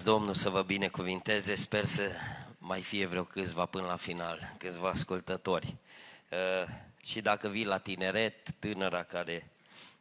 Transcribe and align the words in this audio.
Mulțumesc 0.00 0.18
Domnul 0.18 0.52
să 0.52 0.58
vă 0.58 0.66
binecuvinteze, 0.66 1.54
sper 1.54 1.84
să 1.84 2.02
mai 2.58 2.80
fie 2.80 3.06
vreo 3.06 3.24
câțiva 3.24 3.66
până 3.66 3.86
la 3.86 3.96
final, 3.96 4.54
câțiva 4.58 4.88
ascultători. 4.88 5.76
Uh, 6.30 6.68
și 7.02 7.20
dacă 7.20 7.48
vii 7.48 7.64
la 7.64 7.78
tineret, 7.78 8.50
tânăra 8.58 9.02
care 9.02 9.50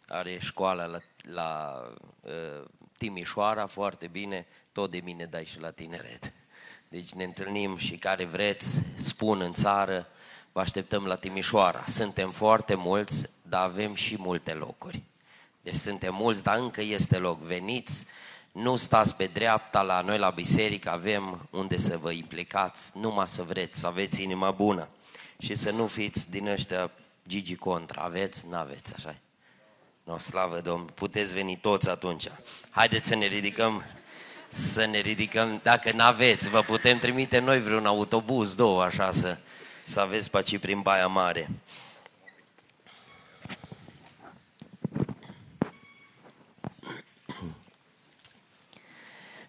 are 0.07 0.39
școala 0.39 0.85
la, 0.85 0.99
la 1.21 1.81
uh, 2.21 2.65
Timișoara, 2.97 3.65
foarte 3.65 4.07
bine, 4.07 4.47
tot 4.71 4.91
de 4.91 4.99
mine 5.03 5.25
dai 5.25 5.45
și 5.45 5.59
la 5.59 5.71
tineret. 5.71 6.31
Deci 6.89 7.11
ne 7.11 7.23
întâlnim 7.23 7.77
și 7.77 7.95
care 7.95 8.25
vreți, 8.25 8.81
spun 8.95 9.41
în 9.41 9.53
țară, 9.53 10.07
vă 10.51 10.59
așteptăm 10.59 11.05
la 11.05 11.15
Timișoara. 11.15 11.83
Suntem 11.87 12.31
foarte 12.31 12.75
mulți, 12.75 13.29
dar 13.41 13.63
avem 13.63 13.93
și 13.93 14.15
multe 14.17 14.53
locuri. 14.53 15.03
Deci 15.61 15.75
suntem 15.75 16.15
mulți, 16.15 16.43
dar 16.43 16.57
încă 16.57 16.81
este 16.81 17.17
loc. 17.17 17.39
Veniți, 17.39 18.05
nu 18.51 18.75
stați 18.75 19.15
pe 19.15 19.25
dreapta, 19.25 19.81
la 19.81 20.01
noi 20.01 20.17
la 20.17 20.29
biserică 20.29 20.91
avem 20.91 21.47
unde 21.51 21.77
să 21.77 21.97
vă 21.97 22.11
implicați, 22.11 22.97
numai 22.97 23.27
să 23.27 23.43
vreți, 23.43 23.79
să 23.79 23.87
aveți 23.87 24.23
inima 24.23 24.51
bună 24.51 24.87
și 25.37 25.55
să 25.55 25.71
nu 25.71 25.87
fiți 25.87 26.31
din 26.31 26.47
ăștia 26.47 26.91
Gigi 27.27 27.55
contra. 27.55 28.01
Aveți? 28.01 28.47
N-aveți, 28.49 28.93
așa 28.93 29.15
No, 30.03 30.17
slavă 30.17 30.59
Domnului, 30.59 30.93
puteți 30.93 31.33
veni 31.33 31.57
toți 31.57 31.89
atunci. 31.89 32.27
Haideți 32.69 33.07
să 33.07 33.15
ne 33.15 33.25
ridicăm, 33.25 33.83
să 34.47 34.85
ne 34.85 34.99
ridicăm, 34.99 35.59
dacă 35.63 35.91
n-aveți, 35.91 36.49
vă 36.49 36.61
putem 36.61 36.99
trimite 36.99 37.39
noi 37.39 37.61
vreun 37.61 37.85
autobuz, 37.85 38.55
două, 38.55 38.83
așa, 38.83 39.11
să, 39.11 39.37
să 39.83 39.99
aveți 39.99 40.29
pe 40.29 40.57
prin 40.61 40.81
Baia 40.81 41.07
Mare. 41.07 41.49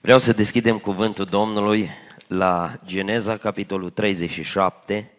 Vreau 0.03 0.19
să 0.19 0.33
deschidem 0.33 0.79
cuvântul 0.79 1.25
Domnului 1.25 1.91
la 2.27 2.77
Geneza, 2.87 3.37
capitolul 3.37 3.91
37, 3.91 5.11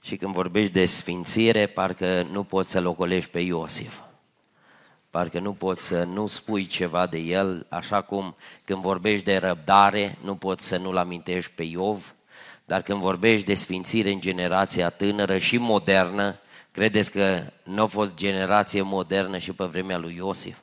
și 0.00 0.16
când 0.16 0.32
vorbești 0.32 0.72
de 0.72 0.86
sfințire, 0.86 1.66
parcă 1.66 2.26
nu 2.30 2.44
poți 2.44 2.70
să-l 2.70 2.86
ocolești 2.86 3.30
pe 3.30 3.38
Iosif. 3.38 3.98
Parcă 5.10 5.38
nu 5.38 5.52
poți 5.52 5.86
să 5.86 6.04
nu 6.04 6.26
spui 6.26 6.66
ceva 6.66 7.06
de 7.06 7.18
el, 7.18 7.66
așa 7.68 8.02
cum 8.02 8.36
când 8.64 8.82
vorbești 8.82 9.24
de 9.24 9.36
răbdare, 9.36 10.18
nu 10.22 10.34
poți 10.34 10.66
să 10.66 10.76
nu-l 10.76 10.96
amintești 10.96 11.52
pe 11.54 11.62
Iov, 11.62 12.14
dar 12.64 12.82
când 12.82 13.00
vorbești 13.00 13.46
de 13.46 13.54
sfințire 13.54 14.10
în 14.10 14.20
generația 14.20 14.90
tânără 14.90 15.38
și 15.38 15.56
modernă, 15.58 16.38
credeți 16.70 17.10
că 17.10 17.42
nu 17.62 17.82
a 17.82 17.86
fost 17.86 18.14
generație 18.14 18.82
modernă 18.82 19.38
și 19.38 19.52
pe 19.52 19.64
vremea 19.64 19.98
lui 19.98 20.14
Iosif? 20.16 20.56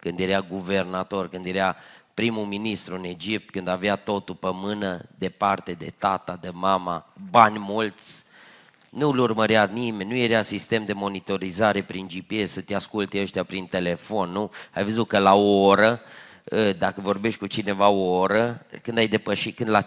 Când 0.00 0.20
era 0.20 0.40
guvernator, 0.40 1.28
când 1.28 1.46
era 1.46 1.76
primul 2.14 2.44
ministru 2.44 2.94
în 2.94 3.04
Egipt, 3.04 3.50
când 3.50 3.68
avea 3.68 3.96
totul 3.96 4.34
pe 4.34 4.48
mână, 4.52 5.04
departe 5.18 5.72
de 5.72 5.92
tata, 5.98 6.38
de 6.40 6.50
mama, 6.52 7.12
bani 7.30 7.58
mulți, 7.58 8.24
nu-l 8.90 9.18
urmărea 9.18 9.70
nimeni, 9.72 10.10
nu 10.10 10.16
era 10.16 10.42
sistem 10.42 10.84
de 10.84 10.92
monitorizare 10.92 11.82
prin 11.82 12.06
GPS 12.06 12.50
să 12.50 12.60
te 12.60 12.74
asculte 12.74 13.20
ăștia 13.20 13.42
prin 13.42 13.66
telefon, 13.66 14.30
nu? 14.30 14.50
Ai 14.74 14.84
văzut 14.84 15.08
că 15.08 15.18
la 15.18 15.34
o 15.34 15.62
oră, 15.62 16.00
ă, 16.50 16.72
dacă 16.72 17.00
vorbești 17.00 17.38
cu 17.38 17.46
cineva 17.46 17.88
o 17.88 18.18
oră, 18.18 18.66
când 18.82 18.98
ai 18.98 19.08
depășit, 19.08 19.56
când 19.56 19.68
la 19.68 19.82
5-9 19.82 19.84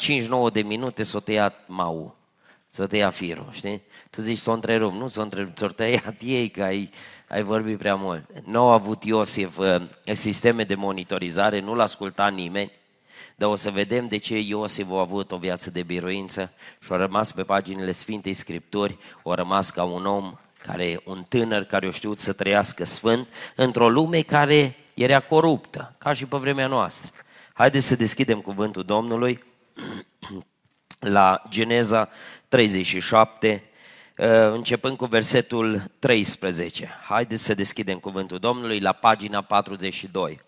de 0.54 0.62
minute 0.62 1.04
s-o 1.04 1.20
tăia 1.20 1.54
mau, 1.68 2.16
s-o 2.76 2.86
tăia 2.86 3.10
firul, 3.10 3.50
știi? 3.52 3.82
Tu 4.10 4.22
zici 4.22 4.38
să 4.38 4.50
o 4.50 4.54
întrerup, 4.54 4.94
nu 4.94 5.08
s-o 5.08 5.22
întrerup, 5.22 5.56
ți-o 5.56 5.68
tăiat 5.68 6.16
ei 6.38 6.50
că 6.50 6.64
ai, 6.64 6.90
ai 7.28 7.44
vorbit 7.44 7.78
prea 7.78 7.96
mult. 7.96 8.24
Nu 8.44 8.60
au 8.60 8.70
avut 8.70 9.04
Iosif 9.04 9.58
uh, 9.58 9.82
sisteme 10.12 10.64
de 10.64 10.76
monitorizare, 10.76 11.60
nu 11.60 11.76
l-a 11.76 11.84
ascultat 11.84 12.34
nimeni, 12.34 12.72
dar 13.36 13.50
o 13.50 13.56
să 13.56 13.72
vedem 13.72 14.08
de 14.08 14.18
ce 14.18 14.40
Iosif 14.40 14.92
a 14.92 15.00
avut 15.00 15.32
o 15.32 15.38
viață 15.38 15.70
de 15.70 15.84
biruință 15.84 16.52
și 16.80 16.92
a 16.92 16.96
rămas 16.96 17.32
pe 17.32 17.44
paginile 17.44 17.92
Sfintei 17.92 18.34
Scripturi, 18.34 18.98
a 19.24 19.34
rămas 19.34 19.70
ca 19.70 19.84
un 19.84 20.06
om 20.06 20.34
care, 20.66 21.02
un 21.04 21.26
tânăr 21.30 21.64
care 21.64 21.88
a 21.88 21.92
știut 21.92 22.20
să 22.20 22.34
trăiască 22.34 22.86
sfânt 22.86 23.28
într-o 23.56 23.90
lume 23.90 24.22
care 24.22 24.76
era 24.94 25.20
coruptă, 25.20 25.96
ca 25.98 26.14
și 26.14 26.26
pe 26.26 26.38
vremea 26.38 26.68
noastră. 26.68 27.12
Haideți 27.54 27.88
să 27.88 27.96
deschidem 27.96 28.42
cuvântul 28.42 28.84
Domnului 28.84 29.44
la 31.08 31.42
Geneza 31.50 32.10
37, 32.48 33.64
uh, 34.18 34.28
începând 34.28 34.98
cu 34.98 35.06
versetul 35.06 35.82
13. 36.00 37.00
Haideți 37.08 37.44
să 37.44 37.54
deschidem 37.54 38.00
cuvântul 38.00 38.38
Domnului 38.38 38.80
la 38.80 38.92
pagina 38.92 39.42
42. 39.42 40.40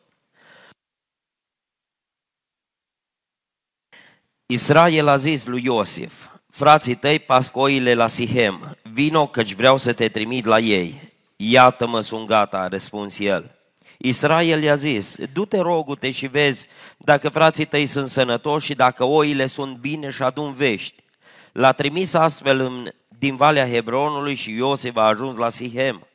Israel 4.45 5.07
a 5.07 5.15
zis 5.15 5.45
lui 5.45 5.63
Iosif, 5.63 6.27
frații 6.49 6.95
tăi 6.95 7.19
pasc 7.19 7.55
oile 7.55 7.93
la 7.93 8.07
Sihem, 8.07 8.77
vino 8.91 9.27
căci 9.27 9.53
vreau 9.53 9.77
să 9.77 9.93
te 9.93 10.07
trimit 10.07 10.45
la 10.45 10.59
ei. 10.59 11.13
Iată-mă, 11.35 11.99
sunt 11.99 12.27
gata, 12.27 12.57
a 12.57 12.67
răspuns 12.67 13.19
el. 13.19 13.56
Israel 13.97 14.63
i-a 14.63 14.75
zis, 14.75 15.15
du-te 15.33 15.59
rogute 15.59 16.11
și 16.11 16.27
vezi 16.27 16.67
dacă 16.97 17.29
frații 17.29 17.65
tăi 17.65 17.85
sunt 17.85 18.09
sănătoși 18.09 18.65
și 18.65 18.73
dacă 18.73 19.03
oile 19.03 19.45
sunt 19.45 19.77
bine 19.77 20.09
și 20.09 20.23
adun 20.23 20.53
vești. 20.53 21.03
L-a 21.51 21.71
trimis 21.71 22.13
astfel 22.13 22.59
în, 22.59 22.91
din 23.07 23.35
Valea 23.35 23.69
Hebronului 23.69 24.35
și 24.35 24.55
Iosif 24.55 24.95
a 24.95 25.01
ajuns 25.01 25.37
la 25.37 25.49
Sihem. 25.49 26.07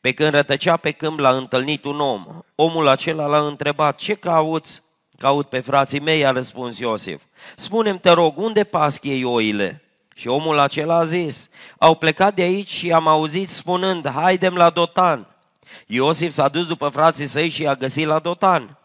Pe 0.00 0.12
când 0.12 0.30
rătăcea 0.30 0.76
pe 0.76 0.90
câmp 0.90 1.18
l-a 1.18 1.36
întâlnit 1.36 1.84
un 1.84 2.00
om. 2.00 2.26
Omul 2.54 2.88
acela 2.88 3.26
l-a 3.26 3.46
întrebat, 3.46 3.96
ce 3.96 4.14
cauți? 4.14 4.82
Caut 5.18 5.48
pe 5.48 5.60
frații 5.60 6.00
mei, 6.00 6.26
a 6.26 6.30
răspuns 6.30 6.78
Iosif. 6.78 7.22
Spune-mi, 7.56 7.98
te 7.98 8.10
rog, 8.10 8.38
unde 8.38 8.64
pasc 8.64 9.04
ei 9.04 9.24
oile? 9.24 9.82
Și 10.14 10.28
omul 10.28 10.58
acela 10.58 10.96
a 10.96 11.04
zis, 11.04 11.48
au 11.78 11.94
plecat 11.94 12.34
de 12.34 12.42
aici 12.42 12.70
și 12.70 12.92
am 12.92 13.08
auzit 13.08 13.48
spunând, 13.48 14.08
haidem 14.08 14.54
la 14.54 14.70
Dotan. 14.70 15.33
Iosif 15.86 16.32
s-a 16.32 16.48
dus 16.48 16.66
după 16.66 16.88
frații 16.88 17.26
săi 17.26 17.48
și 17.48 17.62
i-a 17.62 17.74
găsit 17.74 18.06
la 18.06 18.18
Dotan. 18.18 18.78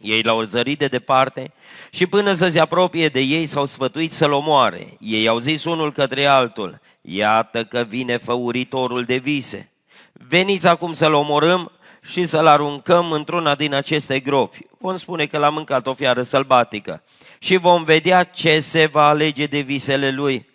Ei 0.00 0.22
l-au 0.22 0.42
zărit 0.42 0.78
de 0.78 0.86
departe 0.86 1.52
și 1.90 2.06
până 2.06 2.32
să 2.32 2.48
se 2.48 2.60
apropie 2.60 3.08
de 3.08 3.20
ei 3.20 3.46
s-au 3.46 3.64
sfătuit 3.64 4.12
să-l 4.12 4.32
omoare. 4.32 4.96
Ei 5.00 5.28
au 5.28 5.38
zis 5.38 5.64
unul 5.64 5.92
către 5.92 6.24
altul, 6.24 6.80
iată 7.00 7.64
că 7.64 7.84
vine 7.88 8.16
făuritorul 8.16 9.04
de 9.04 9.16
vise. 9.16 9.70
Veniți 10.12 10.66
acum 10.66 10.92
să-l 10.92 11.12
omorâm 11.12 11.72
și 12.02 12.26
să-l 12.26 12.46
aruncăm 12.46 13.12
într-una 13.12 13.54
din 13.54 13.74
aceste 13.74 14.20
gropi. 14.20 14.66
Vom 14.78 14.96
spune 14.96 15.26
că 15.26 15.38
l-a 15.38 15.48
mâncat 15.48 15.86
o 15.86 15.94
fiară 15.94 16.22
sălbatică 16.22 17.02
și 17.38 17.56
vom 17.56 17.84
vedea 17.84 18.24
ce 18.24 18.58
se 18.58 18.86
va 18.86 19.08
alege 19.08 19.46
de 19.46 19.60
visele 19.60 20.10
lui. 20.10 20.46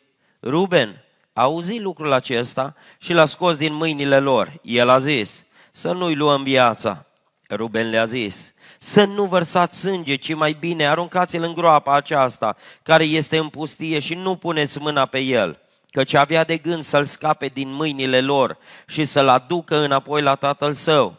Ruben 0.42 1.06
a 1.42 1.44
auzit 1.44 1.82
lucrul 1.82 2.12
acesta 2.12 2.76
și 2.98 3.14
l-a 3.14 3.26
scos 3.26 3.56
din 3.56 3.74
mâinile 3.74 4.20
lor. 4.20 4.54
El 4.62 4.90
a 4.90 4.98
zis, 5.00 5.46
să 5.72 5.92
nu-i 5.92 6.16
luăm 6.16 6.44
viața. 6.44 7.06
Ruben 7.50 7.90
le-a 7.90 8.06
zis, 8.06 8.54
să 8.80 9.04
nu 9.04 9.26
vărsați 9.26 9.80
sânge, 9.80 10.16
ci 10.16 10.34
mai 10.34 10.58
bine 10.60 10.88
aruncați-l 10.88 11.44
în 11.44 11.54
groapa 11.54 11.96
aceasta, 11.96 12.56
care 12.84 13.04
este 13.04 13.38
în 13.38 13.48
pustie 13.48 14.00
și 14.00 14.14
nu 14.14 14.36
puneți 14.36 14.80
mâna 14.80 15.06
pe 15.06 15.20
el, 15.20 15.60
căci 15.92 16.14
avea 16.14 16.44
de 16.44 16.58
gând 16.58 16.84
să-l 16.84 17.06
scape 17.06 17.48
din 17.48 17.74
mâinile 17.74 18.22
lor 18.22 18.58
și 18.88 19.06
să-l 19.06 19.28
aducă 19.28 19.78
înapoi 19.78 20.22
la 20.22 20.36
tatăl 20.36 20.74
său. 20.74 21.18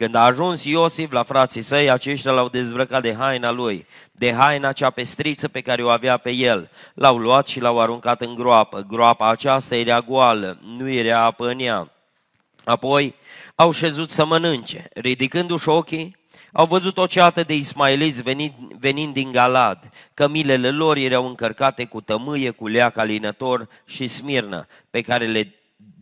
Când 0.00 0.14
a 0.14 0.24
ajuns 0.24 0.64
Iosif 0.64 1.12
la 1.12 1.22
frații 1.22 1.62
săi, 1.62 1.90
aceștia 1.90 2.30
l-au 2.30 2.48
dezbrăcat 2.48 3.02
de 3.02 3.14
haina 3.14 3.50
lui, 3.50 3.86
de 4.12 4.32
haina 4.32 4.72
cea 4.72 4.90
pestriță 4.90 5.48
pe 5.48 5.60
care 5.60 5.84
o 5.84 5.88
avea 5.88 6.16
pe 6.16 6.30
el. 6.30 6.70
L-au 6.94 7.18
luat 7.18 7.46
și 7.46 7.60
l-au 7.60 7.80
aruncat 7.80 8.20
în 8.20 8.34
groapă. 8.34 8.84
Groapa 8.88 9.28
aceasta 9.28 9.76
era 9.76 10.00
goală, 10.00 10.58
nu 10.76 10.88
era 10.90 11.24
apă 11.24 11.48
în 11.48 11.58
ea. 11.60 11.90
Apoi 12.64 13.14
au 13.54 13.70
șezut 13.70 14.10
să 14.10 14.24
mănânce. 14.24 14.88
Ridicându-și 14.94 15.68
ochii, 15.68 16.16
au 16.52 16.66
văzut 16.66 16.98
o 16.98 17.06
ceată 17.06 17.42
de 17.42 17.54
ismaeliți 17.54 18.22
venind, 18.22 18.52
venind 18.78 19.14
din 19.14 19.32
Galad. 19.32 19.90
Cămilele 20.14 20.70
lor 20.70 20.96
erau 20.96 21.26
încărcate 21.26 21.84
cu 21.84 22.00
tămâie, 22.00 22.50
cu 22.50 22.66
leac 22.66 22.96
alinător 22.96 23.68
și 23.86 24.06
smirnă, 24.06 24.66
pe 24.90 25.00
care 25.00 25.26
le 25.26 25.54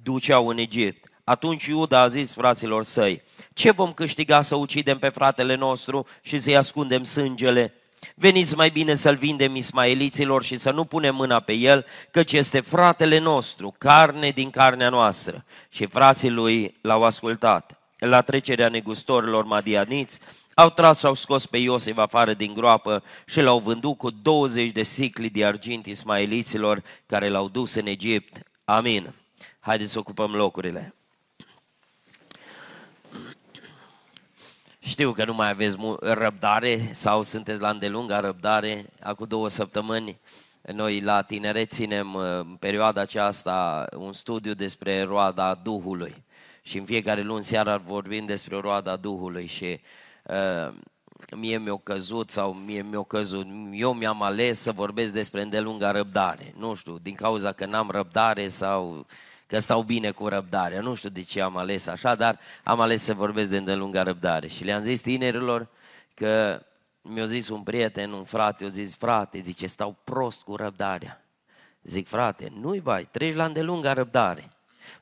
duceau 0.03 0.49
în 0.49 0.59
Egipt. 0.59 1.08
Atunci 1.29 1.67
Iuda 1.67 2.01
a 2.01 2.09
zis 2.09 2.33
fraților 2.33 2.85
săi, 2.85 3.23
ce 3.53 3.71
vom 3.71 3.93
câștiga 3.93 4.41
să 4.41 4.55
ucidem 4.55 4.99
pe 4.99 5.09
fratele 5.09 5.55
nostru 5.55 6.07
și 6.23 6.39
să-i 6.39 6.57
ascundem 6.57 7.03
sângele? 7.03 7.75
Veniți 8.15 8.57
mai 8.57 8.71
bine 8.71 8.95
să-l 8.95 9.17
vindem 9.17 9.55
ismaeliților 9.55 10.43
și 10.43 10.57
să 10.57 10.71
nu 10.71 10.85
punem 10.85 11.15
mâna 11.15 11.41
pe 11.41 11.53
el, 11.53 11.87
căci 12.11 12.33
este 12.33 12.61
fratele 12.61 13.19
nostru, 13.19 13.75
carne 13.79 14.31
din 14.31 14.51
carnea 14.51 14.89
noastră. 14.89 15.45
Și 15.69 15.87
frații 15.87 16.31
lui 16.31 16.77
l-au 16.81 17.05
ascultat. 17.05 17.81
La 17.99 18.21
trecerea 18.21 18.69
negustorilor 18.69 19.45
madianiți, 19.45 20.19
au 20.55 20.71
tras 20.71 20.99
și 20.99 21.07
au 21.07 21.15
scos 21.15 21.47
pe 21.47 21.57
Iosef 21.57 21.97
afară 21.97 22.35
din 22.35 22.55
groapă 22.55 23.03
și 23.27 23.41
l-au 23.41 23.59
vândut 23.59 23.99
cu 23.99 24.11
20 24.11 24.71
de 24.71 24.83
sicli 24.83 25.31
de 25.31 25.45
argint 25.45 25.87
ismaeliților 25.87 26.83
care 27.07 27.29
l-au 27.29 27.49
dus 27.49 27.75
în 27.75 27.87
Egipt. 27.87 28.43
Amin. 28.65 29.15
Haideți 29.61 29.93
să 29.93 29.99
ocupăm 29.99 30.35
locurile. 30.35 30.93
Știu 34.89 35.13
că 35.13 35.25
nu 35.25 35.35
mai 35.35 35.51
aveți 35.51 35.77
răbdare 36.01 36.89
sau 36.93 37.23
sunteți 37.23 37.61
la 37.61 37.69
îndelunga 37.69 38.21
răbdare. 38.21 38.85
Acum 39.01 39.27
două 39.27 39.49
săptămâni 39.49 40.19
noi 40.73 41.01
la 41.01 41.23
tineret 41.23 41.73
ținem 41.73 42.15
uh, 42.15 42.23
în 42.23 42.57
perioada 42.59 43.01
aceasta 43.01 43.87
un 43.97 44.13
studiu 44.13 44.55
despre 44.55 45.03
roada 45.03 45.61
Duhului. 45.63 46.25
Și 46.63 46.79
în 46.79 46.85
fiecare 46.85 47.23
luni 47.23 47.45
seara 47.45 47.77
vorbim 47.77 48.27
despre 48.27 48.57
roada 48.61 48.97
Duhului 48.97 49.47
și 49.47 49.81
uh, 50.23 50.75
mie 51.37 51.59
mi-a 51.59 51.81
căzut 51.83 52.31
sau 52.31 52.53
mie 52.53 52.83
mi-a 52.83 53.03
căzut, 53.03 53.47
eu 53.73 53.93
mi-am 53.93 54.23
ales 54.23 54.61
să 54.61 54.73
vorbesc 54.73 55.13
despre 55.13 55.43
îndelunga 55.43 55.91
răbdare. 55.91 56.55
Nu 56.59 56.75
știu, 56.75 56.99
din 57.03 57.15
cauza 57.15 57.53
că 57.53 57.67
n-am 57.67 57.91
răbdare 57.91 58.49
sau 58.49 59.07
că 59.49 59.59
stau 59.59 59.83
bine 59.83 60.11
cu 60.11 60.29
răbdarea. 60.29 60.81
Nu 60.81 60.95
știu 60.95 61.09
de 61.09 61.23
ce 61.23 61.41
am 61.41 61.57
ales 61.57 61.87
așa, 61.87 62.15
dar 62.15 62.39
am 62.65 62.81
ales 62.81 63.03
să 63.03 63.15
vorbesc 63.15 63.49
de 63.49 63.57
îndelunga 63.57 64.03
răbdare. 64.03 64.49
Și 64.49 64.65
le-am 64.65 64.83
zis 64.83 65.01
tinerilor 65.01 65.69
că 66.15 66.63
mi-a 67.03 67.25
zis 67.25 67.49
un 67.49 67.63
prieten, 67.63 68.13
un 68.13 68.25
frate, 68.25 68.65
a 68.65 68.69
zis, 68.69 68.97
frate, 68.97 69.41
zice, 69.41 69.67
stau 69.67 69.97
prost 70.05 70.43
cu 70.43 70.57
răbdarea. 70.57 71.25
Zic, 71.83 72.09
frate, 72.09 72.53
nu-i 72.61 72.81
bai, 72.81 73.09
treci 73.11 73.35
la 73.35 73.45
îndelunga 73.45 73.93
răbdare. 73.93 74.51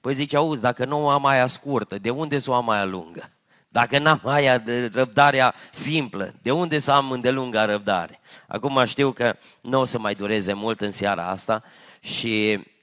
Păi 0.00 0.14
zice, 0.14 0.36
auzi, 0.36 0.62
dacă 0.62 0.84
nu 0.84 1.08
am 1.08 1.26
aia 1.26 1.46
scurtă, 1.46 1.98
de 1.98 2.10
unde 2.10 2.38
să 2.38 2.50
o 2.50 2.54
am 2.54 2.70
aia 2.70 2.84
lungă? 2.84 3.30
Dacă 3.68 3.98
n-am 3.98 4.20
aia 4.24 4.58
de 4.58 4.90
răbdarea 4.94 5.54
simplă, 5.72 6.34
de 6.42 6.50
unde 6.50 6.78
să 6.78 6.92
am 6.92 7.10
îndelunga 7.10 7.64
răbdare? 7.64 8.20
Acum 8.46 8.84
știu 8.84 9.12
că 9.12 9.36
nu 9.60 9.80
o 9.80 9.84
să 9.84 9.98
mai 9.98 10.14
dureze 10.14 10.52
mult 10.52 10.80
în 10.80 10.90
seara 10.90 11.28
asta 11.28 11.62
și 12.00 12.58
uh, 12.58 12.74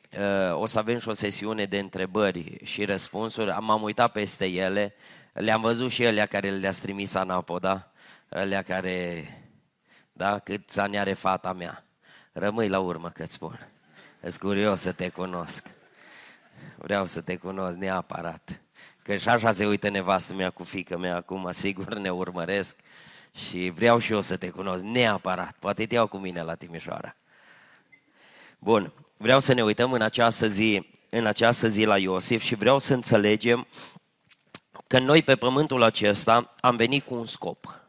o 0.54 0.65
să 0.65 0.80
avem 0.80 1.00
și 1.00 1.10
o 1.10 1.13
sesiune 1.13 1.65
de 1.65 1.80
întrebări 1.80 2.57
și 2.63 2.86
răspunsuri. 2.86 3.56
M-am 3.60 3.81
uitat 3.81 4.12
peste 4.12 4.45
ele, 4.45 4.94
le-am 5.33 5.62
văzut 5.62 5.92
și 5.92 6.04
ele 6.04 6.25
care 6.25 6.50
le-a 6.50 6.71
trimis 6.71 7.15
Anapoda, 7.15 7.92
alea 8.30 8.62
care, 8.62 9.27
da, 10.13 10.39
cât 10.39 10.77
ani 10.77 10.98
are 11.00 11.13
fata 11.13 11.54
mea. 11.54 11.83
Rămâi 12.31 12.68
la 12.68 12.80
urmă 12.80 13.10
că-ți 13.10 13.33
spun. 13.33 13.68
Ești 14.21 14.39
curios 14.39 14.81
să 14.81 14.92
te 14.92 15.10
cunosc. 15.10 15.68
Vreau 16.75 17.06
să 17.06 17.21
te 17.21 17.36
cunosc 17.36 17.77
neapărat. 17.77 18.62
Că 19.01 19.15
și 19.15 19.30
așa 19.30 19.51
se 19.51 19.65
uită 19.65 19.89
nevastă 19.89 20.33
mea 20.33 20.50
cu 20.50 20.63
fică 20.63 20.98
mea 20.98 21.15
acum, 21.15 21.51
sigur 21.51 21.94
ne 21.94 22.10
urmăresc. 22.10 22.75
Și 23.36 23.71
vreau 23.75 24.00
și 24.00 24.12
eu 24.12 24.21
să 24.21 24.38
te 24.38 24.50
cunosc 24.50 24.83
neapărat. 24.83 25.56
Poate 25.60 25.86
te 25.86 25.94
iau 25.94 26.07
cu 26.07 26.18
mine 26.18 26.42
la 26.42 26.56
Timișoara. 26.56 27.15
Bun, 28.63 28.94
vreau 29.18 29.39
să 29.39 29.54
ne 29.54 29.63
uităm 29.63 29.92
în 29.92 30.01
această 30.01 30.48
zi, 30.48 30.88
în 31.10 31.25
această 31.25 31.68
zi 31.68 31.83
la 31.83 31.98
Iosif 31.98 32.42
și 32.42 32.56
vreau 32.56 32.80
să 32.80 32.94
înțelegem 32.94 33.68
că 34.88 35.00
noi 35.00 35.21
pe 35.21 35.36
pământul 35.36 35.83
acesta 35.83 36.54
am 36.60 36.75
venit 36.75 37.06
cu 37.06 37.13
un 37.13 37.25
scop. 37.25 37.80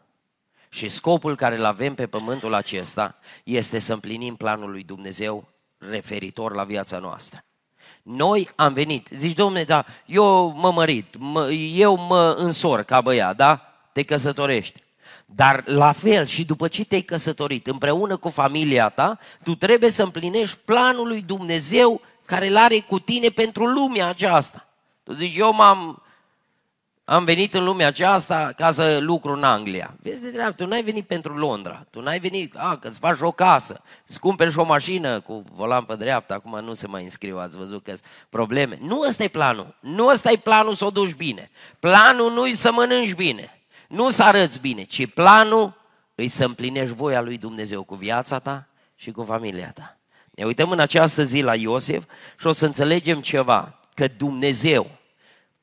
Și 0.69 0.89
scopul 0.89 1.37
care 1.37 1.57
îl 1.57 1.65
avem 1.65 1.95
pe 1.95 2.07
pământul 2.07 2.55
acesta 2.55 3.19
este 3.45 3.79
să 3.79 3.93
împlinim 3.93 4.37
planul 4.37 4.71
lui 4.71 4.83
Dumnezeu 4.83 5.49
referitor 5.79 6.55
la 6.55 6.65
viața 6.65 6.99
noastră. 6.99 7.45
Noi 8.03 8.51
am 8.55 8.73
venit, 8.73 9.09
zici, 9.17 9.37
domne, 9.37 9.65
da, 9.65 9.85
eu 10.07 10.53
mă 10.57 10.73
mărit, 10.73 11.17
mă, 11.19 11.51
eu 11.53 11.97
mă 11.97 12.35
însor 12.39 12.83
ca 12.83 13.01
băiat, 13.01 13.37
da? 13.37 13.61
Te 13.93 14.03
căsătorești. 14.03 14.84
Dar 15.27 15.63
la 15.67 15.93
fel 15.93 16.27
și 16.27 16.45
după 16.45 16.69
ce 16.69 16.85
te-ai 16.85 17.01
căsătorit 17.01 17.67
împreună 17.67 18.17
cu 18.17 18.29
familia 18.29 18.89
ta, 18.89 19.19
tu 19.43 19.55
trebuie 19.55 19.91
să 19.91 20.03
împlinești 20.03 20.59
planul 20.65 21.07
lui 21.07 21.23
Dumnezeu 21.23 22.01
care 22.25 22.49
îl 22.49 22.57
are 22.57 22.79
cu 22.79 22.99
tine 22.99 23.29
pentru 23.29 23.67
lumea 23.67 24.09
aceasta. 24.09 24.69
Tu 25.03 25.13
zici, 25.13 25.37
eu 25.37 25.55
m-am 25.55 26.05
am 27.05 27.25
venit 27.25 27.55
în 27.55 27.65
lumea 27.65 27.87
aceasta 27.87 28.53
ca 28.57 28.73
să 28.73 28.99
lucru 29.01 29.33
în 29.33 29.45
Anglia. 29.45 29.95
Vezi 30.03 30.23
de 30.23 30.31
dreapta, 30.31 30.65
tu 30.65 30.71
n-ai 30.71 30.83
venit 30.83 31.07
pentru 31.07 31.37
Londra, 31.37 31.87
tu 31.91 32.01
n-ai 32.01 32.19
venit, 32.19 32.55
a, 32.57 32.77
că 32.77 32.89
îți 32.89 32.99
faci 32.99 33.21
o 33.21 33.31
casă, 33.31 33.83
îți 34.07 34.21
cumperi 34.21 34.51
și 34.51 34.59
o 34.59 34.65
mașină 34.65 35.21
cu 35.21 35.45
volan 35.53 35.85
pe 35.85 35.95
dreapta, 35.95 36.35
acum 36.35 36.61
nu 36.65 36.75
se 36.75 36.87
mai 36.87 37.03
înscriu, 37.03 37.39
ați 37.39 37.57
văzut 37.57 37.85
că 37.85 37.91
sunt 37.91 38.05
probleme. 38.29 38.79
Nu 38.81 39.01
ăsta 39.09 39.23
e 39.23 39.29
planul, 39.29 39.75
nu 39.81 40.07
ăsta 40.07 40.31
e 40.31 40.37
planul 40.37 40.75
să 40.75 40.85
o 40.85 40.91
duci 40.91 41.15
bine. 41.15 41.51
Planul 41.79 42.33
nu 42.33 42.47
e 42.47 42.55
să 42.55 42.73
mănânci 42.73 43.15
bine, 43.15 43.61
nu 43.89 44.11
să 44.11 44.23
arăți 44.23 44.61
bine, 44.61 44.83
ci 44.83 45.07
planul 45.07 45.83
e 46.15 46.29
să 46.29 46.45
împlinești 46.45 46.95
voia 46.95 47.21
lui 47.21 47.39
Dumnezeu 47.39 47.83
cu 47.83 47.95
viața 47.95 48.39
ta 48.39 48.69
și 48.95 49.11
cu 49.11 49.25
familia 49.25 49.71
ta. 49.71 49.99
Ne 50.31 50.45
uităm 50.45 50.71
în 50.71 50.81
această 50.81 51.23
zi 51.23 51.41
la 51.41 51.55
Iosef 51.55 52.05
și 52.39 52.47
o 52.47 52.53
să 52.53 52.67
înțelegem 52.67 53.21
ceva, 53.21 53.81
că 53.95 54.07
Dumnezeu, 54.17 54.91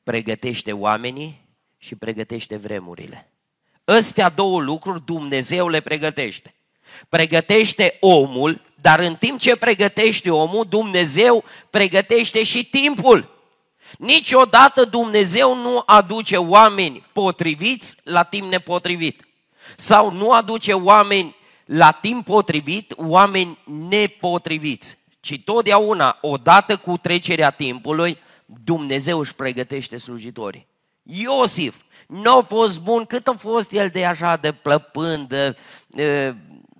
pregătește 0.02 0.72
oamenii 0.72 1.40
și 1.78 1.94
pregătește 1.94 2.56
vremurile. 2.56 3.30
Ăstea 3.88 4.28
două 4.28 4.60
lucruri 4.60 5.04
Dumnezeu 5.04 5.68
le 5.68 5.80
pregătește. 5.80 6.54
Pregătește 7.08 7.96
omul, 8.00 8.60
dar 8.76 9.00
în 9.00 9.14
timp 9.14 9.38
ce 9.38 9.56
pregătește 9.56 10.30
omul, 10.30 10.64
Dumnezeu 10.68 11.44
pregătește 11.70 12.42
și 12.42 12.64
timpul. 12.64 13.41
Niciodată 13.98 14.84
Dumnezeu 14.84 15.56
nu 15.56 15.82
aduce 15.86 16.36
oameni 16.36 17.04
potriviți 17.12 17.96
la 18.04 18.22
timp 18.22 18.50
nepotrivit. 18.50 19.26
Sau 19.76 20.12
nu 20.12 20.32
aduce 20.32 20.72
oameni 20.72 21.36
la 21.64 21.90
timp 21.90 22.24
potrivit, 22.24 22.94
oameni 22.96 23.58
nepotriviți. 23.88 24.98
Ci 25.20 25.40
totdeauna, 25.44 26.18
odată 26.20 26.76
cu 26.76 26.96
trecerea 26.96 27.50
timpului, 27.50 28.18
Dumnezeu 28.64 29.18
își 29.18 29.34
pregătește 29.34 29.96
slujitorii. 29.96 30.66
Iosif 31.02 31.76
nu 32.06 32.36
a 32.36 32.42
fost 32.42 32.80
bun 32.80 33.04
cât 33.04 33.28
a 33.28 33.34
fost 33.38 33.72
el 33.72 33.88
de 33.88 34.04
așa 34.04 34.36
de 34.36 34.52
plăpând, 34.52 35.54
de, 35.86 36.36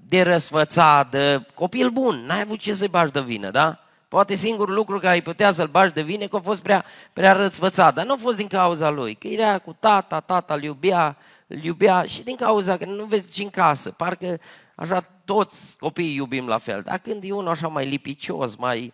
de 0.09 0.23
răsfățat, 0.23 1.11
de 1.11 1.47
copil 1.55 1.91
bun. 1.91 2.25
N-ai 2.27 2.41
avut 2.41 2.59
ce 2.59 2.75
să-i 2.75 2.89
bagi 2.89 3.13
de 3.13 3.21
vină, 3.21 3.51
da? 3.51 3.79
Poate 4.13 4.35
singurul 4.35 4.75
lucru 4.75 4.99
care 4.99 5.15
îi 5.15 5.23
putea 5.23 5.53
să-l 5.53 5.67
bagi 5.67 5.93
de 5.93 6.03
vină 6.03 6.27
că 6.27 6.37
a 6.37 6.41
fost 6.41 6.63
prea, 6.63 6.85
prea 7.13 7.33
răsfățat, 7.33 7.95
dar 7.95 8.07
nu 8.07 8.13
a 8.13 8.17
fost 8.17 8.37
din 8.37 8.47
cauza 8.47 8.91
lui, 8.91 9.15
că 9.15 9.27
era 9.27 9.59
cu 9.59 9.77
tata, 9.81 10.21
tata 10.21 10.55
îl 10.55 10.63
iubea, 10.63 11.17
îl 11.47 11.65
iubea 11.65 12.03
și 12.03 12.23
din 12.23 12.37
cauza 12.37 12.77
că 12.77 12.85
nu 12.85 13.05
vezi 13.05 13.33
ce 13.33 13.43
în 13.43 13.51
casă, 13.51 13.91
parcă 13.91 14.41
așa 14.75 15.01
toți 15.25 15.77
copiii 15.79 16.15
iubim 16.15 16.47
la 16.47 16.59
fel, 16.59 16.83
dar 16.85 16.99
când 16.99 17.25
e 17.25 17.33
unul 17.33 17.49
așa 17.49 17.69
mai 17.69 17.89
lipicios, 17.89 18.57
mai, 18.57 18.93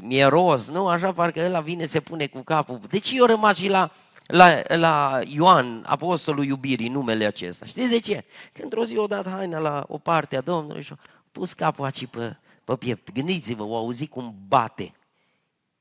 mieros, 0.00 0.68
nu? 0.68 0.88
Așa 0.88 1.12
parcă 1.12 1.40
ăla 1.44 1.60
vine, 1.60 1.86
se 1.86 2.00
pune 2.00 2.26
cu 2.26 2.40
capul. 2.40 2.80
De 2.90 2.98
ce 2.98 3.16
eu 3.16 3.24
rămas 3.24 3.56
și 3.56 3.68
la, 3.68 3.90
la, 4.26 4.62
la 4.68 5.20
Ioan, 5.24 5.84
apostolul 5.86 6.44
iubirii, 6.44 6.88
numele 6.88 7.24
acesta? 7.24 7.66
Știți 7.66 7.90
de 7.90 7.98
ce? 7.98 8.24
Că 8.52 8.62
într-o 8.62 8.84
zi 8.84 8.96
o 8.96 9.06
dat 9.06 9.28
haina 9.28 9.58
la 9.58 9.84
o 9.88 9.98
parte 9.98 10.36
a 10.36 10.40
Domnului 10.40 10.82
și 10.82 10.92
a 10.92 10.98
pus 11.32 11.52
capul 11.52 11.84
aici 11.84 12.06
pe, 12.06 12.36
pe 12.68 12.76
piept. 12.76 13.12
Gândiți-vă, 13.12 13.62
o 13.62 13.76
auzit 13.76 14.10
cum 14.10 14.34
bate 14.48 14.92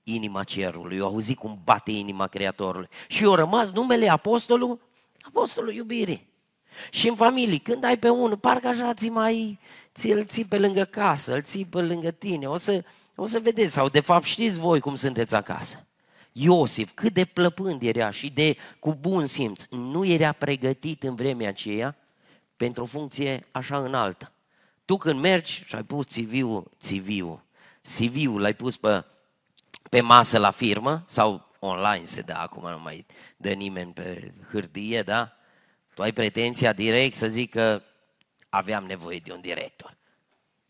inima 0.03 0.44
cerului, 0.44 1.00
o 1.00 1.06
auzit 1.06 1.38
cum 1.38 1.62
bate 1.63 1.91
inima 1.91 2.27
Creatorului. 2.27 2.88
Și 3.08 3.24
eu 3.24 3.36
rămas 3.36 3.72
numele 3.72 4.10
apostolul, 4.10 4.79
apostolul 5.22 5.74
iubirii. 5.74 6.27
Și 6.91 7.08
în 7.08 7.15
familie, 7.15 7.58
când 7.58 7.84
ai 7.84 7.98
pe 7.98 8.10
unul, 8.10 8.38
parcă 8.38 8.67
așa 8.67 8.94
ți 8.94 9.10
mai, 9.10 9.60
ți 9.96 10.12
îl 10.12 10.25
ții 10.25 10.46
pe 10.46 10.58
lângă 10.58 10.84
casă, 10.84 11.34
îl 11.34 11.41
ții 11.41 11.65
pe 11.65 11.82
lângă 11.82 12.12
tine, 12.12 12.48
o 12.48 12.58
să, 12.58 12.84
o 13.15 13.25
să 13.25 13.39
vedeți, 13.39 13.74
sau 13.74 13.89
de 13.89 14.00
fapt 14.00 14.25
știți 14.25 14.58
voi 14.58 14.79
cum 14.79 14.96
sunteți 14.96 15.36
acasă. 15.36 15.86
Iosif, 16.32 16.91
cât 16.94 17.13
de 17.13 17.25
plăpând 17.25 17.82
era 17.82 18.10
și 18.10 18.29
de 18.29 18.58
cu 18.79 18.94
bun 18.94 19.25
simț, 19.25 19.65
nu 19.70 20.06
era 20.06 20.32
pregătit 20.32 21.03
în 21.03 21.15
vremea 21.15 21.50
aceea 21.50 21.98
pentru 22.58 22.84
o 22.84 22.86
funcție 22.86 23.48
așa 23.51 23.77
înaltă. 23.77 24.32
Tu 24.88 24.98
când 24.98 25.20
mergi 25.20 25.63
și 25.65 25.75
ai 25.75 25.84
pus 25.84 26.06
CV-ul, 26.06 26.72
CV-ul, 26.77 27.44
CV-ul 27.82 28.41
l-ai 28.41 28.53
pus 28.53 28.77
pe, 28.77 29.06
pe 29.89 30.01
masă 30.01 30.38
la 30.38 30.51
firmă 30.51 31.03
sau 31.08 31.48
online 31.60 32.06
se 32.06 32.22
dă 32.22 32.34
acum, 32.34 32.70
nu 32.70 32.79
mai 32.79 33.06
dă 33.38 33.50
nimeni 33.50 33.94
pe 33.94 34.34
hârtie, 34.51 35.01
da? 35.01 35.32
Tu 35.94 36.01
ai 36.01 36.12
pretenția 36.12 36.74
direct 36.74 37.15
să 37.15 37.27
zic 37.27 37.50
că 37.50 37.82
aveam 38.50 38.86
nevoie 38.86 39.20
de 39.20 39.32
un 39.32 39.41
director. 39.41 39.98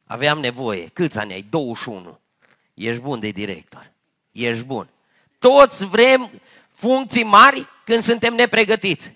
Aveam 0.06 0.40
nevoie. 0.40 0.88
Câți 0.88 1.20
ani 1.20 1.34
ai? 1.34 1.42
21. 1.42 2.20
Ești 2.74 3.02
bun 3.02 3.20
de 3.20 3.30
director. 3.30 3.92
Ești 4.32 4.64
bun. 4.64 4.90
Toți 5.40 5.86
vrem 5.86 6.32
funcții 6.72 7.24
mari 7.24 7.68
când 7.86 8.02
suntem 8.02 8.34
nepregătiți. 8.34 9.12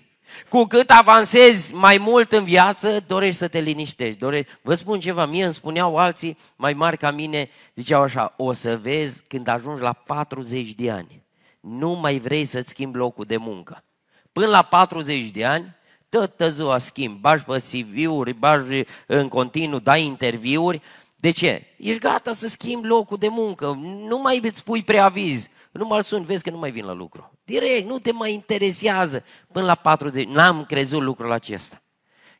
Cu 0.48 0.64
cât 0.64 0.90
avansezi 0.90 1.74
mai 1.74 1.98
mult 1.98 2.32
în 2.32 2.44
viață, 2.44 3.04
dorești 3.06 3.36
să 3.36 3.48
te 3.48 3.60
liniștești. 3.60 4.18
Dorești... 4.18 4.52
Vă 4.62 4.74
spun 4.74 5.00
ceva, 5.00 5.26
mie 5.26 5.44
îmi 5.44 5.54
spuneau 5.54 5.96
alții 5.96 6.36
mai 6.56 6.72
mari 6.72 6.96
ca 6.96 7.10
mine, 7.10 7.50
ziceau 7.74 8.02
așa, 8.02 8.34
o 8.36 8.52
să 8.52 8.76
vezi 8.76 9.24
când 9.28 9.48
ajungi 9.48 9.82
la 9.82 9.92
40 9.92 10.72
de 10.72 10.90
ani, 10.90 11.22
nu 11.60 11.92
mai 11.92 12.18
vrei 12.18 12.44
să-ți 12.44 12.70
schimbi 12.70 12.96
locul 12.96 13.24
de 13.24 13.36
muncă. 13.36 13.84
Până 14.32 14.46
la 14.46 14.62
40 14.62 15.30
de 15.30 15.44
ani, 15.44 15.76
toată 16.08 16.50
ziua 16.50 16.78
schimbi, 16.78 17.20
bași 17.20 17.44
pe 17.44 17.58
CV-uri, 17.58 18.32
bași 18.32 18.84
în 19.06 19.28
continuu, 19.28 19.78
dai 19.78 20.04
interviuri. 20.04 20.82
De 21.16 21.30
ce? 21.30 21.66
Ești 21.76 22.00
gata 22.00 22.32
să 22.32 22.48
schimbi 22.48 22.86
locul 22.86 23.16
de 23.16 23.28
muncă, 23.28 23.78
nu 24.06 24.18
mai 24.18 24.40
îți 24.42 24.64
pui 24.64 24.82
preaviz 24.82 25.48
nu 25.72 25.86
mă 25.86 26.00
sun, 26.00 26.22
vezi 26.22 26.42
că 26.42 26.50
nu 26.50 26.58
mai 26.58 26.70
vin 26.70 26.84
la 26.84 26.92
lucru. 26.92 27.38
Direct, 27.44 27.86
nu 27.86 27.98
te 27.98 28.12
mai 28.12 28.32
interesează. 28.32 29.24
Până 29.52 29.64
la 29.64 29.74
40, 29.74 30.26
n-am 30.26 30.64
crezut 30.64 31.02
lucrul 31.02 31.32
acesta. 31.32 31.82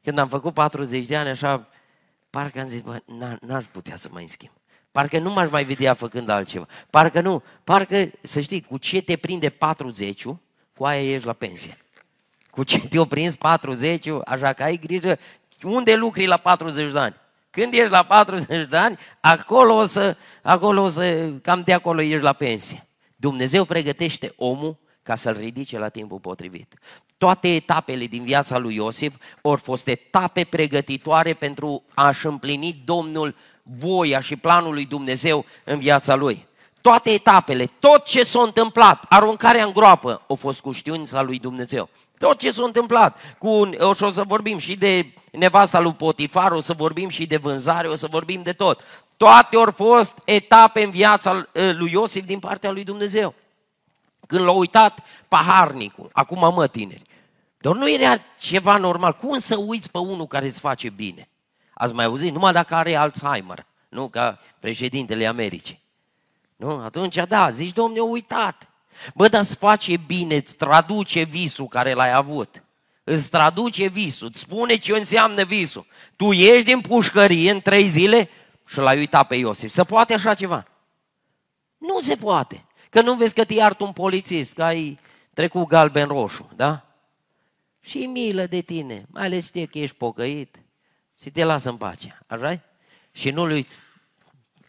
Când 0.02 0.18
am 0.18 0.28
făcut 0.28 0.54
40 0.54 1.06
de 1.06 1.16
ani, 1.16 1.28
așa, 1.28 1.68
parcă 2.30 2.60
am 2.60 2.68
zis, 2.68 2.80
bă, 2.80 3.00
n-aș 3.40 3.64
putea 3.64 3.96
să 3.96 4.08
mai 4.12 4.26
schimb. 4.28 4.52
Parcă 4.92 5.18
nu 5.18 5.32
m-aș 5.32 5.50
mai 5.50 5.64
vedea 5.64 5.94
făcând 5.94 6.28
altceva. 6.28 6.66
Parcă 6.90 7.20
nu. 7.20 7.42
Parcă, 7.64 8.10
să 8.20 8.40
știi, 8.40 8.60
cu 8.60 8.78
ce 8.78 9.02
te 9.02 9.16
prinde 9.16 9.50
40 9.50 10.24
cu 10.76 10.84
aia 10.84 11.12
ești 11.12 11.26
la 11.26 11.32
pensie. 11.32 11.76
Cu 12.50 12.62
ce 12.62 12.78
te-o 12.88 13.04
prins 13.04 13.36
40 13.36 14.06
așa 14.24 14.52
că 14.52 14.62
ai 14.62 14.76
grijă 14.76 15.18
unde 15.62 15.94
lucri 15.94 16.26
la 16.26 16.36
40 16.36 16.92
de 16.92 16.98
ani. 16.98 17.14
Când 17.50 17.72
ești 17.72 17.90
la 17.90 18.02
40 18.02 18.68
de 18.68 18.76
ani, 18.76 18.98
acolo 19.20 19.74
o 19.74 19.84
să, 19.84 20.16
acolo 20.42 20.82
o 20.82 20.88
să, 20.88 21.30
cam 21.42 21.62
de 21.62 21.72
acolo 21.72 22.00
ești 22.00 22.22
la 22.22 22.32
pensie. 22.32 22.86
Dumnezeu 23.22 23.64
pregătește 23.64 24.32
omul 24.36 24.76
ca 25.02 25.14
să-l 25.14 25.36
ridice 25.36 25.78
la 25.78 25.88
timpul 25.88 26.18
potrivit. 26.18 26.74
Toate 27.18 27.54
etapele 27.54 28.04
din 28.04 28.24
viața 28.24 28.58
lui 28.58 28.74
Iosif 28.74 29.14
au 29.42 29.56
fost 29.56 29.88
etape 29.88 30.44
pregătitoare 30.44 31.34
pentru 31.34 31.82
a-și 31.94 32.26
împlini 32.26 32.82
Domnul 32.84 33.34
voia 33.62 34.20
și 34.20 34.36
planul 34.36 34.72
lui 34.72 34.84
Dumnezeu 34.84 35.44
în 35.64 35.78
viața 35.78 36.14
lui. 36.14 36.46
Toate 36.80 37.10
etapele, 37.10 37.68
tot 37.78 38.04
ce 38.04 38.24
s-a 38.24 38.42
întâmplat, 38.42 39.04
aruncarea 39.08 39.64
în 39.64 39.72
groapă, 39.72 40.22
a 40.28 40.34
fost 40.34 40.60
cu 40.60 40.72
știința 40.72 41.22
lui 41.22 41.38
Dumnezeu. 41.38 41.88
Tot 42.18 42.38
ce 42.38 42.52
s-a 42.52 42.64
întâmplat, 42.64 43.36
cu, 43.38 43.48
o 43.78 43.92
să 43.94 44.22
vorbim 44.26 44.58
și 44.58 44.76
de 44.76 45.14
nevasta 45.30 45.80
lui 45.80 45.94
Potifar, 45.94 46.52
o 46.52 46.60
să 46.60 46.72
vorbim 46.72 47.08
și 47.08 47.26
de 47.26 47.36
vânzare, 47.36 47.88
o 47.88 47.94
să 47.94 48.06
vorbim 48.10 48.42
de 48.42 48.52
tot. 48.52 48.84
Toate 49.22 49.56
au 49.56 49.72
fost 49.74 50.18
etape 50.24 50.82
în 50.82 50.90
viața 50.90 51.48
eh, 51.52 51.70
lui 51.74 51.90
Iosif 51.92 52.24
din 52.24 52.38
partea 52.38 52.70
lui 52.70 52.84
Dumnezeu. 52.84 53.34
Când 54.26 54.44
l-a 54.44 54.50
uitat 54.50 55.00
paharnicul, 55.28 56.10
acum 56.12 56.54
mă 56.54 56.66
tineri, 56.66 57.02
dar 57.58 57.74
nu 57.74 57.90
era 57.90 58.16
ceva 58.38 58.76
normal. 58.76 59.12
Cum 59.12 59.38
să 59.38 59.56
uiți 59.56 59.90
pe 59.90 59.98
unul 59.98 60.26
care 60.26 60.46
îți 60.46 60.60
face 60.60 60.90
bine? 60.90 61.28
Ați 61.74 61.92
mai 61.92 62.04
auzit? 62.04 62.32
Numai 62.32 62.52
dacă 62.52 62.74
are 62.74 62.94
Alzheimer, 62.94 63.66
nu 63.88 64.08
ca 64.08 64.38
președintele 64.60 65.26
Americii. 65.26 65.82
Nu? 66.56 66.80
Atunci, 66.84 67.14
da, 67.28 67.50
zici, 67.50 67.72
domne, 67.72 68.00
uitat. 68.00 68.68
Bă, 69.14 69.28
dar 69.28 69.40
îți 69.40 69.56
face 69.56 69.96
bine, 69.96 70.34
îți 70.34 70.56
traduce 70.56 71.22
visul 71.22 71.68
care 71.68 71.92
l-ai 71.92 72.12
avut. 72.12 72.62
Îți 73.04 73.30
traduce 73.30 73.86
visul, 73.86 74.28
îți 74.32 74.40
spune 74.40 74.76
ce 74.76 74.92
înseamnă 74.92 75.44
visul. 75.44 75.86
Tu 76.16 76.32
ieși 76.32 76.64
din 76.64 76.80
pușcărie 76.80 77.50
în 77.50 77.60
trei 77.60 77.86
zile 77.86 78.28
și 78.66 78.78
l-ai 78.78 78.98
uitat 78.98 79.26
pe 79.26 79.34
Iosif. 79.34 79.70
Se 79.70 79.84
poate 79.84 80.14
așa 80.14 80.34
ceva? 80.34 80.66
Nu 81.78 82.00
se 82.00 82.16
poate. 82.16 82.64
Că 82.90 83.00
nu 83.00 83.14
vezi 83.14 83.34
că 83.34 83.44
te 83.44 83.54
iartă 83.54 83.84
un 83.84 83.92
polițist, 83.92 84.54
că 84.54 84.62
ai 84.62 84.98
trecut 85.34 85.68
galben-roșu, 85.68 86.50
da? 86.56 86.86
Și 87.80 88.06
milă 88.06 88.46
de 88.46 88.60
tine, 88.60 89.06
mai 89.10 89.24
ales 89.24 89.44
știe 89.44 89.66
că 89.66 89.78
ești 89.78 89.96
pocăit 89.96 90.62
și 91.20 91.30
te 91.30 91.44
lasă 91.44 91.70
în 91.70 91.76
pace, 91.76 92.18
așa 92.26 92.60
Și 93.12 93.30
nu 93.30 93.46
lui 93.46 93.66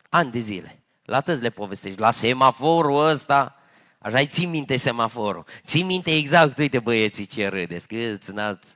ani 0.10 0.32
de 0.32 0.40
zile. 0.40 0.84
La 1.06 1.22
tăți 1.22 1.42
le 1.42 1.50
povestești. 1.50 2.00
La 2.00 2.12
semaforul 2.12 3.08
ăsta, 3.08 3.56
așa 4.00 4.26
ții 4.26 4.46
minte 4.46 4.78
semaforul. 4.78 5.46
Ții 5.66 5.84
minte 5.84 6.16
exact, 6.16 6.58
uite 6.58 6.80
băieții 6.80 7.26
ce 7.26 7.48
râdeți, 7.48 7.88
că 7.88 8.18
n-ați 8.32 8.76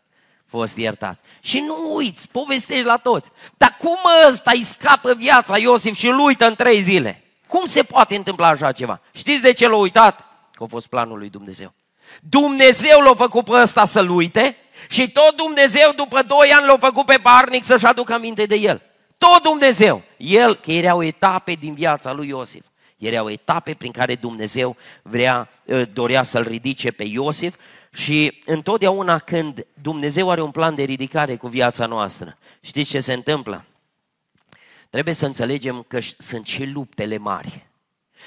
fost 0.58 0.78
iertați. 0.78 1.20
Și 1.42 1.60
nu 1.60 1.96
uiți, 1.96 2.28
povestești 2.32 2.86
la 2.86 2.98
toți. 2.98 3.30
Dar 3.58 3.78
cum 3.80 3.98
ăsta 4.30 4.52
îi 4.54 4.64
scapă 4.64 5.14
viața 5.14 5.58
Iosif 5.58 5.96
și 5.96 6.08
îl 6.08 6.20
uită 6.20 6.46
în 6.46 6.56
trei 6.56 6.82
zile? 6.82 7.24
Cum 7.48 7.66
se 7.66 7.84
poate 7.84 8.16
întâmpla 8.16 8.48
așa 8.48 8.72
ceva? 8.72 9.02
Știți 9.12 9.42
de 9.42 9.54
ce 9.54 9.68
l-a 9.68 9.76
uitat? 9.76 10.20
Că 10.54 10.64
a 10.64 10.66
fost 10.66 10.88
planul 10.88 11.18
lui 11.18 11.30
Dumnezeu. 11.30 11.74
Dumnezeu 12.22 13.00
l-a 13.00 13.14
făcut 13.14 13.46
pe 13.46 13.52
ăsta 13.52 13.86
să-l 13.86 14.10
uite 14.10 14.56
și 14.90 15.12
tot 15.12 15.36
Dumnezeu 15.36 15.92
după 15.96 16.22
doi 16.22 16.52
ani 16.52 16.66
l-a 16.66 16.78
făcut 16.78 17.06
pe 17.06 17.18
barnic 17.22 17.64
să-și 17.64 17.86
aducă 17.86 18.14
aminte 18.14 18.46
de 18.46 18.56
el. 18.56 18.82
Tot 19.18 19.42
Dumnezeu. 19.44 20.02
El, 20.18 20.56
că 20.56 20.72
erau 20.72 21.04
etape 21.04 21.52
din 21.52 21.74
viața 21.74 22.14
lui 22.14 22.28
Iosif. 22.28 22.66
Erau 22.98 23.30
etape 23.30 23.74
prin 23.74 23.92
care 23.92 24.16
Dumnezeu 24.16 24.76
vrea, 25.02 25.50
ă, 25.70 25.86
dorea 25.86 26.24
să-l 26.24 26.44
ridice 26.44 26.92
pe 26.92 27.04
Iosif 27.04 27.56
și 27.92 28.42
întotdeauna 28.46 29.20
când 29.20 29.68
Dumnezeu 29.82 30.30
are 30.30 30.42
un 30.42 30.52
plan 30.52 30.76
de 30.76 30.84
ridicare 30.84 31.36
cu 31.36 31.48
viața 31.48 31.86
noastră, 31.86 32.38
știți 32.62 32.90
ce 32.90 33.00
se 33.00 33.14
întâmplă? 33.14 33.66
Trebuie 34.90 35.14
să 35.14 35.26
înțelegem 35.26 35.86
că 35.88 36.00
sunt 36.18 36.48
și 36.48 36.66
luptele 36.66 37.18
mari. 37.18 37.68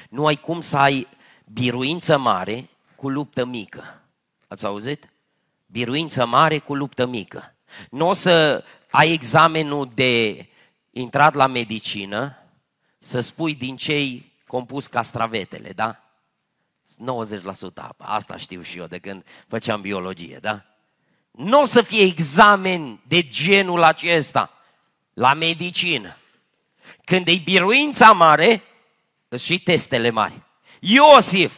Nu 0.09 0.27
ai 0.27 0.37
cum 0.37 0.61
să 0.61 0.77
ai 0.77 1.07
biruință 1.53 2.19
mare 2.19 2.69
cu 2.97 3.09
luptă 3.09 3.45
mică. 3.45 4.01
Ați 4.49 4.67
auzit? 4.67 5.09
Biruință 5.67 6.27
mare 6.27 6.59
cu 6.59 6.75
luptă 6.75 7.07
mică. 7.07 7.55
Nu 7.91 8.09
o 8.09 8.13
să 8.13 8.65
ai 8.91 9.13
examenul 9.13 9.91
de 9.95 10.47
intrat 10.91 11.35
la 11.35 11.47
medicină, 11.47 12.37
să 12.99 13.21
spui 13.21 13.55
din 13.55 13.77
cei 13.77 14.33
compus 14.47 14.87
castravetele, 14.87 15.73
da? 15.73 16.10
90% 16.99 17.75
apă. 17.75 18.05
Asta 18.05 18.37
știu 18.37 18.63
și 18.63 18.79
eu 18.79 18.87
de 18.87 18.99
când 18.99 19.25
făceam 19.49 19.81
biologie, 19.81 20.39
da? 20.41 20.65
Nu 21.31 21.61
o 21.61 21.65
să 21.65 21.83
fie 21.83 22.03
examen 22.03 23.01
de 23.09 23.23
genul 23.23 23.83
acesta 23.83 24.51
la 25.15 25.35
medicină. 25.35 26.17
Când 27.05 27.29
e 27.29 27.37
biruința 27.45 28.13
mare, 28.13 28.63
și 29.39 29.61
testele 29.61 30.11
mari. 30.11 30.43
Iosif 30.81 31.57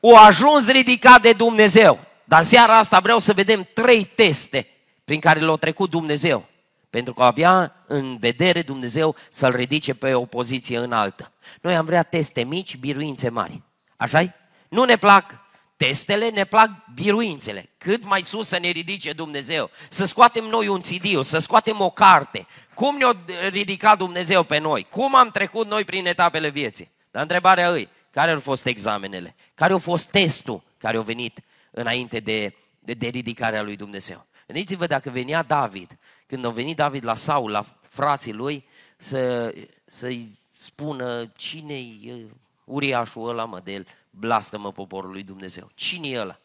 o 0.00 0.16
ajuns 0.16 0.70
ridicat 0.70 1.22
de 1.22 1.32
Dumnezeu. 1.32 2.00
Dar 2.24 2.42
seara 2.42 2.78
asta 2.78 3.00
vreau 3.00 3.18
să 3.18 3.32
vedem 3.32 3.68
trei 3.74 4.04
teste 4.04 4.66
prin 5.04 5.20
care 5.20 5.40
l-a 5.40 5.56
trecut 5.56 5.90
Dumnezeu. 5.90 6.48
Pentru 6.90 7.14
că 7.14 7.22
avea 7.22 7.84
în 7.86 8.16
vedere 8.18 8.62
Dumnezeu 8.62 9.16
să-l 9.30 9.52
ridice 9.52 9.94
pe 9.94 10.14
o 10.14 10.24
poziție 10.24 10.78
înaltă. 10.78 11.32
Noi 11.60 11.76
am 11.76 11.84
vrea 11.84 12.02
teste 12.02 12.44
mici, 12.44 12.76
biruințe 12.76 13.28
mari. 13.28 13.62
așa 13.96 14.34
Nu 14.68 14.84
ne 14.84 14.96
plac 14.96 15.40
testele, 15.76 16.28
ne 16.28 16.44
plac 16.44 16.70
biruințele. 16.94 17.68
Cât 17.78 18.04
mai 18.04 18.22
sus 18.22 18.48
să 18.48 18.58
ne 18.58 18.68
ridice 18.68 19.12
Dumnezeu. 19.12 19.70
Să 19.88 20.04
scoatem 20.04 20.44
noi 20.44 20.68
un 20.68 20.80
cd 20.80 21.24
să 21.24 21.38
scoatem 21.38 21.80
o 21.80 21.90
carte. 21.90 22.46
Cum 22.74 22.96
ne-a 22.96 23.16
ridicat 23.48 23.98
Dumnezeu 23.98 24.42
pe 24.42 24.58
noi? 24.58 24.86
Cum 24.90 25.14
am 25.14 25.30
trecut 25.30 25.66
noi 25.66 25.84
prin 25.84 26.06
etapele 26.06 26.48
vieții? 26.48 26.90
Dar 27.10 27.22
întrebarea 27.22 27.70
îi, 27.70 27.88
care 28.10 28.30
au 28.30 28.40
fost 28.40 28.66
examenele? 28.66 29.34
Care 29.54 29.72
a 29.72 29.78
fost 29.78 30.08
testul 30.08 30.62
care 30.78 30.96
a 30.96 31.02
venit 31.02 31.40
înainte 31.70 32.20
de, 32.20 32.54
de, 32.78 32.92
de 32.92 33.06
ridicarea 33.06 33.62
lui 33.62 33.76
Dumnezeu? 33.76 34.26
Gândiți-vă 34.46 34.86
dacă 34.86 35.10
venea 35.10 35.42
David, 35.42 35.98
când 36.26 36.44
a 36.44 36.50
venit 36.50 36.76
David 36.76 37.04
la 37.04 37.14
Saul, 37.14 37.50
la 37.50 37.64
frații 37.82 38.32
lui, 38.32 38.64
să, 38.96 39.54
să-i 39.84 40.38
spună 40.52 41.32
cine-i 41.36 42.26
uriașul 42.64 43.28
ăla, 43.28 43.44
mă, 43.44 43.60
de 43.64 43.72
el, 43.72 43.86
blastă-mă 44.18 44.72
poporul 44.72 45.10
lui 45.10 45.22
Dumnezeu. 45.22 45.70
Cine 45.74 46.08
e 46.08 46.20
ăla? 46.20 46.40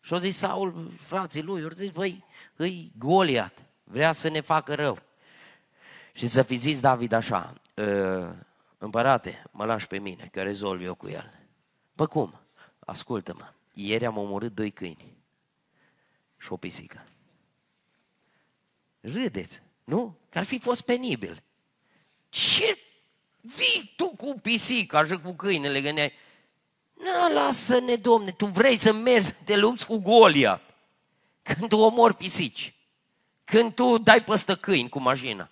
Și-a 0.00 0.18
zis 0.18 0.36
Saul, 0.36 0.92
frații 1.00 1.42
lui, 1.42 1.62
au 1.62 1.68
zis, 1.68 1.90
băi, 1.90 2.24
îi 2.56 2.92
Goliat, 2.98 3.62
vrea 3.84 4.12
să 4.12 4.28
ne 4.28 4.40
facă 4.40 4.74
rău. 4.74 4.98
Și 6.12 6.26
să 6.26 6.42
fi 6.42 6.56
zis 6.56 6.80
David 6.80 7.12
așa, 7.12 7.54
ă, 7.76 8.36
împărate, 8.78 9.42
mă 9.50 9.64
lași 9.64 9.86
pe 9.86 9.98
mine, 9.98 10.28
că 10.32 10.42
rezolv 10.42 10.82
eu 10.82 10.94
cu 10.94 11.08
el. 11.08 11.32
Pă 11.94 12.06
cum? 12.06 12.40
Ascultă-mă, 12.78 13.52
ieri 13.72 14.06
am 14.06 14.16
omorât 14.16 14.54
doi 14.54 14.70
câini 14.70 15.16
și 16.36 16.52
o 16.52 16.56
pisică. 16.56 17.06
Râdeți, 19.00 19.62
nu? 19.84 20.18
Că 20.28 20.38
ar 20.38 20.44
fi 20.44 20.58
fost 20.58 20.80
penibil. 20.80 21.42
Ce 22.28 22.78
vii 23.40 23.92
tu 23.96 24.08
cu 24.08 24.38
pisica 24.42 25.04
și 25.04 25.18
cu 25.18 25.32
câinele, 25.32 25.80
gândeai? 25.80 26.12
Nu, 27.02 27.34
lasă-ne, 27.34 27.94
domne, 27.94 28.30
tu 28.30 28.46
vrei 28.46 28.76
să 28.76 28.92
mergi 28.92 29.26
să 29.26 29.34
te 29.44 29.56
lupți 29.56 29.86
cu 29.86 29.98
Golia. 29.98 30.60
Când 31.42 31.68
tu 31.68 31.76
omori 31.76 32.14
pisici. 32.14 32.74
Când 33.44 33.74
tu 33.74 33.98
dai 33.98 34.24
păstă 34.24 34.56
câini 34.56 34.88
cu 34.88 35.00
mașina. 35.00 35.50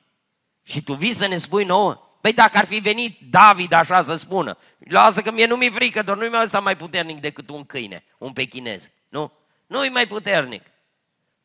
Și 0.62 0.82
tu 0.82 0.94
vii 0.94 1.14
să 1.14 1.26
ne 1.26 1.36
spui 1.36 1.64
nouă, 1.64 2.08
Păi 2.20 2.32
dacă 2.32 2.58
ar 2.58 2.66
fi 2.66 2.78
venit 2.78 3.20
David 3.30 3.72
așa 3.72 4.02
să 4.02 4.16
spună, 4.16 4.56
lasă 4.78 5.22
că 5.22 5.30
mie 5.30 5.46
nu 5.46 5.56
mi-e 5.56 5.70
frică, 5.70 6.02
doar 6.02 6.16
nu-i 6.16 6.28
mai 6.28 6.42
ăsta 6.42 6.60
mai 6.60 6.76
puternic 6.76 7.20
decât 7.20 7.48
un 7.48 7.64
câine, 7.64 8.04
un 8.18 8.32
pechinez. 8.32 8.90
Nu? 9.08 9.32
Nu-i 9.66 9.88
mai 9.88 10.06
puternic. 10.06 10.62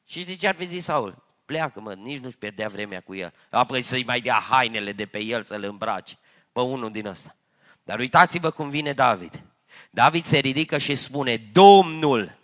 Și 0.05 0.23
de 0.23 0.35
ce 0.35 0.47
ar 0.47 0.55
fi 0.55 0.65
zis 0.65 0.83
Saul? 0.83 1.23
Pleacă, 1.45 1.79
mă, 1.79 1.93
nici 1.93 2.19
nu-și 2.19 2.37
pierdea 2.37 2.69
vremea 2.69 3.01
cu 3.01 3.15
el. 3.15 3.33
Apoi 3.49 3.81
să-i 3.81 4.03
mai 4.03 4.21
dea 4.21 4.45
hainele 4.49 4.91
de 4.91 5.05
pe 5.05 5.23
el 5.23 5.43
să-l 5.43 5.63
îmbrace 5.63 6.17
pe 6.51 6.59
unul 6.59 6.91
din 6.91 7.05
ăsta. 7.05 7.35
Dar 7.83 7.99
uitați-vă 7.99 8.49
cum 8.49 8.69
vine 8.69 8.93
David. 8.93 9.43
David 9.89 10.25
se 10.25 10.37
ridică 10.37 10.77
și 10.77 10.95
spune, 10.95 11.37
Domnul 11.37 12.35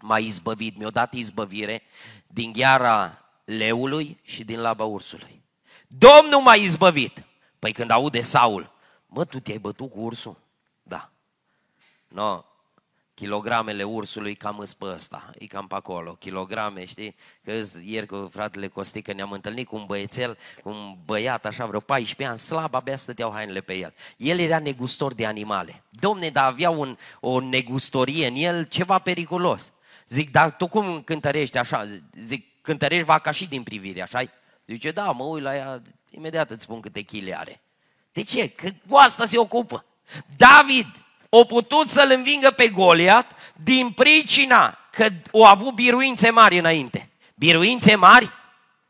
m-a 0.00 0.18
izbăvit, 0.18 0.76
mi-a 0.76 0.90
dat 0.90 1.12
izbăvire 1.12 1.82
din 2.26 2.52
gheara 2.52 3.24
leului 3.44 4.18
și 4.22 4.44
din 4.44 4.60
laba 4.60 4.84
ursului. 4.84 5.42
Domnul 5.86 6.40
m-a 6.42 6.54
izbăvit. 6.54 7.22
Păi 7.58 7.72
când 7.72 7.90
aude 7.90 8.20
Saul, 8.20 8.72
mă, 9.06 9.24
tu 9.24 9.40
te-ai 9.40 9.58
bătut 9.58 9.90
cu 9.90 10.00
ursul? 10.00 10.36
Da. 10.82 11.10
No, 12.08 12.44
kilogramele 13.18 13.82
ursului 13.82 14.34
cam 14.34 14.58
îs 14.58 14.74
pe 14.74 14.84
ăsta, 14.84 15.30
e 15.38 15.46
cam 15.46 15.66
pe 15.66 15.74
acolo, 15.74 16.12
kilograme, 16.12 16.84
știi? 16.84 17.14
Că 17.44 17.52
ieri 17.84 18.06
cu 18.06 18.28
fratele 18.32 18.68
Costică 18.68 19.12
ne-am 19.12 19.32
întâlnit 19.32 19.66
cu 19.66 19.76
un 19.76 19.84
băiețel, 19.86 20.38
un 20.62 20.96
băiat 21.04 21.46
așa 21.46 21.66
vreo 21.66 21.80
14 21.80 22.28
ani, 22.28 22.38
slab, 22.38 22.74
abia 22.74 22.96
stăteau 22.96 23.32
hainele 23.32 23.60
pe 23.60 23.74
el. 23.74 23.94
El 24.16 24.38
era 24.38 24.58
negustor 24.58 25.14
de 25.14 25.26
animale. 25.26 25.82
Domne, 25.88 26.28
dar 26.28 26.44
avea 26.44 26.70
un, 26.70 26.96
o 27.20 27.40
negustorie 27.40 28.26
în 28.26 28.34
el, 28.36 28.64
ceva 28.64 28.98
periculos. 28.98 29.72
Zic, 30.08 30.30
dar 30.30 30.56
tu 30.56 30.66
cum 30.66 31.02
cântărești 31.02 31.58
așa? 31.58 31.86
Zic, 32.18 32.46
cântărești 32.62 33.04
vaca 33.04 33.30
și 33.30 33.48
din 33.48 33.62
privire, 33.62 34.02
așa 34.02 34.22
Zice, 34.66 34.90
da, 34.90 35.10
mă 35.10 35.24
uit 35.24 35.42
la 35.42 35.56
ea, 35.56 35.82
imediat 36.10 36.50
îți 36.50 36.62
spun 36.62 36.80
câte 36.80 37.00
chile 37.00 37.38
are. 37.38 37.60
De 38.12 38.22
ce? 38.22 38.48
Că 38.48 38.68
cu 38.88 38.96
asta 38.96 39.24
se 39.24 39.38
ocupă. 39.38 39.84
David 40.36 40.86
o 41.28 41.44
putut 41.44 41.88
să-l 41.88 42.10
învingă 42.10 42.50
pe 42.50 42.68
Goliat 42.68 43.30
din 43.54 43.90
pricina 43.90 44.78
că 44.90 45.08
o 45.30 45.44
avut 45.44 45.74
biruințe 45.74 46.30
mari 46.30 46.58
înainte. 46.58 47.10
Biruințe 47.34 47.94
mari, 47.94 48.30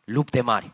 lupte 0.04 0.40
mari. 0.40 0.70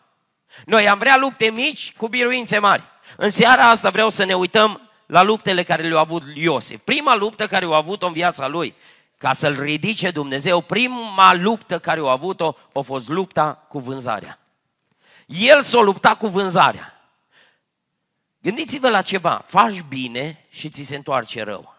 Noi 0.66 0.88
am 0.88 0.99
vrea 0.99 1.16
lupte 1.16 1.50
mici 1.50 1.92
cu 1.97 2.09
biruințe 2.09 2.59
mari. 2.59 2.83
În 3.16 3.30
seara 3.30 3.68
asta 3.68 3.90
vreau 3.90 4.11
să 4.11 4.25
ne 4.25 4.35
uităm 4.35 4.80
la 5.06 5.23
luptele 5.23 5.62
care 5.62 5.83
le-a 5.83 5.99
avut 5.99 6.23
Iosif. 6.35 6.80
Prima 6.85 7.14
luptă 7.14 7.47
care 7.47 7.66
o 7.66 7.75
a 7.75 7.76
avut-o 7.76 8.06
în 8.06 8.12
viața 8.12 8.49
lui, 8.49 8.75
ca 9.18 9.33
să-l 9.33 9.61
ridice 9.61 10.11
Dumnezeu, 10.11 10.61
prima 10.61 11.35
luptă 11.35 11.78
care 11.78 12.00
o 12.00 12.09
a 12.09 12.12
avut-o 12.12 12.54
a 12.75 12.80
fost 12.80 13.09
lupta 13.09 13.64
cu 13.68 13.78
vânzarea. 13.78 14.38
El 15.26 15.62
s-a 15.62 15.80
luptat 15.80 16.18
cu 16.18 16.26
vânzarea. 16.26 16.93
Gândiți-vă 18.44 18.88
la 18.88 19.02
ceva, 19.02 19.42
faci 19.46 19.82
bine 19.82 20.46
și 20.48 20.70
ți 20.70 20.82
se 20.82 20.96
întoarce 20.96 21.42
rău. 21.42 21.74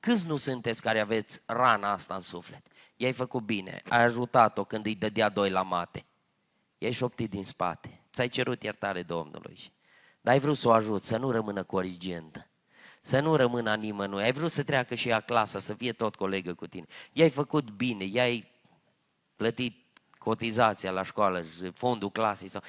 Câți 0.00 0.26
nu 0.26 0.36
sunteți 0.36 0.82
care 0.82 1.00
aveți 1.00 1.40
rana 1.46 1.92
asta 1.92 2.14
în 2.14 2.20
suflet? 2.20 2.66
I-ai 2.96 3.12
făcut 3.12 3.42
bine, 3.42 3.82
ai 3.88 4.02
ajutat-o 4.02 4.64
când 4.64 4.86
îi 4.86 4.94
dădea 4.94 5.28
doi 5.28 5.50
la 5.50 5.62
mate. 5.62 6.04
I-ai 6.78 6.92
șoptit 6.92 7.30
din 7.30 7.44
spate, 7.44 8.00
ți-ai 8.12 8.28
cerut 8.28 8.62
iertare 8.62 9.02
Domnului. 9.02 9.72
Dar 10.20 10.32
ai 10.32 10.40
vrut 10.40 10.58
să 10.58 10.68
o 10.68 10.72
ajut, 10.72 11.04
să 11.04 11.16
nu 11.16 11.30
rămână 11.30 11.62
corigentă, 11.62 12.46
să 13.00 13.20
nu 13.20 13.36
rămână 13.36 13.70
a 13.70 13.74
nimănui. 13.74 14.22
Ai 14.22 14.32
vrut 14.32 14.50
să 14.50 14.62
treacă 14.62 14.94
și 14.94 15.08
ea 15.08 15.20
clasa, 15.20 15.58
să 15.58 15.74
fie 15.74 15.92
tot 15.92 16.14
colegă 16.14 16.54
cu 16.54 16.66
tine. 16.66 16.86
I-ai 17.12 17.30
făcut 17.30 17.70
bine, 17.70 18.04
i-ai 18.04 18.50
plătit 19.36 19.76
cotizația 20.18 20.90
la 20.90 21.02
școală, 21.02 21.44
fondul 21.74 22.10
clasei 22.10 22.48
sau, 22.48 22.62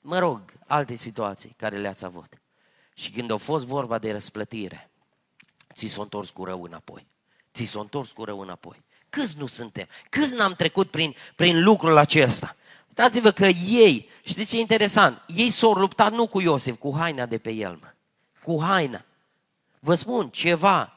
mă 0.00 0.18
rog, 0.18 0.40
alte 0.66 0.94
situații 0.94 1.54
care 1.56 1.76
le-ați 1.76 2.04
avut. 2.04 2.40
Și 2.94 3.10
când 3.10 3.30
a 3.30 3.36
fost 3.36 3.64
vorba 3.64 3.98
de 3.98 4.12
răsplătire, 4.12 4.90
ți 5.74 5.86
s-a 5.86 6.02
întors 6.02 6.30
cu 6.30 6.44
rău 6.44 6.62
înapoi. 6.62 7.06
Ți 7.54 7.64
s-a 7.64 7.80
întors 7.80 8.12
cu 8.12 8.24
rău 8.24 8.40
înapoi. 8.40 8.82
Câți 9.10 9.38
nu 9.38 9.46
suntem? 9.46 9.86
Câți 10.10 10.34
n-am 10.34 10.52
trecut 10.52 10.90
prin, 10.90 11.14
prin 11.34 11.62
lucrul 11.62 11.96
acesta? 11.96 12.56
Uitați-vă 12.88 13.30
că 13.30 13.46
ei, 13.66 14.08
știți 14.22 14.50
ce 14.50 14.56
e 14.56 14.60
interesant? 14.60 15.22
Ei 15.26 15.50
s-au 15.50 15.72
luptat 15.72 16.12
nu 16.12 16.26
cu 16.26 16.40
Iosif, 16.40 16.78
cu 16.78 16.96
haina 16.96 17.26
de 17.26 17.38
pe 17.38 17.50
el, 17.50 17.78
mă. 17.80 17.92
Cu 18.42 18.62
haina. 18.62 19.04
Vă 19.78 19.94
spun 19.94 20.28
ceva. 20.28 20.92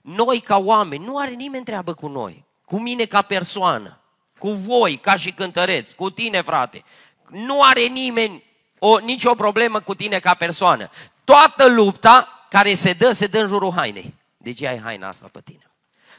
Noi 0.00 0.40
ca 0.40 0.58
oameni, 0.58 1.04
nu 1.04 1.18
are 1.18 1.30
nimeni 1.30 1.64
treabă 1.64 1.94
cu 1.94 2.08
noi. 2.08 2.44
Cu 2.64 2.80
mine 2.80 3.04
ca 3.04 3.22
persoană 3.22 4.02
cu 4.42 4.50
voi 4.50 4.96
ca 4.96 5.16
și 5.16 5.32
cântăreți, 5.32 5.96
cu 5.96 6.10
tine 6.10 6.42
frate. 6.42 6.84
Nu 7.32 7.62
are 7.62 7.86
nimeni 7.86 8.44
o, 8.78 8.98
nicio 8.98 9.34
problemă 9.34 9.80
cu 9.80 9.94
tine 9.94 10.18
ca 10.18 10.34
persoană. 10.34 10.88
Toată 11.24 11.68
lupta 11.68 12.46
care 12.48 12.74
se 12.74 12.92
dă, 12.92 13.12
se 13.12 13.26
dă 13.26 13.38
în 13.38 13.46
jurul 13.46 13.72
hainei. 13.72 14.14
De 14.36 14.52
ce 14.52 14.68
ai 14.68 14.80
haina 14.80 15.08
asta 15.08 15.28
pe 15.32 15.40
tine? 15.44 15.70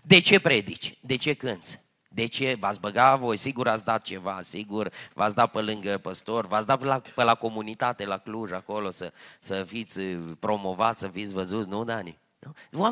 De 0.01 0.20
ce 0.20 0.39
predici? 0.39 0.98
De 1.01 1.15
ce 1.15 1.34
cânți? 1.34 1.79
De 2.08 2.25
ce? 2.25 2.55
V-ați 2.60 2.79
băgat 2.79 3.20
voi? 3.20 3.38
Sigur 3.38 3.67
ați 3.67 3.84
dat 3.84 4.01
ceva, 4.01 4.39
sigur 4.41 4.91
v-ați 5.13 5.36
dat 5.36 5.52
pe 5.52 5.62
lângă 5.62 5.97
păstor, 5.97 6.47
v-ați 6.47 6.67
dat 6.67 6.80
pe 6.80 6.86
la, 6.86 7.02
pe 7.15 7.23
la 7.23 7.36
comunitate, 7.36 8.06
la 8.06 8.17
Cluj, 8.17 8.52
acolo, 8.52 8.89
să, 8.89 9.12
să 9.39 9.63
fiți 9.67 9.99
promovați, 10.39 10.99
să 10.99 11.08
fiți 11.08 11.34
văzuți, 11.34 11.69
nu, 11.69 11.84
Dani? 11.84 12.17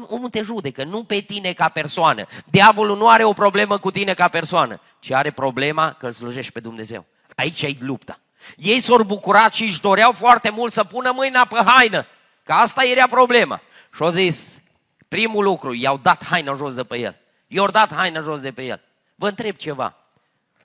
Omul 0.07 0.29
te 0.29 0.41
judecă, 0.41 0.83
nu 0.83 1.03
pe 1.03 1.19
tine 1.19 1.53
ca 1.53 1.69
persoană. 1.69 2.25
Diavolul 2.45 2.97
nu 2.97 3.09
are 3.09 3.23
o 3.23 3.33
problemă 3.33 3.77
cu 3.77 3.91
tine 3.91 4.13
ca 4.13 4.27
persoană, 4.27 4.79
ci 4.99 5.11
are 5.11 5.31
problema 5.31 5.93
că 5.93 6.05
îl 6.05 6.11
slujești 6.11 6.51
pe 6.51 6.59
Dumnezeu. 6.59 7.05
Aici 7.41 7.61
e 7.61 7.75
lupta. 7.79 8.19
Ei 8.55 8.79
s-au 8.79 9.03
bucurat 9.03 9.53
și 9.53 9.63
își 9.63 9.81
doreau 9.81 10.11
foarte 10.11 10.49
mult 10.49 10.73
să 10.73 10.83
pună 10.83 11.11
mâina 11.11 11.45
pe 11.45 11.61
haină, 11.65 12.07
că 12.43 12.53
asta 12.53 12.83
era 12.83 13.07
problema. 13.07 13.61
Și 13.95 14.01
au 14.01 14.09
zis, 14.09 14.61
primul 15.07 15.43
lucru, 15.43 15.73
i-au 15.73 15.97
dat 15.97 16.25
haina 16.25 16.53
jos 16.53 16.73
de 16.73 16.83
pe 16.83 16.97
el. 16.97 17.15
I-au 17.47 17.67
dat 17.67 17.93
haina 17.93 18.21
jos 18.21 18.39
de 18.39 18.51
pe 18.51 18.63
el. 18.63 18.81
Vă 19.15 19.27
întreb 19.27 19.55
ceva, 19.55 19.95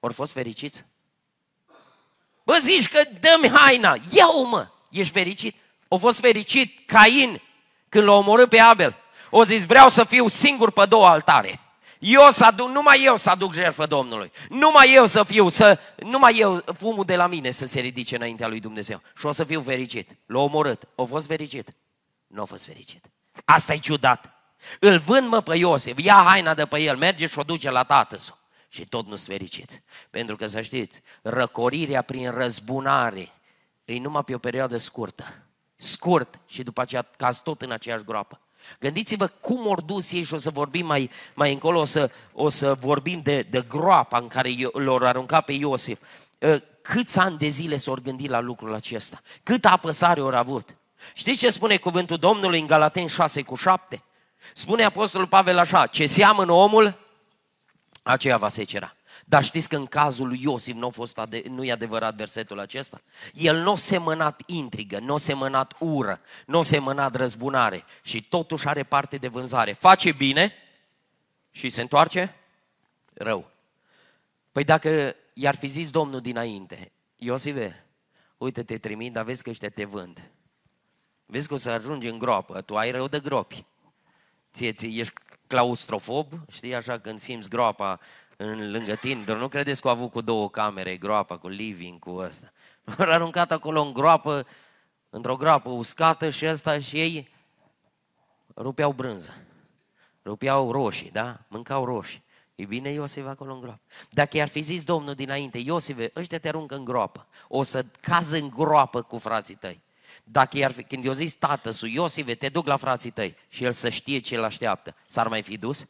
ori 0.00 0.14
fost 0.14 0.32
fericiți? 0.32 0.84
Bă, 2.42 2.58
zici 2.60 2.88
că 2.88 3.02
dă-mi 3.20 3.48
haina, 3.48 3.96
ia-o 4.10 4.42
mă, 4.42 4.68
ești 4.90 5.12
fericit? 5.12 5.56
O 5.88 5.98
fost 5.98 6.20
fericit 6.20 6.86
Cain 6.86 7.42
când 7.88 8.04
l-a 8.04 8.12
omorât 8.12 8.48
pe 8.48 8.58
Abel, 8.58 8.96
o 9.30 9.44
zis, 9.44 9.64
vreau 9.64 9.88
să 9.88 10.04
fiu 10.04 10.28
singur 10.28 10.70
pe 10.70 10.84
două 10.84 11.06
altare. 11.06 11.60
Eu 11.98 12.30
să 12.30 12.44
aduc, 12.44 12.68
numai 12.68 13.02
eu 13.04 13.16
să 13.16 13.30
aduc 13.30 13.54
jertfă 13.54 13.86
Domnului. 13.86 14.32
Numai 14.48 14.92
eu 14.94 15.06
să 15.06 15.24
fiu, 15.24 15.48
să, 15.48 15.78
numai 15.96 16.38
eu, 16.38 16.64
fumul 16.76 17.04
de 17.04 17.16
la 17.16 17.26
mine 17.26 17.50
să 17.50 17.66
se 17.66 17.80
ridice 17.80 18.16
înaintea 18.16 18.48
lui 18.48 18.60
Dumnezeu. 18.60 19.02
Și 19.16 19.26
o 19.26 19.32
să 19.32 19.44
fiu 19.44 19.62
fericit. 19.62 20.10
L-a 20.26 20.38
omorât. 20.38 20.88
O 20.94 21.06
fost 21.06 21.26
fericit? 21.26 21.74
Nu 22.26 22.42
a 22.42 22.44
fost 22.44 22.64
fericit. 22.64 23.10
Asta 23.44 23.72
e 23.72 23.78
ciudat. 23.78 24.30
Îl 24.80 24.98
vând 24.98 25.28
mă 25.28 25.40
pe 25.40 25.56
Iosif, 25.56 25.98
ia 25.98 26.22
haina 26.26 26.54
de 26.54 26.66
pe 26.66 26.78
el, 26.78 26.96
merge 26.96 27.26
și 27.26 27.38
o 27.38 27.42
duce 27.42 27.70
la 27.70 27.82
tatăl 27.82 28.20
Și 28.68 28.84
tot 28.84 29.06
nu-s 29.06 29.26
fericit. 29.26 29.82
Pentru 30.10 30.36
că 30.36 30.46
să 30.46 30.60
știți, 30.60 31.02
răcorirea 31.22 32.02
prin 32.02 32.30
răzbunare 32.30 33.32
e 33.84 33.98
numai 33.98 34.24
pe 34.24 34.34
o 34.34 34.38
perioadă 34.38 34.76
scurtă 34.76 35.24
scurt 35.76 36.40
și 36.46 36.62
după 36.62 36.80
aceea 36.80 37.02
caz 37.16 37.38
tot 37.38 37.62
în 37.62 37.70
aceeași 37.70 38.04
groapă. 38.04 38.40
Gândiți-vă 38.80 39.26
cum 39.26 39.66
ori 39.66 39.86
dus 39.86 40.12
ei 40.12 40.22
și 40.22 40.34
o 40.34 40.38
să 40.38 40.50
vorbim 40.50 40.86
mai, 40.86 41.10
mai 41.34 41.52
încolo, 41.52 41.80
o 41.80 41.84
să, 41.84 42.10
o 42.32 42.48
să 42.48 42.74
vorbim 42.74 43.20
de, 43.20 43.42
de 43.42 43.64
groapa 43.68 44.18
în 44.18 44.28
care 44.28 44.50
l-au 44.72 44.96
aruncat 44.96 45.44
pe 45.44 45.52
Iosif. 45.52 45.98
Ă, 46.42 46.58
câți 46.82 47.18
ani 47.18 47.38
de 47.38 47.48
zile 47.48 47.76
s-au 47.76 47.98
gândit 48.02 48.28
la 48.28 48.40
lucrul 48.40 48.74
acesta? 48.74 49.22
Câtă 49.42 49.68
apăsare 49.68 50.20
au 50.20 50.28
avut? 50.28 50.76
Știți 51.14 51.38
ce 51.38 51.50
spune 51.50 51.76
cuvântul 51.76 52.16
Domnului 52.16 52.60
în 52.60 52.66
Galaten 52.66 53.06
6 53.06 53.42
cu 53.42 53.54
7? 53.54 54.02
Spune 54.52 54.84
Apostolul 54.84 55.26
Pavel 55.26 55.58
așa, 55.58 55.86
ce 55.86 56.06
seamănă 56.06 56.52
omul, 56.52 56.98
aceea 58.02 58.36
va 58.36 58.48
secera. 58.48 58.95
Dar 59.28 59.44
știți 59.44 59.68
că 59.68 59.76
în 59.76 59.86
cazul 59.86 60.28
lui 60.28 60.42
Iosif 60.42 60.74
nu, 60.74 60.86
a 60.86 60.90
fost 60.90 61.18
ade- 61.18 61.42
nu 61.48 61.64
e 61.64 61.72
adevărat 61.72 62.14
versetul 62.14 62.58
acesta? 62.58 63.00
El 63.32 63.60
nu 63.60 63.72
a 63.72 63.76
semănat 63.76 64.42
intrigă, 64.46 64.98
nu 64.98 65.14
a 65.14 65.18
semănat 65.18 65.74
ură, 65.78 66.20
nu 66.46 66.58
a 66.58 66.62
semănat 66.62 67.14
răzbunare 67.14 67.84
și 68.02 68.22
totuși 68.22 68.68
are 68.68 68.82
parte 68.82 69.16
de 69.16 69.28
vânzare. 69.28 69.72
Face 69.72 70.12
bine 70.12 70.52
și 71.50 71.68
se 71.68 71.80
întoarce 71.80 72.34
rău. 73.14 73.50
Păi 74.52 74.64
dacă 74.64 75.16
i-ar 75.32 75.56
fi 75.56 75.66
zis 75.66 75.90
Domnul 75.90 76.20
dinainte, 76.20 76.92
Iosife, 77.16 77.86
uite 78.38 78.62
te 78.62 78.78
trimit, 78.78 79.12
dar 79.12 79.24
vezi 79.24 79.42
că 79.42 79.50
ăștia 79.50 79.70
te 79.70 79.84
vând. 79.84 80.30
Vezi 81.26 81.48
că 81.48 81.54
o 81.54 81.56
să 81.56 81.70
ajungi 81.70 82.08
în 82.08 82.18
groapă, 82.18 82.60
tu 82.60 82.76
ai 82.76 82.90
rău 82.90 83.08
de 83.08 83.20
gropi. 83.20 83.64
Ție, 84.52 84.72
ție 84.72 85.00
ești 85.00 85.14
claustrofob, 85.46 86.32
știi, 86.50 86.74
așa 86.74 86.98
când 86.98 87.18
simți 87.18 87.48
groapa 87.48 88.00
în 88.36 88.70
lângă 88.70 88.94
tine, 88.94 89.22
dar 89.24 89.36
nu 89.36 89.48
credeți 89.48 89.80
că 89.80 89.88
au 89.88 89.94
avut 89.94 90.10
cu 90.10 90.20
două 90.20 90.50
camere, 90.50 90.96
groapa, 90.96 91.36
cu 91.36 91.48
living, 91.48 91.98
cu 91.98 92.10
ăsta. 92.10 92.52
Au 92.98 93.10
aruncat 93.10 93.52
acolo 93.52 93.82
în 93.82 93.92
groapă, 93.92 94.46
într-o 95.10 95.36
groapă 95.36 95.70
uscată 95.70 96.30
și 96.30 96.46
ăsta 96.46 96.78
și 96.78 97.00
ei 97.00 97.28
rupeau 98.56 98.92
brânză. 98.92 99.34
Rupeau 100.24 100.70
roșii, 100.70 101.10
da? 101.10 101.38
Mâncau 101.48 101.84
roșii. 101.84 102.24
E 102.54 102.64
bine 102.64 102.90
Iosif 102.90 103.26
acolo 103.26 103.54
în 103.54 103.60
groapă. 103.60 103.80
Dacă 104.10 104.36
i-ar 104.36 104.48
fi 104.48 104.60
zis 104.60 104.84
Domnul 104.84 105.14
dinainte, 105.14 105.58
Iosife, 105.58 106.10
ăștia 106.16 106.38
te 106.38 106.48
aruncă 106.48 106.74
în 106.74 106.84
groapă. 106.84 107.26
O 107.48 107.62
să 107.62 107.84
cazi 108.00 108.40
în 108.40 108.48
groapă 108.48 109.02
cu 109.02 109.18
frații 109.18 109.54
tăi. 109.54 109.80
Dacă 110.24 110.56
i-ar 110.56 110.72
fi, 110.72 110.82
când 110.82 111.04
i-a 111.04 111.12
zis 111.12 111.34
tată 111.34 111.70
su 111.70 111.86
Iosife, 111.86 112.34
te 112.34 112.48
duc 112.48 112.66
la 112.66 112.76
frații 112.76 113.10
tăi 113.10 113.36
și 113.48 113.64
el 113.64 113.72
să 113.72 113.88
știe 113.88 114.18
ce 114.18 114.36
îl 114.36 114.44
așteaptă, 114.44 114.94
s-ar 115.06 115.28
mai 115.28 115.42
fi 115.42 115.56
dus? 115.56 115.88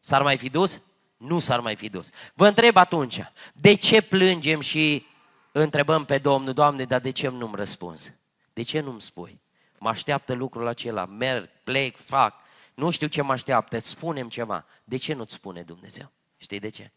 S-ar 0.00 0.22
mai 0.22 0.36
fi 0.36 0.48
dus? 0.48 0.80
Nu 1.24 1.38
s-ar 1.38 1.60
mai 1.60 1.76
fi 1.76 1.88
dus. 1.88 2.10
Vă 2.34 2.46
întreb 2.46 2.76
atunci, 2.76 3.20
de 3.52 3.74
ce 3.74 4.00
plângem 4.00 4.60
și 4.60 5.06
întrebăm 5.52 6.04
pe 6.04 6.18
Domnul, 6.18 6.52
Doamne, 6.52 6.84
dar 6.84 7.00
de 7.00 7.10
ce 7.10 7.28
nu-mi 7.28 7.56
răspunzi? 7.56 8.12
De 8.52 8.62
ce 8.62 8.80
nu-mi 8.80 9.00
spui? 9.00 9.40
Mă 9.78 9.88
așteaptă 9.88 10.32
lucrul 10.32 10.66
acela, 10.66 11.04
merg, 11.04 11.48
plec, 11.64 11.96
fac, 11.96 12.34
nu 12.74 12.90
știu 12.90 13.06
ce 13.06 13.22
mă 13.22 13.32
așteaptă, 13.32 13.76
îți 13.76 13.88
spunem 13.88 14.28
ceva. 14.28 14.66
De 14.84 14.96
ce 14.96 15.12
nu-ți 15.12 15.34
spune 15.34 15.62
Dumnezeu? 15.62 16.10
Știi 16.36 16.58
de 16.58 16.68
ce? 16.68 16.90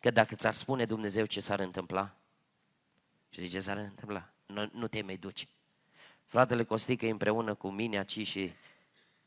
Că 0.00 0.10
dacă 0.10 0.34
ți-ar 0.34 0.52
spune 0.52 0.84
Dumnezeu 0.84 1.24
ce 1.24 1.40
s-ar 1.40 1.60
întâmpla, 1.60 2.16
știi 3.28 3.48
ce 3.48 3.60
s-ar 3.60 3.76
întâmpla? 3.76 4.28
Nu, 4.46 4.68
nu 4.72 4.88
te 4.88 5.02
mai 5.02 5.16
duci. 5.16 5.48
Fratele 6.24 6.64
Costică 6.64 7.06
împreună 7.06 7.54
cu 7.54 7.68
mine 7.68 7.96
aici 7.96 8.26
și 8.26 8.52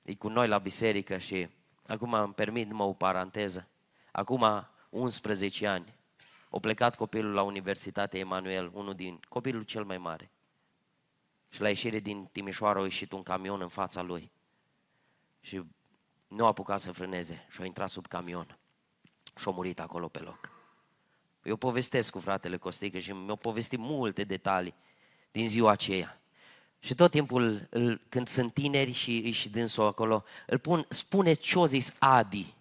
e 0.04 0.14
cu 0.14 0.28
noi 0.28 0.48
la 0.48 0.58
biserică 0.58 1.18
și 1.18 1.50
acum 1.88 2.14
îmi 2.14 2.34
permit 2.34 2.70
numai 2.70 2.88
o 2.88 2.94
paranteză. 2.94 3.68
Acum 4.20 4.68
11 4.90 5.68
ani, 5.68 5.94
a 6.50 6.60
plecat 6.60 6.96
copilul 6.96 7.34
la 7.34 7.42
Universitate 7.42 8.18
Emanuel, 8.18 8.72
unul 8.74 8.94
din 8.94 9.20
copilul 9.30 9.62
cel 9.62 9.84
mai 9.84 9.98
mare. 9.98 10.32
Și 11.50 11.62
la 11.62 11.68
ieșire 11.68 12.00
din 12.00 12.30
Timișoara 12.32 12.80
a 12.80 12.84
ieșit 12.84 13.12
un 13.12 13.24
camion 13.24 13.62
în 13.62 13.68
fața 13.68 14.02
lui. 14.02 14.32
Și 15.40 15.64
nu 16.28 16.44
a 16.44 16.48
apucat 16.48 16.80
să 16.80 16.92
frâneze 16.92 17.48
și 17.50 17.62
a 17.62 17.66
intrat 17.66 17.90
sub 17.90 18.08
camion. 18.08 18.58
Și 19.36 19.48
a 19.48 19.52
murit 19.52 19.80
acolo 19.80 20.08
pe 20.08 20.20
loc. 20.20 20.52
Eu 21.44 21.56
povestesc 21.56 22.12
cu 22.12 22.20
fratele 22.20 22.58
Costică 22.58 23.00
și 23.00 23.12
mi-au 23.12 23.36
povestit 23.36 23.80
multe 23.80 24.24
detalii 24.24 24.76
din 25.32 25.50
ziua 25.50 25.72
aceea. 25.72 26.22
Și 26.80 26.96
tot 26.96 27.12
timpul, 27.12 27.70
când 28.10 28.28
sunt 28.28 28.54
tineri 28.54 28.92
și, 28.92 29.32
și 29.32 29.50
dânsul 29.50 29.86
acolo, 29.86 30.24
îl 30.48 30.58
pun, 30.58 30.86
spune 30.90 31.34
ce-o 31.34 31.66
zis 31.66 31.94
Adi, 32.00 32.58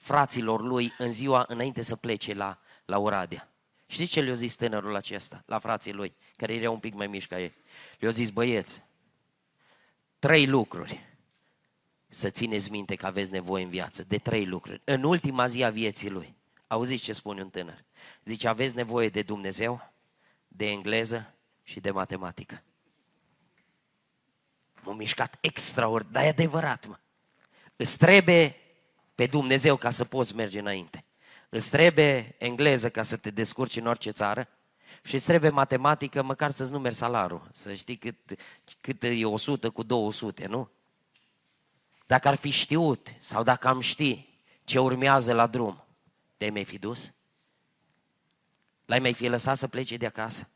fraților 0.00 0.62
lui, 0.62 0.92
în 0.98 1.12
ziua 1.12 1.44
înainte 1.48 1.82
să 1.82 1.96
plece 1.96 2.34
la, 2.34 2.58
la 2.84 2.98
Oradea. 2.98 3.52
Știți 3.86 4.10
ce 4.10 4.20
le-a 4.20 4.34
zis 4.34 4.54
tânărul 4.54 4.96
acesta, 4.96 5.42
la 5.46 5.58
frații 5.58 5.92
lui, 5.92 6.14
care 6.36 6.54
era 6.54 6.70
un 6.70 6.78
pic 6.78 6.94
mai 6.94 7.06
mici 7.06 7.26
ca 7.26 7.40
ei? 7.40 7.54
Le-a 7.98 8.10
zis, 8.10 8.30
băieți, 8.30 8.82
trei 10.18 10.46
lucruri 10.46 11.08
să 12.08 12.30
țineți 12.30 12.70
minte 12.70 12.94
că 12.94 13.06
aveți 13.06 13.30
nevoie 13.30 13.64
în 13.64 13.70
viață, 13.70 14.04
de 14.04 14.18
trei 14.18 14.46
lucruri. 14.46 14.80
În 14.84 15.02
ultima 15.02 15.46
zi 15.46 15.64
a 15.64 15.70
vieții 15.70 16.10
lui, 16.10 16.34
auziți 16.66 17.02
ce 17.02 17.12
spune 17.12 17.42
un 17.42 17.50
tânăr? 17.50 17.84
Zice, 18.24 18.48
aveți 18.48 18.74
nevoie 18.74 19.08
de 19.08 19.22
Dumnezeu, 19.22 19.92
de 20.48 20.70
engleză 20.70 21.34
și 21.62 21.80
de 21.80 21.90
matematică. 21.90 22.62
M-a 24.80 24.92
mișcat 24.92 25.38
extraordinar, 25.40 26.12
dar 26.12 26.24
e 26.24 26.28
adevărat, 26.28 26.86
mă. 26.86 26.98
Îți 27.76 27.98
trebuie 27.98 28.59
pe 29.20 29.26
Dumnezeu 29.26 29.76
ca 29.76 29.90
să 29.90 30.04
poți 30.04 30.34
merge 30.34 30.58
înainte. 30.58 31.04
Îți 31.48 31.70
trebuie 31.70 32.34
engleză 32.38 32.90
ca 32.90 33.02
să 33.02 33.16
te 33.16 33.30
descurci 33.30 33.76
în 33.76 33.86
orice 33.86 34.10
țară 34.10 34.48
și 35.02 35.14
îți 35.14 35.24
trebuie 35.24 35.50
matematică 35.50 36.22
măcar 36.22 36.50
să-ți 36.50 36.70
numeri 36.70 36.94
salarul, 36.94 37.50
să 37.52 37.74
știi 37.74 37.96
cât, 37.96 38.16
cât 38.80 39.02
e 39.02 39.24
100 39.24 39.70
cu 39.70 39.82
200, 39.82 40.46
nu? 40.46 40.70
Dacă 42.06 42.28
ar 42.28 42.34
fi 42.34 42.50
știut 42.50 43.14
sau 43.18 43.42
dacă 43.42 43.68
am 43.68 43.80
ști 43.80 44.28
ce 44.64 44.78
urmează 44.78 45.32
la 45.32 45.46
drum, 45.46 45.84
te-ai 46.36 46.50
mai 46.50 46.64
fi 46.64 46.78
dus? 46.78 47.12
L-ai 48.84 48.98
mai 48.98 49.14
fi 49.14 49.26
lăsat 49.26 49.56
să 49.56 49.68
plece 49.68 49.96
de 49.96 50.06
acasă? 50.06 50.48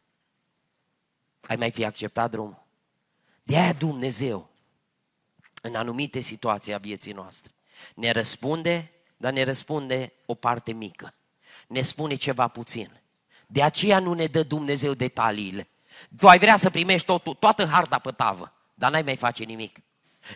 Ai 1.40 1.56
mai 1.56 1.70
fi 1.70 1.84
acceptat 1.84 2.30
drumul? 2.30 2.66
De 3.42 3.56
aia 3.56 3.72
Dumnezeu, 3.72 4.50
în 5.62 5.74
anumite 5.74 6.20
situații 6.20 6.74
a 6.74 6.78
vieții 6.78 7.12
noastre, 7.12 7.53
ne 7.94 8.10
răspunde, 8.10 8.90
dar 9.16 9.32
ne 9.32 9.42
răspunde 9.42 10.12
o 10.26 10.34
parte 10.34 10.72
mică. 10.72 11.14
Ne 11.66 11.80
spune 11.80 12.14
ceva 12.14 12.48
puțin. 12.48 13.00
De 13.46 13.62
aceea 13.62 13.98
nu 13.98 14.12
ne 14.12 14.26
dă 14.26 14.42
Dumnezeu 14.42 14.94
detaliile. 14.94 15.68
Tu 16.18 16.28
ai 16.28 16.38
vrea 16.38 16.56
să 16.56 16.70
primești 16.70 17.06
totul, 17.06 17.34
toată 17.34 17.66
harta 17.66 17.98
pe 17.98 18.10
tavă, 18.10 18.52
dar 18.74 18.90
n-ai 18.90 19.02
mai 19.02 19.16
face 19.16 19.44
nimic. 19.44 19.78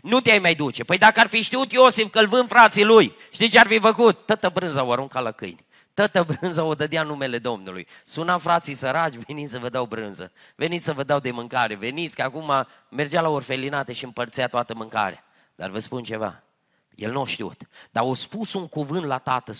Nu 0.02 0.20
te-ai 0.20 0.38
mai 0.38 0.54
duce. 0.54 0.84
Păi 0.84 0.98
dacă 0.98 1.20
ar 1.20 1.26
fi 1.26 1.40
știut 1.40 1.72
Iosif 1.72 2.10
că 2.10 2.18
îl 2.18 2.28
vând 2.28 2.48
frații 2.48 2.84
lui, 2.84 3.14
știi 3.30 3.48
ce 3.48 3.58
ar 3.58 3.66
fi 3.66 3.78
făcut? 3.78 4.26
Tătă 4.26 4.48
brânza 4.48 4.84
o 4.84 4.92
arunca 4.92 5.20
la 5.20 5.32
câini. 5.32 5.66
Tătă 5.94 6.22
brânza 6.24 6.64
o 6.64 6.74
dădea 6.74 7.02
numele 7.02 7.38
Domnului. 7.38 7.86
Suna 8.04 8.38
frații 8.38 8.74
săraci, 8.74 9.14
veniți 9.14 9.52
să 9.52 9.58
vă 9.58 9.68
dau 9.68 9.86
brânză. 9.86 10.32
Veniți 10.54 10.84
să 10.84 10.92
vă 10.92 11.02
dau 11.02 11.18
de 11.18 11.30
mâncare. 11.30 11.74
Veniți 11.74 12.16
că 12.16 12.22
acum 12.22 12.66
mergea 12.88 13.20
la 13.20 13.28
orfelinate 13.28 13.92
și 13.92 14.04
împărțea 14.04 14.48
toată 14.48 14.74
mâncarea. 14.74 15.24
Dar 15.54 15.70
vă 15.70 15.78
spun 15.78 16.02
ceva. 16.02 16.42
El 16.98 17.12
nu 17.12 17.20
a 17.20 17.26
știut. 17.26 17.62
Dar 17.90 18.02
au 18.02 18.14
spus 18.14 18.52
un 18.52 18.68
cuvânt 18.68 19.04
la 19.04 19.18
tată, 19.18 19.52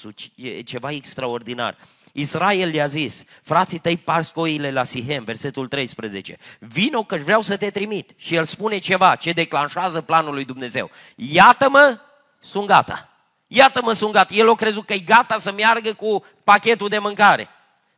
ceva 0.65 0.91
extraordinar. 0.91 1.77
Israel 2.13 2.75
i-a 2.75 2.87
zis, 2.87 3.25
frații 3.43 3.79
tăi 3.79 3.97
par 3.97 4.25
coile 4.35 4.71
la 4.71 4.85
Sihem, 4.85 5.25
versetul 5.25 5.69
13, 5.69 6.37
vino 6.59 7.05
că 7.05 7.17
vreau 7.17 7.43
să 7.43 7.57
te 7.57 7.71
trimit. 7.71 8.11
Și 8.17 8.35
el 8.35 8.45
spune 8.45 8.79
ceva, 8.79 9.15
ce 9.15 9.33
declanșează 9.33 10.01
planul 10.01 10.35
lui 10.35 10.45
Dumnezeu. 10.45 10.91
Iată-mă, 11.17 12.01
sunt 12.41 12.67
gata. 12.67 13.09
Iată-mă, 13.47 13.93
sunt 13.93 14.13
gata. 14.13 14.35
El 14.35 14.51
a 14.51 14.55
crezut 14.55 14.87
că 14.87 14.93
e 14.93 14.99
gata 14.99 15.37
să 15.37 15.53
meargă 15.53 15.93
cu 15.93 16.25
pachetul 16.45 16.89
de 16.89 16.99
mâncare. 16.99 17.49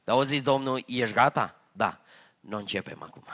Dar 0.05 0.16
au 0.16 0.22
zis, 0.22 0.42
Domnul, 0.42 0.85
ești 0.87 1.14
gata? 1.14 1.55
Da. 1.72 1.98
Nu 2.40 2.57
începem 2.57 3.03
acum. 3.03 3.24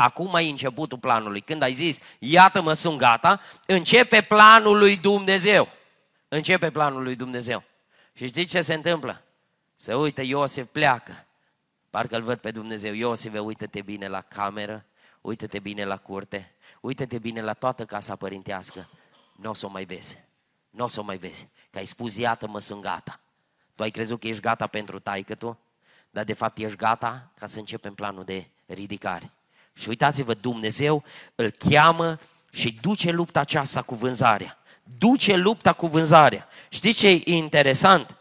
Acum 0.00 0.34
ai 0.34 0.50
începutul 0.50 0.98
planului. 0.98 1.40
Când 1.40 1.62
ai 1.62 1.72
zis, 1.72 1.98
iată-mă, 2.18 2.72
sunt 2.72 2.98
gata, 2.98 3.40
începe 3.66 4.22
planul 4.22 4.78
lui 4.78 4.96
Dumnezeu. 4.96 5.68
Începe 6.28 6.70
planul 6.70 7.02
lui 7.02 7.16
Dumnezeu. 7.16 7.62
Și 8.12 8.26
știți 8.26 8.50
ce 8.50 8.62
se 8.62 8.74
întâmplă? 8.74 9.22
Se 9.76 9.94
uită, 9.94 10.22
Iosif 10.22 10.66
pleacă. 10.66 11.26
Parcă 11.90 12.16
îl 12.16 12.22
văd 12.22 12.38
pe 12.38 12.50
Dumnezeu. 12.50 12.94
Iosif, 12.94 13.32
uită-te 13.40 13.82
bine 13.82 14.08
la 14.08 14.20
cameră, 14.20 14.84
uită-te 15.20 15.58
bine 15.58 15.84
la 15.84 15.96
curte, 15.96 16.54
uită-te 16.80 17.18
bine 17.18 17.42
la 17.42 17.52
toată 17.52 17.84
casa 17.84 18.16
părintească. 18.16 18.88
Nu 19.36 19.50
o 19.50 19.54
să 19.54 19.66
o 19.66 19.68
mai 19.68 19.84
vezi. 19.84 20.18
Nu 20.70 20.84
o 20.84 20.88
să 20.88 21.00
o 21.00 21.02
mai 21.02 21.16
vezi. 21.16 21.48
Că 21.70 21.78
ai 21.78 21.84
spus, 21.84 22.16
iată-mă, 22.16 22.60
sunt 22.60 22.82
gata. 22.82 23.20
Tu 23.74 23.82
ai 23.82 23.90
crezut 23.90 24.20
că 24.20 24.26
ești 24.26 24.42
gata 24.42 24.66
pentru 24.66 24.98
taică 24.98 25.34
tu, 25.34 25.58
dar 26.10 26.24
de 26.24 26.34
fapt 26.34 26.58
ești 26.58 26.76
gata 26.76 27.30
ca 27.38 27.46
să 27.46 27.58
începem 27.58 27.94
planul 27.94 28.24
de 28.24 28.46
ridicare. 28.66 29.32
Și 29.78 29.88
uitați-vă, 29.88 30.34
Dumnezeu 30.34 31.04
îl 31.34 31.50
cheamă 31.50 32.18
și 32.50 32.78
duce 32.80 33.10
lupta 33.10 33.40
aceasta 33.40 33.82
cu 33.82 33.94
vânzarea. 33.94 34.58
Duce 34.98 35.36
lupta 35.36 35.72
cu 35.72 35.86
vânzarea. 35.86 36.48
Știți 36.68 36.98
ce 36.98 37.08
e 37.08 37.22
interesant? 37.24 38.16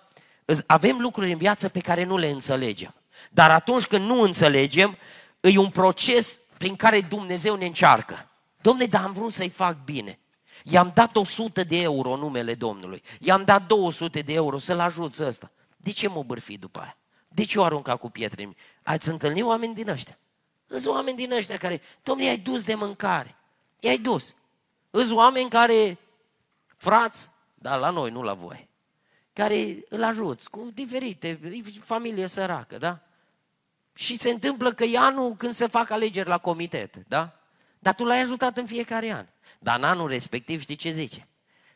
Avem 0.65 0.99
lucruri 0.99 1.31
în 1.31 1.37
viață 1.37 1.69
pe 1.69 1.79
care 1.79 2.03
nu 2.03 2.17
le 2.17 2.27
înțelegem. 2.27 2.93
Dar 3.31 3.51
atunci 3.51 3.85
când 3.85 4.05
nu 4.05 4.21
înțelegem, 4.21 4.97
e 5.39 5.57
un 5.57 5.69
proces 5.69 6.39
prin 6.57 6.75
care 6.75 7.01
Dumnezeu 7.01 7.55
ne 7.55 7.65
încearcă. 7.65 8.29
Domne, 8.61 8.85
dar 8.85 9.03
am 9.03 9.13
vrut 9.13 9.33
să-i 9.33 9.49
fac 9.49 9.83
bine. 9.83 10.19
I-am 10.63 10.91
dat 10.93 11.15
100 11.15 11.63
de 11.63 11.81
euro 11.81 12.15
numele 12.15 12.55
Domnului. 12.55 13.01
I-am 13.19 13.43
dat 13.43 13.67
200 13.67 14.19
de 14.19 14.33
euro 14.33 14.57
să-l 14.57 14.79
ajut 14.79 15.19
ăsta. 15.19 15.51
De 15.77 15.91
ce 15.91 16.07
mă 16.07 16.23
bârfi 16.23 16.57
după 16.57 16.79
aia? 16.79 16.97
De 17.27 17.43
ce 17.43 17.59
o 17.59 17.63
arunca 17.63 17.95
cu 17.95 18.09
pietre? 18.09 18.55
Ați 18.83 19.09
întâlnit 19.09 19.43
oameni 19.43 19.73
din 19.73 19.89
ăștia? 19.89 20.17
Sunt 20.67 20.85
oameni 20.85 21.17
din 21.17 21.31
ăștia 21.31 21.57
care, 21.57 21.81
domne, 22.03 22.23
i-ai 22.23 22.37
dus 22.37 22.63
de 22.63 22.75
mâncare. 22.75 23.35
I-ai 23.79 23.97
dus. 23.97 24.35
Sunt 24.91 25.11
oameni 25.11 25.49
care, 25.49 25.97
frați, 26.77 27.29
dar 27.53 27.79
la 27.79 27.89
noi, 27.89 28.11
nu 28.11 28.21
la 28.21 28.33
voi, 28.33 28.69
care 29.33 29.83
îl 29.89 30.03
ajuți 30.03 30.49
cu 30.49 30.71
diferite, 30.73 31.39
familie 31.83 32.27
săracă, 32.27 32.77
da? 32.77 32.99
Și 33.93 34.17
se 34.17 34.29
întâmplă 34.29 34.73
că 34.73 34.83
e 34.83 34.97
anul 34.97 35.35
când 35.35 35.53
se 35.53 35.67
fac 35.67 35.89
alegeri 35.89 36.29
la 36.29 36.37
comitet, 36.37 36.95
da? 37.07 37.39
Dar 37.79 37.95
tu 37.95 38.03
l-ai 38.03 38.21
ajutat 38.21 38.57
în 38.57 38.65
fiecare 38.65 39.11
an. 39.11 39.25
Dar 39.59 39.77
în 39.77 39.83
anul 39.83 40.09
respectiv 40.09 40.61
știi 40.61 40.75
ce 40.75 40.91
zice? 40.91 41.27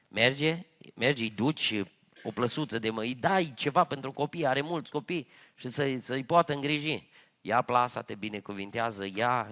Merge, 0.07 0.65
mergi, 0.93 1.21
îi 1.21 1.29
duci 1.29 1.83
o 2.23 2.31
plăsuță 2.31 2.79
de 2.79 2.89
mă, 2.89 3.01
îi 3.01 3.15
dai 3.15 3.53
ceva 3.55 3.83
pentru 3.83 4.11
copii, 4.11 4.45
are 4.45 4.61
mulți 4.61 4.91
copii 4.91 5.27
și 5.55 5.69
să-i, 5.69 6.01
să-i 6.01 6.23
poată 6.23 6.53
îngriji. 6.53 7.09
Ia 7.41 7.61
plasa, 7.61 8.01
te 8.01 8.15
binecuvintează, 8.15 9.05
ia, 9.15 9.47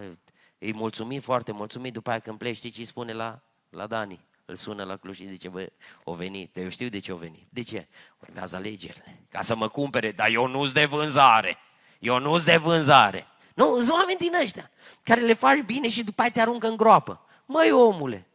îi 0.57 0.73
mulțumim 0.73 1.21
foarte, 1.21 1.51
mulțumim, 1.51 1.91
după 1.91 2.09
aia 2.09 2.19
când 2.19 2.37
pleci, 2.37 2.55
știi 2.55 2.69
ce 2.69 2.79
îi 2.79 2.85
spune 2.85 3.13
la, 3.13 3.39
la 3.69 3.87
Dani? 3.87 4.27
Îl 4.45 4.55
sună 4.55 4.83
la 4.83 4.97
Cluj 4.97 5.15
și 5.15 5.27
zice, 5.27 5.49
bă, 5.49 5.71
o 6.03 6.13
venit, 6.13 6.57
eu 6.57 6.69
știu 6.69 6.87
de 6.87 6.99
ce 6.99 7.11
o 7.11 7.15
venit. 7.15 7.47
De 7.49 7.63
ce? 7.63 7.87
Urmează 8.19 8.55
alegerile. 8.55 9.21
Ca 9.29 9.41
să 9.41 9.55
mă 9.55 9.67
cumpere, 9.67 10.11
dar 10.11 10.29
eu 10.29 10.47
nu-s 10.47 10.71
de 10.71 10.85
vânzare. 10.85 11.57
Eu 11.99 12.19
nu-s 12.19 12.43
de 12.43 12.57
vânzare. 12.57 13.27
Nu, 13.53 13.77
sunt 13.77 13.89
oameni 13.89 14.19
din 14.19 14.33
ăștia 14.41 14.69
care 15.03 15.21
le 15.21 15.33
faci 15.33 15.59
bine 15.59 15.89
și 15.89 16.03
după 16.03 16.21
aia 16.21 16.31
te 16.31 16.41
aruncă 16.41 16.67
în 16.67 16.77
groapă. 16.77 17.21
Măi, 17.45 17.71
omule, 17.71 18.27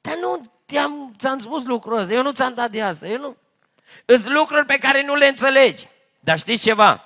dar 0.00 0.16
nu 0.16 0.40
te-am, 0.64 1.14
ți-am 1.18 1.38
spus 1.38 1.64
lucrul 1.64 1.98
ăsta, 1.98 2.12
eu 2.12 2.22
nu 2.22 2.32
ți-am 2.32 2.54
dat 2.54 2.70
de 2.70 2.82
asta, 2.82 3.06
eu 3.06 3.18
nu... 3.18 3.36
Îs 4.04 4.26
lucruri 4.26 4.66
pe 4.66 4.78
care 4.78 5.04
nu 5.04 5.14
le 5.14 5.26
înțelegi. 5.26 5.88
Dar 6.20 6.38
știți 6.38 6.62
ceva? 6.62 7.04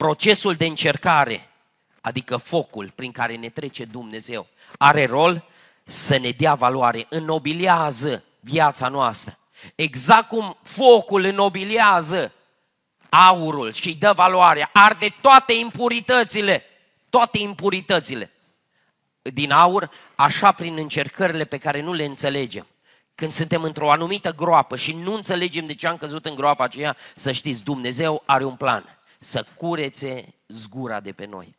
Procesul 0.00 0.54
de 0.54 0.66
încercare, 0.66 1.48
adică 2.00 2.36
focul 2.36 2.92
prin 2.94 3.12
care 3.12 3.36
ne 3.36 3.48
trece 3.48 3.84
Dumnezeu, 3.84 4.46
are 4.78 5.06
rol 5.06 5.44
să 5.84 6.16
ne 6.16 6.30
dea 6.30 6.54
valoare, 6.54 7.06
înnobilează 7.08 8.24
viața 8.40 8.88
noastră. 8.88 9.38
Exact 9.74 10.28
cum 10.28 10.56
focul 10.62 11.24
înnobilează 11.24 12.32
aurul 13.08 13.72
și 13.72 13.86
îi 13.88 13.94
dă 13.94 14.12
valoare, 14.12 14.70
arde 14.72 15.08
toate 15.20 15.52
impuritățile, 15.52 16.64
toate 17.10 17.38
impuritățile 17.38 18.30
din 19.22 19.50
aur, 19.50 19.90
așa 20.14 20.52
prin 20.52 20.76
încercările 20.78 21.44
pe 21.44 21.58
care 21.58 21.80
nu 21.80 21.92
le 21.92 22.04
înțelegem. 22.04 22.66
Când 23.14 23.32
suntem 23.32 23.62
într-o 23.62 23.90
anumită 23.90 24.32
groapă 24.32 24.76
și 24.76 24.92
nu 24.92 25.14
înțelegem 25.14 25.66
de 25.66 25.74
ce 25.74 25.86
am 25.86 25.96
căzut 25.96 26.26
în 26.26 26.34
groapa 26.34 26.64
aceea, 26.64 26.96
să 27.14 27.32
știți, 27.32 27.64
Dumnezeu 27.64 28.22
are 28.26 28.44
un 28.44 28.56
plan, 28.56 28.99
să 29.22 29.46
curețe 29.56 30.34
zgura 30.48 31.00
de 31.00 31.12
pe 31.12 31.26
noi. 31.26 31.58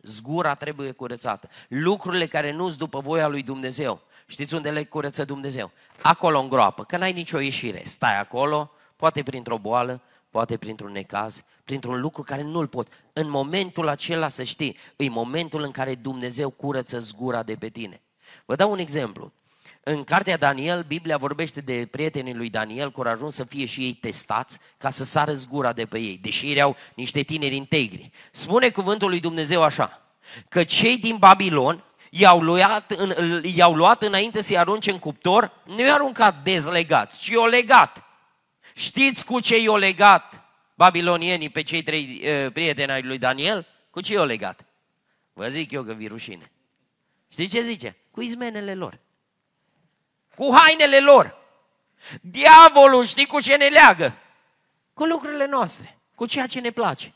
Zgura 0.00 0.54
trebuie 0.54 0.90
curățată. 0.90 1.48
Lucrurile 1.68 2.26
care 2.26 2.52
nu 2.52 2.66
sunt 2.66 2.78
după 2.78 3.00
voia 3.00 3.26
lui 3.26 3.42
Dumnezeu 3.42 4.02
Știți 4.26 4.54
unde 4.54 4.70
le 4.70 4.84
curăță 4.84 5.24
Dumnezeu? 5.24 5.70
Acolo 6.02 6.40
în 6.40 6.48
groapă, 6.48 6.84
că 6.84 6.96
n-ai 6.96 7.12
nicio 7.12 7.38
ieșire. 7.38 7.82
Stai 7.84 8.18
acolo, 8.18 8.70
poate 8.96 9.22
printr-o 9.22 9.58
boală, 9.58 10.02
poate 10.30 10.56
printr-un 10.56 10.92
necaz, 10.92 11.42
printr-un 11.64 12.00
lucru 12.00 12.22
care 12.22 12.42
nu-l 12.42 12.66
pot. 12.66 12.88
În 13.12 13.30
momentul 13.30 13.88
acela 13.88 14.28
să 14.28 14.42
știi, 14.42 14.76
e 14.96 15.08
momentul 15.08 15.62
în 15.62 15.70
care 15.70 15.94
Dumnezeu 15.94 16.50
curăță 16.50 16.98
zgura 16.98 17.42
de 17.42 17.54
pe 17.54 17.68
tine. 17.68 18.02
Vă 18.44 18.54
dau 18.54 18.70
un 18.70 18.78
exemplu. 18.78 19.32
În 19.84 20.04
cartea 20.04 20.36
Daniel, 20.36 20.82
Biblia 20.82 21.16
vorbește 21.16 21.60
de 21.60 21.88
prietenii 21.90 22.34
lui 22.34 22.50
Daniel 22.50 22.90
care 22.90 23.08
au 23.08 23.14
ajuns 23.14 23.34
să 23.34 23.44
fie 23.44 23.66
și 23.66 23.80
ei 23.80 23.92
testați 23.92 24.58
ca 24.78 24.90
să 24.90 25.04
sară 25.04 25.34
zgura 25.34 25.72
de 25.72 25.84
pe 25.84 25.98
ei, 25.98 26.18
deși 26.22 26.50
erau 26.50 26.76
niște 26.94 27.22
tineri 27.22 27.56
integri. 27.56 28.10
Spune 28.30 28.70
cuvântul 28.70 29.08
lui 29.08 29.20
Dumnezeu 29.20 29.62
așa, 29.62 30.02
că 30.48 30.64
cei 30.64 30.98
din 30.98 31.16
Babilon 31.16 31.84
i-au 32.10 32.40
luat, 32.40 32.90
în, 32.90 33.42
i-au 33.44 33.74
luat 33.74 34.02
înainte 34.02 34.42
să-i 34.42 34.58
arunce 34.58 34.90
în 34.90 34.98
cuptor, 34.98 35.52
nu 35.64 35.80
i-au 35.80 35.94
aruncat 35.94 36.42
dezlegat, 36.42 37.16
ci 37.16 37.26
i-au 37.26 37.46
legat. 37.46 38.04
Știți 38.74 39.24
cu 39.24 39.40
ce 39.40 39.60
i-au 39.60 39.76
legat 39.76 40.40
babilonienii 40.74 41.48
pe 41.48 41.62
cei 41.62 41.82
trei 41.82 42.22
uh, 42.24 42.52
prieteni 42.52 42.90
ai 42.90 43.02
lui 43.02 43.18
Daniel? 43.18 43.66
Cu 43.90 44.00
ce 44.00 44.12
i-au 44.12 44.24
legat? 44.24 44.66
Vă 45.32 45.48
zic 45.48 45.70
eu 45.70 45.82
că 45.82 45.92
vi 45.92 46.06
rușine. 46.06 46.50
Știți 47.28 47.54
ce 47.54 47.62
zice? 47.62 47.96
Cu 48.10 48.22
izmenele 48.22 48.74
lor. 48.74 49.00
Cu 50.36 50.50
hainele 50.56 51.00
lor. 51.00 51.36
Diavolul 52.20 53.04
știi 53.04 53.26
cu 53.26 53.40
ce 53.40 53.56
ne 53.56 53.66
leagă? 53.66 54.14
Cu 54.94 55.04
lucrurile 55.04 55.46
noastre. 55.46 55.98
Cu 56.14 56.26
ceea 56.26 56.46
ce 56.46 56.60
ne 56.60 56.70
place. 56.70 57.14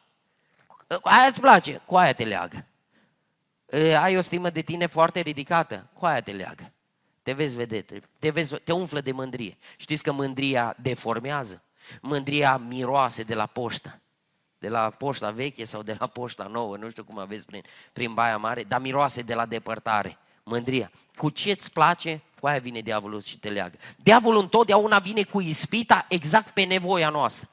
Aia 1.02 1.26
îți 1.26 1.40
place, 1.40 1.80
cu 1.84 1.96
aia 1.96 2.12
te 2.12 2.24
leagă. 2.24 2.66
Ai 4.00 4.16
o 4.16 4.20
stimă 4.20 4.50
de 4.50 4.60
tine 4.60 4.86
foarte 4.86 5.20
ridicată, 5.20 5.86
cu 5.92 6.06
aia 6.06 6.20
te 6.20 6.32
leagă. 6.32 6.72
Te 7.22 7.32
vezi 7.32 7.56
vedete, 7.56 8.02
te, 8.18 8.30
vezi, 8.30 8.56
te 8.56 8.72
umflă 8.72 9.00
de 9.00 9.12
mândrie. 9.12 9.56
Știți 9.76 10.02
că 10.02 10.12
mândria 10.12 10.74
deformează? 10.78 11.62
Mândria 12.00 12.56
miroase 12.56 13.22
de 13.22 13.34
la 13.34 13.46
poștă. 13.46 14.00
De 14.58 14.68
la 14.68 14.90
poșta 14.90 15.30
veche 15.30 15.64
sau 15.64 15.82
de 15.82 15.96
la 15.98 16.06
poșta 16.06 16.44
nouă, 16.44 16.76
nu 16.76 16.90
știu 16.90 17.04
cum 17.04 17.18
aveți 17.18 17.46
prin, 17.46 17.62
prin 17.92 18.14
Baia 18.14 18.36
Mare, 18.36 18.62
dar 18.62 18.80
miroase 18.80 19.22
de 19.22 19.34
la 19.34 19.46
depărtare. 19.46 20.18
Mândria. 20.48 20.90
Cu 21.16 21.30
ce 21.30 21.50
îți 21.50 21.70
place, 21.70 22.22
cu 22.40 22.46
aia 22.46 22.58
vine 22.58 22.80
diavolul 22.80 23.22
și 23.22 23.38
te 23.38 23.48
leagă. 23.48 23.78
Diavolul 23.96 24.40
întotdeauna 24.40 24.98
vine 24.98 25.22
cu 25.22 25.40
ispita 25.40 26.04
exact 26.08 26.48
pe 26.48 26.62
nevoia 26.62 27.08
noastră. 27.08 27.48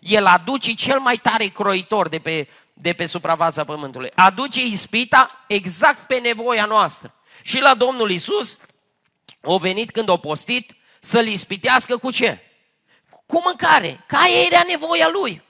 El 0.00 0.26
aduce 0.26 0.74
cel 0.74 0.98
mai 0.98 1.16
tare 1.16 1.46
croitor 1.46 2.08
de 2.08 2.18
pe, 2.18 2.48
de 2.72 2.92
pe 2.92 3.06
suprafața 3.06 3.64
pământului. 3.64 4.10
Aduce 4.14 4.66
ispita 4.66 5.44
exact 5.48 6.06
pe 6.06 6.18
nevoia 6.18 6.64
noastră. 6.64 7.14
Și 7.42 7.60
la 7.60 7.74
Domnul 7.74 8.10
Isus 8.10 8.58
o 9.42 9.58
venit 9.58 9.90
când 9.90 10.08
o 10.08 10.16
postit 10.16 10.74
să-l 11.00 11.26
ispitească 11.26 11.96
cu 11.96 12.10
ce? 12.10 12.38
Cu 13.26 13.42
mâncare. 13.44 14.04
Ca 14.06 14.24
era 14.46 14.62
nevoia 14.68 15.08
lui. 15.08 15.42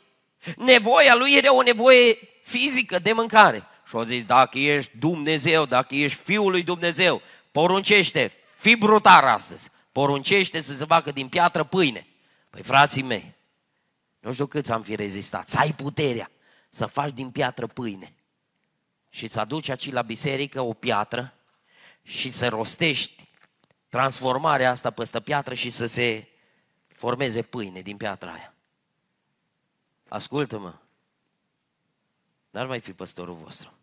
Nevoia 0.57 1.15
lui 1.15 1.35
era 1.35 1.55
o 1.55 1.63
nevoie 1.63 2.19
fizică 2.43 2.99
de 2.99 3.13
mâncare. 3.13 3.67
Și 3.87 3.97
au 3.97 4.03
zis, 4.03 4.25
dacă 4.25 4.59
ești 4.59 4.99
Dumnezeu, 4.99 5.67
dacă 5.67 5.95
ești 5.95 6.23
Fiul 6.23 6.51
lui 6.51 6.63
Dumnezeu, 6.63 7.23
poruncește, 7.51 8.33
fi 8.57 8.77
brutar 8.77 9.25
astăzi, 9.25 9.71
poruncește 9.93 10.61
să 10.61 10.75
se 10.75 10.85
facă 10.85 11.11
din 11.11 11.29
piatră 11.29 11.65
pâine. 11.65 12.07
Păi 12.51 12.63
frații 12.63 13.03
mei, 13.03 13.35
nu 14.21 14.33
știu 14.33 14.47
câți 14.47 14.73
am 14.73 14.83
fi 14.83 14.95
rezistat, 14.95 15.49
să 15.49 15.59
ai 15.59 15.73
puterea 15.73 16.31
să 16.71 16.87
faci 16.87 17.13
din 17.13 17.31
piatră 17.31 17.67
pâine 17.67 18.15
și 19.11 19.29
să 19.29 19.41
aduci 19.41 19.69
aici 19.69 19.91
la 19.93 20.03
biserică 20.03 20.61
o 20.61 20.73
piatră 20.73 21.35
și 22.03 22.31
să 22.31 22.49
rostești 22.49 23.29
transformarea 23.89 24.71
asta 24.71 24.91
peste 24.91 25.21
piatră 25.21 25.55
și 25.55 25.71
să 25.71 25.87
se 25.87 26.29
formeze 26.95 27.43
pâine 27.43 27.81
din 27.81 27.97
piatra 27.97 28.33
aia. 28.33 28.55
Ascultă-mă, 30.09 30.75
n-ar 32.51 32.67
mai 32.67 32.81
fi 32.81 32.93
păstorul 32.93 33.35
vostru. 33.35 33.76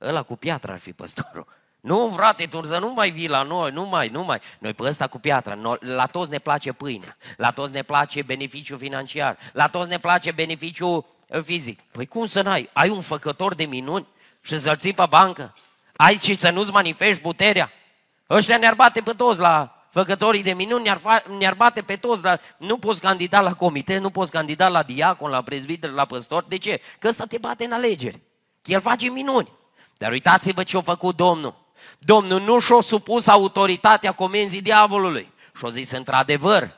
Ăla 0.00 0.22
cu 0.22 0.36
piatra 0.36 0.72
ar 0.72 0.78
fi 0.78 0.92
păstorul. 0.92 1.46
Nu, 1.80 2.12
frate, 2.14 2.46
tu 2.46 2.64
să 2.64 2.78
nu 2.78 2.92
mai 2.92 3.10
vii 3.10 3.28
la 3.28 3.42
noi, 3.42 3.70
nu 3.70 3.84
mai, 3.84 4.08
nu 4.08 4.24
mai. 4.24 4.40
Noi 4.58 4.74
pe 4.74 4.82
ăsta 4.82 5.06
cu 5.06 5.18
piatra, 5.18 5.78
la 5.80 6.06
toți 6.06 6.30
ne 6.30 6.38
place 6.38 6.72
pâinea, 6.72 7.16
la 7.36 7.50
toți 7.50 7.72
ne 7.72 7.82
place 7.82 8.22
beneficiu 8.22 8.76
financiar, 8.76 9.38
la 9.52 9.68
toți 9.68 9.88
ne 9.88 9.98
place 9.98 10.32
beneficiu 10.32 11.06
uh, 11.26 11.42
fizic. 11.42 11.80
Păi 11.80 12.06
cum 12.06 12.26
să 12.26 12.42
n-ai? 12.42 12.70
Ai 12.72 12.88
un 12.88 13.00
făcător 13.00 13.54
de 13.54 13.64
minuni 13.64 14.06
și 14.40 14.58
să-l 14.58 14.76
ții 14.76 14.92
pe 14.92 15.06
bancă? 15.08 15.54
Ai 15.96 16.16
și 16.16 16.38
să 16.38 16.50
nu-ți 16.50 16.70
manifesti 16.70 17.22
puterea? 17.22 17.70
Ăștia 18.30 18.56
ne-ar 18.56 18.74
bate 18.74 19.00
pe 19.00 19.12
toți 19.12 19.40
la 19.40 19.86
făcătorii 19.90 20.42
de 20.42 20.52
minuni, 20.52 20.82
ne-ar, 20.82 20.98
fa- 20.98 21.38
ne-ar 21.38 21.54
bate 21.54 21.82
pe 21.82 21.96
toți, 21.96 22.22
dar 22.22 22.40
nu 22.56 22.78
poți 22.78 23.00
candida 23.00 23.40
la 23.40 23.54
comite, 23.54 23.98
nu 23.98 24.10
poți 24.10 24.30
candida 24.30 24.68
la 24.68 24.82
diacon, 24.82 25.30
la 25.30 25.42
prezbiter, 25.42 25.90
la 25.90 26.04
păstor. 26.04 26.44
De 26.44 26.58
ce? 26.58 26.80
Că 26.98 27.08
ăsta 27.08 27.24
te 27.24 27.38
bate 27.38 27.64
în 27.64 27.72
alegeri. 27.72 28.20
El 28.64 28.80
face 28.80 29.10
minuni. 29.10 29.48
Dar 29.98 30.10
uitați-vă 30.10 30.62
ce 30.62 30.76
a 30.76 30.80
făcut 30.80 31.16
Domnul. 31.16 31.54
Domnul 31.98 32.40
nu 32.40 32.58
și-a 32.58 32.80
supus 32.80 33.26
autoritatea 33.26 34.12
comenzii 34.12 34.62
diavolului. 34.62 35.32
Și-a 35.58 35.70
zis, 35.70 35.90
într-adevăr, 35.90 36.74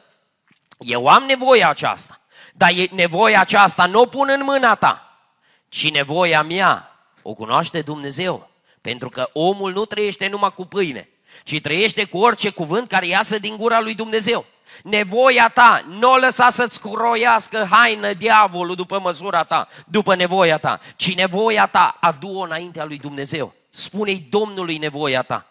eu 0.79 1.07
am 1.07 1.23
nevoia 1.23 1.69
aceasta, 1.69 2.21
dar 2.55 2.71
nevoia 2.91 3.41
aceasta 3.41 3.87
nu 3.87 4.01
o 4.01 4.07
pun 4.07 4.29
în 4.31 4.43
mâna 4.45 4.75
ta, 4.75 5.19
ci 5.69 5.91
nevoia 5.91 6.43
mea 6.43 6.99
o 7.23 7.33
cunoaște 7.33 7.81
Dumnezeu. 7.81 8.51
Pentru 8.81 9.09
că 9.09 9.31
omul 9.33 9.73
nu 9.73 9.85
trăiește 9.85 10.29
numai 10.29 10.53
cu 10.55 10.65
pâine, 10.65 11.09
ci 11.45 11.61
trăiește 11.61 12.05
cu 12.05 12.19
orice 12.19 12.51
cuvânt 12.51 12.89
care 12.89 13.07
iasă 13.07 13.39
din 13.39 13.57
gura 13.57 13.81
lui 13.81 13.95
Dumnezeu. 13.95 14.47
Nevoia 14.83 15.49
ta, 15.49 15.83
nu 15.89 16.13
o 16.13 16.17
lăsa 16.17 16.51
să-ți 16.51 16.81
croiască 16.81 17.69
haină 17.71 18.13
diavolul 18.13 18.75
după 18.75 19.01
măsura 19.01 19.45
ta, 19.45 19.69
după 19.87 20.15
nevoia 20.15 20.59
ta, 20.59 20.81
ci 20.97 21.15
nevoia 21.15 21.67
ta 21.67 21.97
adu-o 22.01 22.41
înaintea 22.41 22.85
lui 22.85 22.99
Dumnezeu. 22.99 23.55
Spune-i 23.71 24.27
Domnului 24.31 24.77
nevoia 24.77 25.23
ta. 25.23 25.47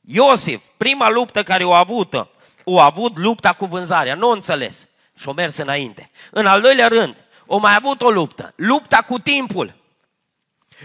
Iosif, 0.00 0.64
prima 0.76 1.08
luptă 1.10 1.42
care 1.42 1.64
o 1.64 1.74
a 1.74 1.78
avut, 1.78 2.28
o 2.64 2.80
a 2.80 2.84
avut 2.84 3.18
lupta 3.18 3.52
cu 3.52 3.66
vânzarea, 3.66 4.14
nu 4.14 4.28
o 4.28 4.32
înțeles. 4.32 4.88
Și 5.14 5.28
o 5.28 5.32
mers 5.32 5.56
înainte. 5.56 6.10
În 6.30 6.46
al 6.46 6.60
doilea 6.60 6.88
rând, 6.88 7.16
o 7.46 7.58
mai 7.58 7.74
avut 7.74 8.02
o 8.02 8.10
luptă, 8.10 8.52
lupta 8.56 8.96
cu 8.96 9.18
timpul. 9.18 9.74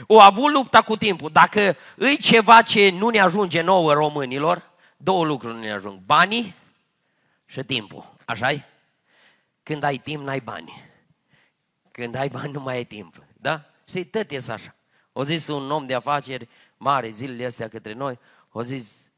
O 0.07 0.21
a 0.21 0.25
avut 0.25 0.51
lupta 0.51 0.81
cu 0.81 0.97
timpul. 0.97 1.29
Dacă 1.33 1.77
îi 1.95 2.17
ceva 2.17 2.61
ce 2.61 2.93
nu 2.97 3.09
ne 3.09 3.19
ajunge 3.19 3.61
nouă 3.61 3.93
românilor, 3.93 4.61
două 4.97 5.25
lucruri 5.25 5.53
nu 5.53 5.59
ne 5.59 5.71
ajung. 5.71 5.99
Banii 6.05 6.55
și 7.51 7.63
timpul. 7.63 8.13
așa 8.25 8.51
-i? 8.51 8.63
Când 9.63 9.83
ai 9.83 9.97
timp, 9.97 10.23
n-ai 10.23 10.39
bani. 10.39 10.83
Când 11.91 12.15
ai 12.15 12.29
bani, 12.29 12.51
nu 12.51 12.59
mai 12.59 12.75
ai 12.75 12.83
timp. 12.83 13.23
Da? 13.33 13.65
Și 13.87 14.05
tot 14.05 14.31
e 14.31 14.35
așa. 14.35 14.75
O 15.11 15.23
zis 15.23 15.47
un 15.47 15.71
om 15.71 15.85
de 15.85 15.93
afaceri 15.93 16.49
mare 16.77 17.09
zilele 17.09 17.45
astea 17.45 17.67
către 17.67 17.93
noi, 17.93 18.19
o 18.51 18.61
zis, 18.61 19.11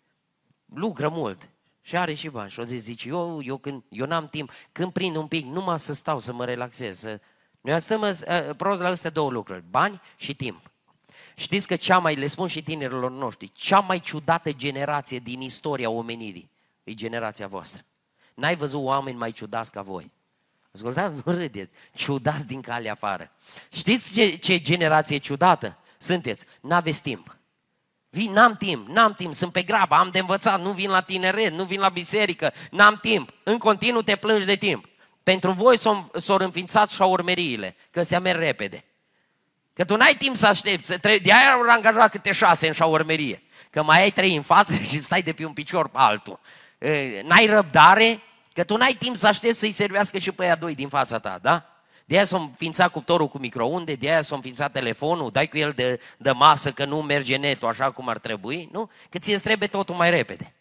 lucră 0.66 1.10
mult 1.10 1.50
și 1.82 1.98
are 1.98 2.14
și 2.14 2.30
bani. 2.30 2.52
Și 2.52 2.60
o 2.60 2.64
zis, 2.64 2.82
zice, 2.82 3.08
eu, 3.08 3.42
eu, 3.44 3.58
când, 3.58 3.84
eu 3.90 4.06
n-am 4.06 4.28
timp, 4.28 4.52
când 4.72 4.92
prind 4.92 5.16
un 5.16 5.28
pic, 5.28 5.46
numai 5.46 5.80
să 5.80 5.94
stau, 5.94 6.20
să 6.20 6.34
mă 6.34 6.46
relaxez. 6.46 7.00
Să... 7.00 7.20
Noi 7.62 7.82
stăm 7.82 8.02
uh, 8.02 8.56
prost 8.58 8.82
la 8.82 8.88
astea 8.88 9.10
două 9.10 9.30
lucruri, 9.30 9.64
bani 9.70 10.02
și 10.16 10.36
timp. 10.36 10.72
Știți 11.36 11.68
că 11.68 11.76
cea 11.76 11.98
mai, 11.98 12.16
le 12.16 12.28
spun 12.28 12.48
și 12.48 12.64
tinerilor 12.64 13.12
noștri, 13.12 13.52
cea 13.54 13.80
mai 13.80 14.00
ciudată 14.00 14.52
generație 14.52 15.20
din 15.20 15.42
istoria 15.42 15.90
omenirii 15.90 16.50
e 16.84 16.94
generația 16.94 17.48
voastră. 17.48 17.84
N-ai 18.34 18.56
văzut 18.56 18.84
oameni 18.84 19.18
mai 19.18 19.32
ciudați 19.32 19.72
ca 19.72 19.82
voi. 19.82 20.12
Ascultați, 20.74 21.22
nu 21.26 21.34
râdeți, 21.34 21.74
ciudați 21.94 22.48
din 22.48 22.62
calea 22.62 22.92
afară. 22.92 23.32
Știți 23.72 24.14
ce, 24.14 24.36
ce 24.36 24.62
generație 24.62 25.18
ciudată 25.18 25.78
sunteți? 25.98 26.46
N-aveți 26.62 27.02
timp. 27.02 27.38
Vin, 28.10 28.32
n-am 28.32 28.56
timp, 28.56 28.88
n-am 28.88 29.14
timp, 29.14 29.34
sunt 29.34 29.52
pe 29.52 29.62
grabă, 29.62 29.96
am 29.96 30.10
de 30.10 30.20
învățat, 30.20 30.62
nu 30.62 30.72
vin 30.72 30.90
la 30.90 31.02
tineret, 31.02 31.52
nu 31.52 31.64
vin 31.64 31.80
la 31.80 31.90
biserică, 31.90 32.54
n-am 32.72 32.98
timp. 33.02 33.34
În 33.44 33.58
continuu 33.58 34.02
te 34.02 34.16
plângi 34.16 34.46
de 34.46 34.56
timp. 34.56 34.86
Pentru 35.24 35.52
voi 35.52 35.78
s-au 35.78 36.38
înființat 36.40 36.90
șaurmeriile, 36.90 37.76
că 37.92 38.04
se 38.04 38.18
merg 38.18 38.40
repede. 38.40 38.84
Că 39.74 39.86
tu 39.86 39.96
n-ai 39.96 40.16
timp 40.16 40.36
să 40.36 40.48
aștepți, 40.48 40.88
să 40.88 40.98
tre- 40.98 41.18
de-aia 41.18 41.52
au 41.52 41.62
angajat 41.62 42.12
câte 42.12 42.32
șase 42.32 42.68
în 42.68 42.74
șaurmerie. 42.74 43.44
Că 43.70 43.84
mai 43.84 44.02
ai 44.02 44.12
trei 44.12 44.36
în 44.36 44.42
față 44.42 44.76
și 44.76 45.02
stai 45.02 45.22
de 45.22 45.34
pe 45.34 45.46
un 45.46 45.54
picior 45.54 45.88
pe 45.88 45.98
altul. 45.98 46.40
N-ai 47.24 47.46
răbdare, 47.46 48.20
că 48.54 48.64
tu 48.64 48.78
n-ai 48.78 48.94
timp 48.94 49.16
să 49.16 49.28
aștepți 49.28 49.60
să-i 49.60 49.72
servească 49.72 50.18
și 50.18 50.32
pe 50.32 50.44
aia 50.44 50.56
doi 50.56 50.76
din 50.76 50.90
fața 50.90 51.20
ta, 51.20 51.40
da? 51.42 51.66
De 52.06 52.16
aia 52.16 52.26
s-a 52.26 52.38
înființat 52.38 52.92
cuptorul 52.92 53.28
cu 53.28 53.38
microunde, 53.38 53.96
de 53.96 54.10
aia 54.10 54.22
s-a 54.22 54.36
înființat 54.36 54.72
telefonul, 54.72 55.32
dai 55.32 55.48
cu 55.48 55.58
el 55.58 55.72
de, 55.72 56.00
de 56.18 56.32
masă 56.32 56.72
că 56.72 56.86
nu 56.86 57.02
merge 57.02 57.36
netul 57.36 57.68
așa 57.68 57.92
cum 57.92 58.10
ar 58.10 58.18
trebui, 58.18 58.70
nu? 58.72 58.90
Că 59.10 59.18
ți 59.18 59.44
trebuie 59.44 59.68
totul 59.68 59.96
mai 59.96 60.10
repede. 60.10 60.54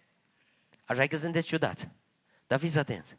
Așa 0.84 1.06
că 1.06 1.16
sunteți 1.16 1.46
ciudați. 1.46 1.88
Dar 2.46 2.58
fiți 2.58 2.78
atenți. 2.78 3.16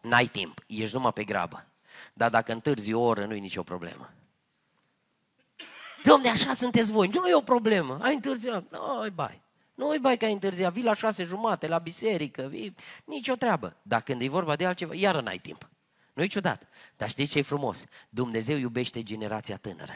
N-ai 0.00 0.26
timp, 0.26 0.64
ești 0.66 0.94
numai 0.94 1.12
pe 1.12 1.24
grabă. 1.24 1.66
Dar 2.12 2.30
dacă 2.30 2.52
întârzi 2.52 2.92
o 2.92 3.00
oră, 3.00 3.24
nu-i 3.24 3.40
nicio 3.40 3.62
problemă. 3.62 4.12
Domne, 6.02 6.28
așa 6.28 6.54
sunteți 6.54 6.92
voi, 6.92 7.08
nu 7.08 7.28
e 7.28 7.34
o 7.34 7.40
problemă, 7.40 7.98
ai 8.02 8.14
întârziat, 8.14 8.64
nu, 8.70 9.06
bai. 9.14 9.41
Nu-i 9.74 9.98
bai 9.98 10.16
că 10.16 10.24
ai 10.24 10.32
întârziat, 10.32 10.72
vii 10.72 10.82
la 10.82 10.94
șase 10.94 11.24
jumate, 11.24 11.66
la 11.66 11.78
biserică, 11.78 12.42
vii, 12.42 12.74
nicio 13.04 13.34
treabă. 13.34 13.76
Dar 13.82 14.02
când 14.02 14.22
e 14.22 14.28
vorba 14.28 14.56
de 14.56 14.66
altceva, 14.66 14.94
iară 14.94 15.20
n-ai 15.20 15.38
timp. 15.38 15.68
Nu-i 16.12 16.28
ciudat. 16.28 16.62
Dar 16.96 17.08
știți 17.08 17.30
ce 17.32 17.38
e 17.38 17.42
frumos? 17.42 17.84
Dumnezeu 18.08 18.56
iubește 18.56 19.02
generația 19.02 19.56
tânără. 19.56 19.92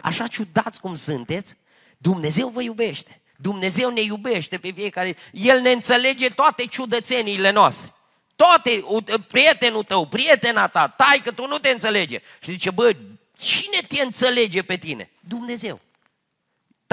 Așa 0.00 0.26
ciudați 0.26 0.80
cum 0.80 0.94
sunteți, 0.94 1.56
Dumnezeu 1.98 2.48
vă 2.48 2.62
iubește. 2.62 3.20
Dumnezeu 3.36 3.90
ne 3.90 4.00
iubește 4.00 4.58
pe 4.58 4.70
fiecare. 4.70 5.16
El 5.32 5.60
ne 5.60 5.70
înțelege 5.70 6.28
toate 6.28 6.66
ciudățeniile 6.66 7.50
noastre. 7.50 7.92
Toate, 8.36 8.84
prietenul 9.28 9.82
tău, 9.82 10.06
prietena 10.06 10.68
ta, 10.68 10.88
tai 10.88 11.20
că 11.24 11.32
tu 11.32 11.46
nu 11.46 11.58
te 11.58 11.68
înțelege. 11.68 12.20
Și 12.40 12.50
zice, 12.50 12.70
bă, 12.70 12.96
cine 13.38 13.78
te 13.88 14.02
înțelege 14.02 14.62
pe 14.62 14.76
tine? 14.76 15.10
Dumnezeu. 15.20 15.80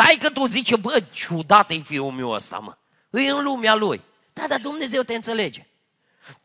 Tai 0.04 0.16
că 0.20 0.30
tu 0.30 0.48
zice, 0.48 0.76
bă, 0.76 1.04
ciudat 1.12 1.72
e 1.72 1.76
fiul 1.76 2.12
meu 2.12 2.30
ăsta, 2.30 2.58
mă. 2.58 2.78
E 3.20 3.30
în 3.30 3.44
lumea 3.44 3.76
lui. 3.76 4.02
Da, 4.34 4.46
dar 4.48 4.60
Dumnezeu 4.60 5.02
te 5.02 5.16
înțelege. 5.16 5.68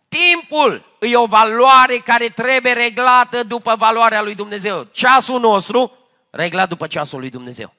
Timpul 0.09 0.97
e 1.01 1.17
o 1.17 1.27
valoare 1.27 1.97
care 1.97 2.29
trebuie 2.29 2.73
reglată 2.73 3.43
după 3.43 3.75
valoarea 3.77 4.23
lui 4.23 4.35
Dumnezeu. 4.35 4.85
Ceasul 4.85 5.41
nostru, 5.41 5.93
reglat 6.31 6.69
după 6.69 6.87
ceasul 6.87 7.19
lui 7.19 7.31
Dumnezeu. 7.31 7.75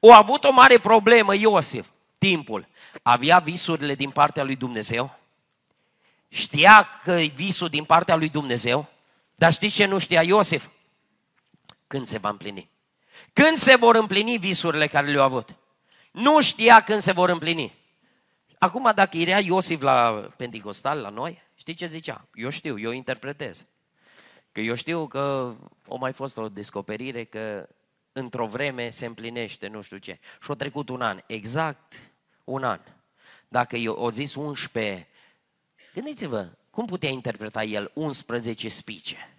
O 0.00 0.12
avut 0.12 0.44
o 0.44 0.52
mare 0.52 0.78
problemă 0.78 1.34
Iosif, 1.34 1.86
timpul. 2.18 2.66
Avea 3.02 3.38
visurile 3.38 3.94
din 3.94 4.10
partea 4.10 4.42
lui 4.42 4.56
Dumnezeu, 4.56 5.18
știa 6.28 7.00
că 7.02 7.10
e 7.10 7.32
visul 7.34 7.68
din 7.68 7.84
partea 7.84 8.16
lui 8.16 8.28
Dumnezeu, 8.28 8.86
dar 9.34 9.52
știți 9.52 9.74
ce 9.74 9.84
nu 9.84 9.98
știa 9.98 10.22
Iosif? 10.22 10.66
Când 11.86 12.06
se 12.06 12.18
va 12.18 12.28
împlini. 12.28 12.68
Când 13.32 13.56
se 13.56 13.76
vor 13.76 13.94
împlini 13.94 14.38
visurile 14.38 14.86
care 14.86 15.06
le-au 15.06 15.24
avut? 15.24 15.54
Nu 16.12 16.40
știa 16.40 16.80
când 16.80 17.00
se 17.00 17.12
vor 17.12 17.28
împlini. 17.28 17.78
Acum, 18.58 18.92
dacă 18.94 19.16
irea 19.16 19.38
Iosif 19.38 19.80
la 19.80 20.28
Pentecostal, 20.36 20.98
la 20.98 21.08
noi, 21.08 21.42
știi 21.54 21.74
ce 21.74 21.86
zicea? 21.86 22.28
Eu 22.34 22.50
știu, 22.50 22.78
eu 22.78 22.90
interpretez. 22.90 23.66
Că 24.52 24.60
eu 24.60 24.74
știu 24.74 25.06
că 25.06 25.54
o 25.86 25.96
mai 25.96 26.12
fost 26.12 26.36
o 26.36 26.48
descoperire 26.48 27.24
că 27.24 27.68
într-o 28.12 28.46
vreme 28.46 28.88
se 28.88 29.06
împlinește, 29.06 29.66
nu 29.66 29.80
știu 29.80 29.96
ce. 29.96 30.18
Și 30.42 30.50
a 30.50 30.54
trecut 30.54 30.88
un 30.88 31.02
an, 31.02 31.20
exact 31.26 32.10
un 32.44 32.64
an. 32.64 32.80
Dacă 33.48 33.76
eu 33.76 33.94
o 33.94 34.10
zis 34.10 34.34
11, 34.34 35.08
gândiți-vă, 35.94 36.48
cum 36.70 36.86
putea 36.86 37.08
interpreta 37.08 37.64
el 37.64 37.90
11 37.94 38.68
spice? 38.68 39.36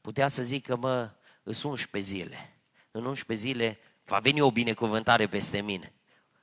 Putea 0.00 0.28
să 0.28 0.42
zică, 0.42 0.76
mă, 0.76 1.10
sunt 1.44 1.72
11 1.72 2.12
zile. 2.12 2.55
În 2.96 3.04
11 3.04 3.46
zile 3.46 3.78
va 4.04 4.18
veni 4.18 4.40
o 4.40 4.50
binecuvântare 4.50 5.26
peste 5.26 5.60
mine. 5.60 5.92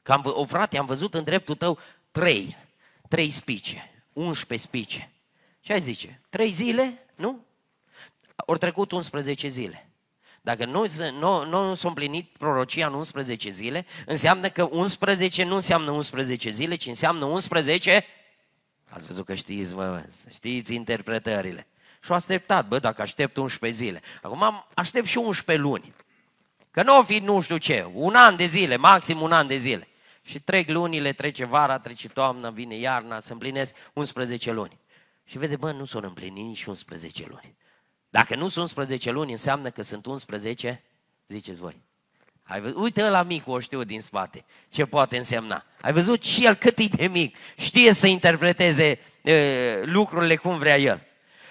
Că 0.02 0.12
am, 0.12 0.22
o 0.26 0.46
frate, 0.46 0.78
am 0.78 0.86
văzut 0.86 1.13
în 1.13 1.24
dreptul 1.24 1.56
tău 1.56 1.80
trei, 2.12 2.58
trei 3.08 3.30
spice, 3.30 4.04
11 4.13 4.68
spice. 4.68 5.12
Ce 5.60 5.74
ai 5.74 5.82
zice? 5.82 6.22
Trei 6.30 6.50
zile? 6.50 7.06
Nu? 7.16 7.46
Ori 8.36 8.60
trecut 8.60 8.92
11 8.92 9.48
zile. 9.48 9.89
Dacă 10.42 10.66
nu, 10.66 10.86
nu, 11.20 11.46
nu 11.46 11.74
s-a 11.74 11.88
împlinit 11.88 12.38
prorocia 12.38 12.88
în 12.88 12.94
11 12.94 13.50
zile, 13.50 13.86
înseamnă 14.06 14.50
că 14.50 14.63
11 14.63 15.44
nu 15.44 15.56
înseamnă 15.56 15.92
11 15.92 16.50
zile, 16.50 16.76
ci 16.76 16.86
înseamnă 16.86 17.26
11... 17.26 18.06
Ați 18.89 19.06
văzut 19.06 19.26
că 19.26 19.34
știți, 19.34 19.74
mă, 19.74 20.04
știți 20.34 20.74
interpretările. 20.74 21.68
Și 22.04 22.10
au 22.10 22.16
așteptat, 22.16 22.68
bă, 22.68 22.80
dacă 22.80 23.02
aștept 23.02 23.38
11 23.38 23.80
zile. 23.84 24.02
Acum 24.22 24.66
aștept 24.74 25.06
și 25.06 25.18
11 25.18 25.66
luni. 25.66 25.94
Că 26.74 26.84
nu 26.84 26.98
o 26.98 27.04
fi 27.04 27.18
nu 27.18 27.42
știu 27.42 27.58
ce, 27.58 27.90
un 27.94 28.16
an 28.16 28.36
de 28.36 28.46
zile, 28.46 28.76
maxim 28.76 29.22
un 29.22 29.32
an 29.32 29.48
de 29.48 29.56
zile. 29.56 29.88
Și 30.22 30.40
trec 30.40 30.70
lunile, 30.70 31.14
trece 31.14 31.46
vara, 31.46 31.80
trece 31.80 32.08
toamna, 32.08 32.50
vine 32.50 32.76
iarna, 32.76 33.20
se 33.20 33.32
împlinesc 33.32 33.76
11 33.94 34.52
luni. 34.52 34.80
Și 35.26 35.38
vede, 35.38 35.56
bă, 35.56 35.72
nu 35.72 35.86
s-au 35.86 36.02
împlinit 36.02 36.46
nici 36.46 36.66
11 36.66 37.26
luni. 37.28 37.56
Dacă 38.10 38.36
nu 38.36 38.48
sunt 38.48 38.64
11 38.64 39.12
luni, 39.12 39.32
înseamnă 39.32 39.70
că 39.70 39.82
sunt 39.82 40.06
11, 40.06 40.84
ziceți 41.28 41.60
voi. 41.60 41.82
Ai 42.44 42.62
văzut? 42.62 42.78
Uite 42.78 43.10
la 43.10 43.24
mic 43.24 43.48
o 43.48 43.60
știu 43.60 43.84
din 43.84 44.02
spate. 44.02 44.46
Ce 44.70 44.86
poate 44.86 45.18
însemna? 45.18 45.66
Ai 45.82 45.94
văzut 45.94 46.24
și 46.24 46.46
el 46.46 46.56
cât 46.56 46.78
e 46.78 46.88
de 46.88 47.08
mic. 47.08 47.36
Știe 47.58 47.94
să 47.94 48.08
interpreteze 48.08 49.00
e, 49.22 49.82
lucrurile 49.84 50.36
cum 50.36 50.58
vrea 50.58 50.78
el. 50.78 51.02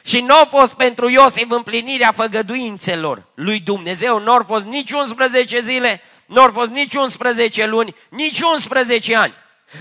Și 0.04 0.20
nu 0.20 0.34
a 0.34 0.44
fost 0.50 0.72
pentru 0.72 1.08
Iosif 1.08 1.50
împlinirea 1.50 2.12
făgăduințelor 2.12 3.26
lui 3.34 3.60
Dumnezeu, 3.60 4.18
nu 4.18 4.32
au 4.32 4.42
fost 4.46 4.64
nici 4.64 4.92
11 4.92 5.60
zile, 5.60 6.00
nu 6.26 6.40
au 6.40 6.50
fost 6.50 6.70
nici 6.70 6.94
11 6.94 7.66
luni, 7.66 7.94
nici 8.08 8.40
11 8.40 9.16
ani. 9.16 9.34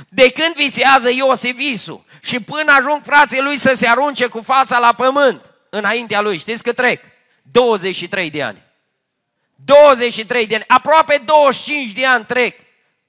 De 0.09 0.31
când 0.31 0.55
visează 0.55 1.09
Iosif 1.09 1.55
visul 1.55 2.03
și 2.21 2.39
până 2.39 2.71
ajung 2.71 3.01
frații 3.03 3.41
lui 3.41 3.57
să 3.57 3.73
se 3.73 3.87
arunce 3.87 4.27
cu 4.27 4.41
fața 4.41 4.79
la 4.79 4.93
pământ, 4.93 5.51
înaintea 5.69 6.21
lui. 6.21 6.37
Știți 6.37 6.63
cât 6.63 6.75
trec? 6.75 7.03
23 7.41 8.29
de 8.29 8.43
ani. 8.43 8.61
23 9.55 10.47
de 10.47 10.55
ani, 10.55 10.63
aproape 10.67 11.21
25 11.25 11.91
de 11.91 12.05
ani 12.05 12.25
trec 12.25 12.59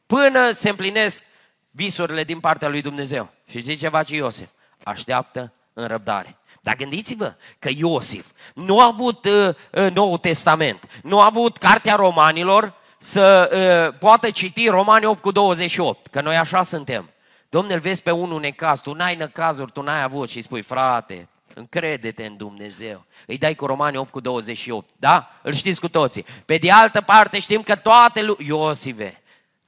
până 0.07 0.51
se 0.51 0.69
împlinesc 0.69 1.23
visurile 1.71 2.25
din 2.25 2.41
partea 2.41 2.69
lui 2.69 2.81
Dumnezeu. 2.81 3.33
Și 3.51 3.61
zice 3.61 3.79
ce 3.79 3.89
face 3.89 4.15
Iosif? 4.15 4.49
Așteaptă 4.85 5.53
în 5.73 5.87
răbdare. 5.87 6.37
Dar 6.63 6.77
gândiți-vă 6.77 7.35
că 7.59 7.69
Iosif 7.77 8.27
nu 8.55 8.81
a 8.81 8.85
avut 8.85 9.25
uh, 9.25 9.49
uh, 9.73 9.91
Noul 9.95 10.19
Testament, 10.19 10.89
nu 11.03 11.21
a 11.21 11.25
avut 11.25 11.57
Cartea 11.57 11.95
Romanilor 11.95 12.75
să 12.99 13.51
uh, 13.91 13.99
poată 13.99 14.31
citi 14.31 14.69
Romani 14.69 15.05
8 15.07 15.23
cu 15.23 15.31
28, 15.31 16.07
că 16.07 16.21
noi 16.21 16.37
așa 16.37 16.63
suntem. 16.63 17.11
Domnul, 17.49 17.79
vezi 17.79 18.03
pe 18.03 18.11
unul 18.11 18.41
necaz, 18.41 18.81
tu 18.81 18.93
n-ai 18.93 19.17
năcazuri, 19.17 19.73
tu 19.73 19.83
n-ai 19.83 20.03
avut 20.03 20.31
și 20.31 20.43
spui, 20.43 20.63
frate, 20.63 21.29
Încrede-te 21.55 22.25
în 22.27 22.37
Dumnezeu. 22.37 23.05
Îi 23.27 23.39
dai 23.39 23.55
cu 23.55 23.67
Romani 23.67 23.97
8 23.97 24.11
cu 24.11 24.21
28, 24.21 24.89
da? 24.97 25.31
Îl 25.43 25.53
știți 25.53 25.81
cu 25.81 25.89
toții. 25.89 26.25
Pe 26.45 26.57
de 26.57 26.71
altă 26.71 27.01
parte 27.01 27.39
știm 27.39 27.63
că 27.63 27.77
toate 27.77 28.23
lu- 28.23 28.37
Iosive, 28.39 29.22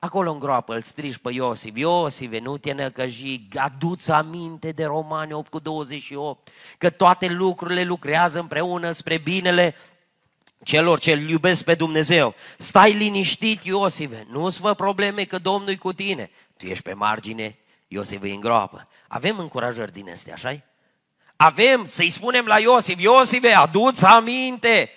acolo 0.05 0.31
în 0.31 0.39
groapă 0.39 0.75
îl 0.75 0.83
strigi 0.83 1.19
pe 1.19 1.33
Iosif, 1.33 1.77
Iosive, 1.77 2.39
nu 2.39 2.59
te 2.59 2.73
năcăji, 2.73 3.49
aduți 3.55 4.11
aminte 4.11 4.71
de 4.71 4.85
Romani 4.85 5.33
8 5.33 5.51
cu 5.51 5.59
28, 5.59 6.49
că 6.79 6.91
toate 6.91 7.29
lucrurile 7.29 7.85
lucrează 7.85 8.39
împreună 8.39 8.93
spre 8.93 9.19
binele 9.19 9.77
celor 10.63 10.99
ce 10.99 11.13
îl 11.13 11.29
iubesc 11.29 11.65
pe 11.65 11.75
Dumnezeu. 11.75 12.35
Stai 12.59 12.93
liniștit, 12.93 13.65
Iosive, 13.65 14.27
nu-ți 14.31 14.61
fă 14.61 14.75
probleme 14.75 15.25
că 15.25 15.39
Domnul 15.39 15.71
e 15.71 15.77
cu 15.77 15.93
tine. 15.93 16.31
Tu 16.57 16.67
ești 16.67 16.83
pe 16.83 16.93
margine, 16.93 17.59
Iosif 17.89 18.23
e 18.23 18.31
în 18.31 18.41
groapă. 18.41 18.89
Avem 19.09 19.39
încurajări 19.39 19.93
din 19.93 20.11
astea, 20.11 20.35
așa 20.35 20.65
avem 21.37 21.85
să-i 21.85 22.11
spunem 22.11 22.47
la 22.47 22.59
Iosif, 22.59 23.01
Iosife, 23.01 23.49
aduți 23.49 24.05
aminte, 24.05 24.91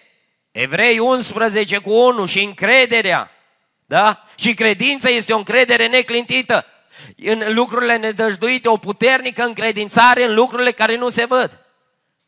Evrei 0.52 1.00
11 1.00 1.78
cu 1.78 1.92
1 1.92 2.26
și 2.26 2.44
încrederea, 2.44 3.32
da? 3.88 4.24
Și 4.36 4.54
credința 4.54 5.10
este 5.10 5.34
o 5.34 5.38
încredere 5.38 5.88
neclintită 5.88 6.66
în 7.16 7.44
lucrurile 7.54 7.98
nedăjduite, 7.98 8.68
o 8.68 8.78
puternică 8.78 9.44
încredințare 9.44 10.24
în 10.24 10.34
lucrurile 10.34 10.72
care 10.72 10.98
nu 10.98 11.10
se 11.10 11.26
văd. 11.26 11.66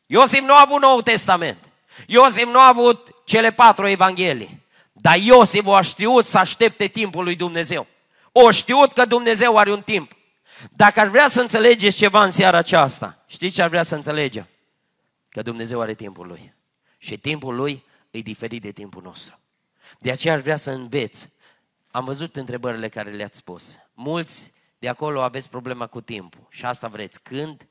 Iosif 0.06 0.42
nu 0.42 0.54
a 0.54 0.62
avut 0.62 0.82
Nou 0.82 1.02
Testament. 1.02 1.58
Iosif 2.08 2.46
nu 2.46 2.60
a 2.60 2.68
avut 2.68 3.08
cele 3.26 3.52
patru 3.52 3.88
evanghelii. 3.88 4.66
Dar 4.92 5.18
Iosif 5.18 5.66
o 5.66 5.74
a 5.74 5.82
știut 5.82 6.26
să 6.26 6.38
aștepte 6.38 6.88
timpul 6.88 7.24
lui 7.24 7.36
Dumnezeu. 7.36 7.88
O 8.32 8.52
știut 8.52 8.94
că 8.94 9.06
Dumnezeu 9.06 9.58
are 9.58 9.72
un 9.72 9.82
timp. 9.82 10.12
Dacă 10.72 11.00
ar 11.00 11.08
vrea 11.08 11.28
să 11.28 11.42
înțelegeți 11.42 11.98
ceva 11.98 12.24
în 12.24 12.32
seara 12.32 12.58
aceasta, 12.58 13.24
știți 13.28 13.56
ce 13.56 13.62
ar 13.62 13.70
vrea 13.70 13.84
să 13.84 13.96
înțelegem? 13.96 14.48
Că 15.30 15.42
Dumnezeu 15.42 15.82
are 15.82 15.94
timpul 15.94 16.28
Lui. 16.28 16.54
Și 16.98 17.18
timpul 17.18 17.56
Lui 17.56 17.84
e 18.12 18.20
diferit 18.20 18.62
de 18.62 18.72
timpul 18.72 19.02
nostru. 19.02 19.40
De 20.00 20.12
aceea 20.12 20.34
ar 20.34 20.40
vrea 20.40 20.56
să 20.56 20.72
înveți. 20.72 21.30
Am 21.92 22.06
văzut 22.06 22.36
întrebările 22.36 22.90
care 22.90 23.12
le-ați 23.12 23.38
spus. 23.38 23.78
Mulți 23.94 24.52
de 24.80 24.88
acolo 24.88 25.22
aveți 25.22 25.50
problema 25.50 25.88
cu 25.88 26.02
timpul. 26.02 26.48
Și 26.50 26.66
asta 26.66 26.88
vreți. 26.88 27.22
Când? 27.22 27.68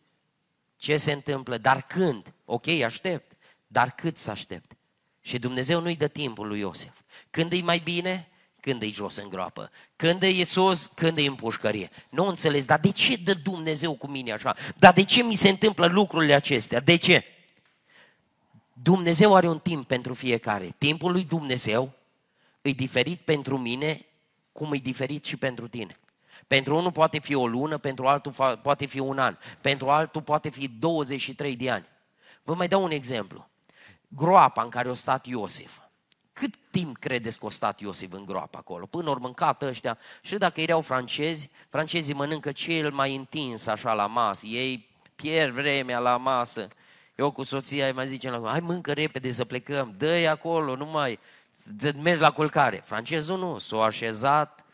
Ce 0.77 0.97
se 0.97 1.13
întâmplă? 1.13 1.59
Dar 1.59 1.83
când? 1.83 2.35
Ok, 2.45 2.69
aștept. 2.69 3.37
Dar 3.67 3.91
cât 3.91 4.17
să 4.17 4.31
aștept? 4.31 4.73
Și 5.21 5.39
Dumnezeu 5.39 5.81
nu-i 5.81 5.97
dă 5.97 6.09
timpul 6.09 6.47
lui 6.47 6.59
Iosef. 6.59 7.01
Când 7.31 7.53
e 7.53 7.61
mai 7.61 7.79
bine? 7.79 8.29
când 8.61 8.83
e 8.83 8.91
jos 8.91 9.17
în 9.17 9.29
groapă, 9.29 9.71
când 9.97 10.23
e 10.23 10.45
sus, 10.45 10.91
când 10.95 11.19
e 11.19 11.27
în 11.27 11.35
pușcărie. 11.35 11.91
Nu 12.09 12.27
înțeles, 12.27 12.65
dar 12.65 12.79
de 12.79 12.91
ce 12.91 13.17
dă 13.17 13.35
Dumnezeu 13.35 13.95
cu 13.95 14.07
mine 14.07 14.33
așa? 14.33 14.57
Dar 14.77 14.93
de 14.93 15.05
ce 15.05 15.23
mi 15.23 15.35
se 15.35 15.49
întâmplă 15.49 15.87
lucrurile 15.87 16.35
acestea? 16.35 16.81
De 16.81 16.97
ce? 16.97 17.25
Dumnezeu 18.73 19.35
are 19.35 19.49
un 19.49 19.59
timp 19.59 19.87
pentru 19.87 20.15
fiecare. 20.15 20.75
Timpul 20.79 21.13
lui 21.13 21.25
Dumnezeu 21.25 21.93
e 22.63 22.71
diferit 22.71 23.21
pentru 23.21 23.59
mine, 23.59 24.07
cum 24.59 24.73
e 24.73 24.77
diferit 24.77 25.25
și 25.25 25.37
pentru 25.37 25.69
tine. 25.69 25.99
Pentru 26.47 26.77
unul 26.77 26.93
poate 26.93 27.19
fi 27.19 27.35
o 27.35 27.47
lună, 27.47 27.79
pentru 27.79 28.07
altul 28.07 28.33
poate 28.63 28.87
fi 28.87 28.99
un 28.99 29.19
an, 29.19 29.37
pentru 29.61 29.89
altul 29.89 30.23
poate 30.23 30.49
fi 30.49 30.69
23 30.69 31.57
de 31.57 31.71
ani. 31.71 31.87
Vă 32.43 32.55
mai 32.55 32.69
dau 32.69 32.83
un 32.83 32.91
exemplu. 32.91 33.49
Groapa 34.09 34.63
în 34.63 34.69
care 34.69 34.89
a 34.89 34.95
stat 34.95 35.27
Iosif 35.27 35.79
Cât 36.33 36.55
timp 36.71 36.97
credeți 36.97 37.39
că 37.39 37.47
a 37.47 37.51
stat 37.51 37.81
Iosif 37.81 38.13
în 38.13 38.25
groapă 38.25 38.59
acolo? 38.59 38.87
Până 38.87 39.11
ori 39.11 39.21
mâncat 39.21 39.63
ăștia. 39.63 39.99
Și 40.23 40.37
dacă 40.37 40.61
erau 40.61 40.81
francezi, 40.81 41.51
francezii 41.69 42.15
mănâncă 42.15 42.53
cel 42.53 42.91
mai 42.93 43.15
întins 43.15 43.67
așa 43.67 43.93
la 43.93 44.07
masă. 44.07 44.47
Ei 44.47 44.89
pierd 45.17 45.53
vremea 45.53 45.99
la 45.99 46.17
masă. 46.17 46.69
Eu 47.15 47.31
cu 47.31 47.43
soția 47.43 47.93
mai 47.93 48.07
zicem 48.07 48.33
la 48.33 48.51
hai 48.51 48.61
mâncă 48.61 48.93
repede 48.93 49.31
să 49.31 49.45
plecăm, 49.45 49.95
dă 49.97 50.29
acolo, 50.31 50.77
nu 50.77 50.87
mai, 50.87 51.19
mergi 51.97 52.21
la 52.21 52.31
culcare. 52.31 52.83
Francezul 52.85 53.39
nu, 53.39 53.59
s-a 53.59 53.83
așezat 53.83 54.65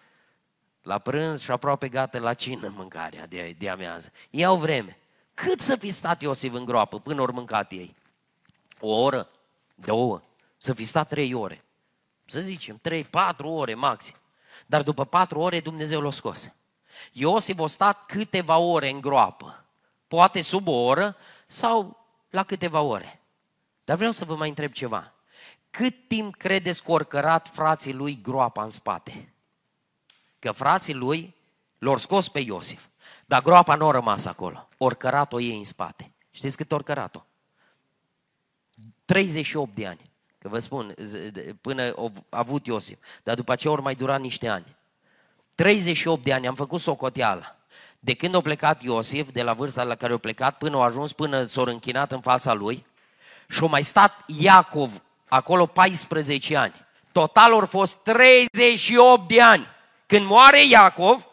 la 0.83 0.99
prânz 0.99 1.43
și 1.43 1.51
aproape 1.51 1.89
gata 1.89 2.19
la 2.19 2.35
cină 2.35 2.73
mâncarea 2.77 3.27
de, 3.27 3.55
de 3.59 3.71
amiază. 3.71 4.13
Iau 4.31 4.57
vreme. 4.57 4.99
Cât 5.35 5.61
să 5.61 5.77
fi 5.77 5.91
stat 5.91 6.23
Iosif 6.23 6.53
în 6.53 6.65
groapă 6.65 7.01
până 7.01 7.23
ori 7.23 7.33
mâncat 7.33 7.73
ei? 7.73 7.97
O 8.81 9.03
oră? 9.03 9.29
Două? 9.75 10.23
Să 10.57 10.75
fi 10.75 10.85
stat 10.85 11.09
trei 11.09 11.35
ore? 11.35 11.65
Să 12.27 12.41
zicem, 12.41 12.79
trei, 12.83 13.05
patru 13.05 13.49
ore 13.49 13.75
maxim. 13.75 14.17
Dar 14.67 14.83
după 14.83 15.05
patru 15.05 15.39
ore 15.39 15.61
Dumnezeu 15.61 16.01
l-a 16.01 16.11
scos. 16.11 16.53
Iosif 17.13 17.59
a 17.59 17.67
stat 17.67 18.07
câteva 18.07 18.59
ore 18.59 18.91
în 18.91 19.01
groapă. 19.01 19.65
Poate 20.09 20.43
sub 20.43 20.69
o 20.69 20.85
oră 20.85 21.17
sau 21.47 22.07
la 22.31 22.43
câteva 22.43 22.81
ore. 22.81 23.21
Dar 23.85 23.97
vreau 23.97 24.13
să 24.13 24.25
vă 24.25 24.37
mai 24.37 24.49
întreb 24.49 24.73
ceva. 24.73 25.14
Cât 25.77 26.09
timp 26.09 26.37
credeți 26.37 26.83
că 26.83 26.91
ori 26.93 27.09
cărat 27.09 27.49
frații 27.53 27.93
lui 27.93 28.19
groapa 28.23 28.63
în 28.63 28.71
spate? 28.71 29.33
Că 30.39 30.53
frații 30.53 30.95
lui 30.95 31.35
l-au 31.79 31.97
scos 31.97 32.29
pe 32.29 32.41
Iosif. 32.41 32.87
Dar 33.27 33.43
groapa 33.43 33.75
nu 33.75 33.89
a 33.89 33.91
rămas 33.91 34.27
acolo. 34.27 34.69
Ori 34.79 34.97
cărat-o 34.97 35.41
ei 35.41 35.59
în 35.59 35.65
spate. 35.65 36.13
Știți 36.31 36.57
cât 36.57 36.73
ori 36.73 36.85
cărat-o? 36.85 37.25
38 39.05 39.75
de 39.75 39.87
ani. 39.87 40.11
Că 40.39 40.49
vă 40.49 40.59
spun, 40.59 40.95
până 41.61 41.83
a 41.83 42.11
avut 42.29 42.67
Iosif. 42.67 42.99
Dar 43.23 43.35
după 43.35 43.53
aceea 43.53 43.73
ori 43.73 43.83
mai 43.83 43.95
durat 43.95 44.21
niște 44.21 44.49
ani. 44.49 44.77
38 45.55 46.25
de 46.25 46.33
ani, 46.33 46.47
am 46.47 46.55
făcut 46.55 46.81
socoteală. 46.81 47.57
De 47.99 48.15
când 48.15 48.35
a 48.35 48.41
plecat 48.41 48.83
Iosif, 48.83 49.33
de 49.33 49.43
la 49.43 49.53
vârsta 49.53 49.83
la 49.83 49.95
care 49.95 50.13
a 50.13 50.19
plecat, 50.19 50.59
până 50.59 50.79
a 50.79 50.85
ajuns, 50.85 51.13
până 51.13 51.47
s-a 51.47 51.63
închinat 51.63 52.13
în 52.13 52.21
fața 52.21 52.53
lui, 52.53 52.87
și 53.49 53.65
a 53.65 53.67
mai 53.67 53.83
stat 53.83 54.25
Iacov 54.27 55.03
acolo 55.35 55.67
14 55.67 56.57
ani. 56.57 56.75
Total 57.13 57.53
au 57.53 57.67
fost 57.67 57.97
38 57.97 59.29
de 59.29 59.43
ani. 59.43 59.67
Când 60.07 60.27
moare 60.27 60.67
Iacov, 60.67 61.27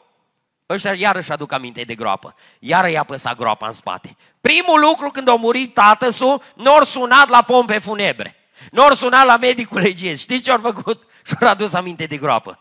ăștia 0.69 0.93
iarăși 0.93 1.31
aduc 1.31 1.51
aminte 1.51 1.81
de 1.81 1.95
groapă. 1.95 2.35
Iară 2.59 2.89
i-a 2.89 3.03
păsat 3.03 3.35
groapa 3.35 3.67
în 3.67 3.73
spate. 3.73 4.15
Primul 4.41 4.79
lucru 4.79 5.09
când 5.09 5.27
a 5.27 5.35
murit 5.35 5.73
tatăsul, 5.73 6.41
nu 6.55 6.83
sunat 6.83 7.29
la 7.29 7.41
pompe 7.41 7.79
funebre. 7.79 8.35
Nu 8.71 8.93
sunat 8.93 9.25
la 9.25 9.37
medicul 9.37 9.79
legist. 9.79 10.21
Știți 10.21 10.43
ce 10.43 10.51
au 10.51 10.59
făcut? 10.59 11.03
Și-au 11.27 11.49
adus 11.49 11.73
aminte 11.73 12.05
de 12.05 12.17
groapă. 12.17 12.59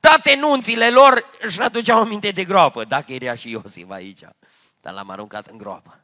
Toate 0.00 0.34
nunțile 0.34 0.90
lor 0.90 1.24
își 1.40 1.60
aduceau 1.60 2.00
aminte 2.00 2.30
de 2.30 2.44
groapă, 2.44 2.84
dacă 2.84 3.12
era 3.12 3.34
și 3.34 3.50
Iosif 3.50 3.90
aici. 3.90 4.20
Dar 4.80 4.92
l-am 4.92 5.10
aruncat 5.10 5.46
în 5.46 5.58
groapă. 5.58 6.03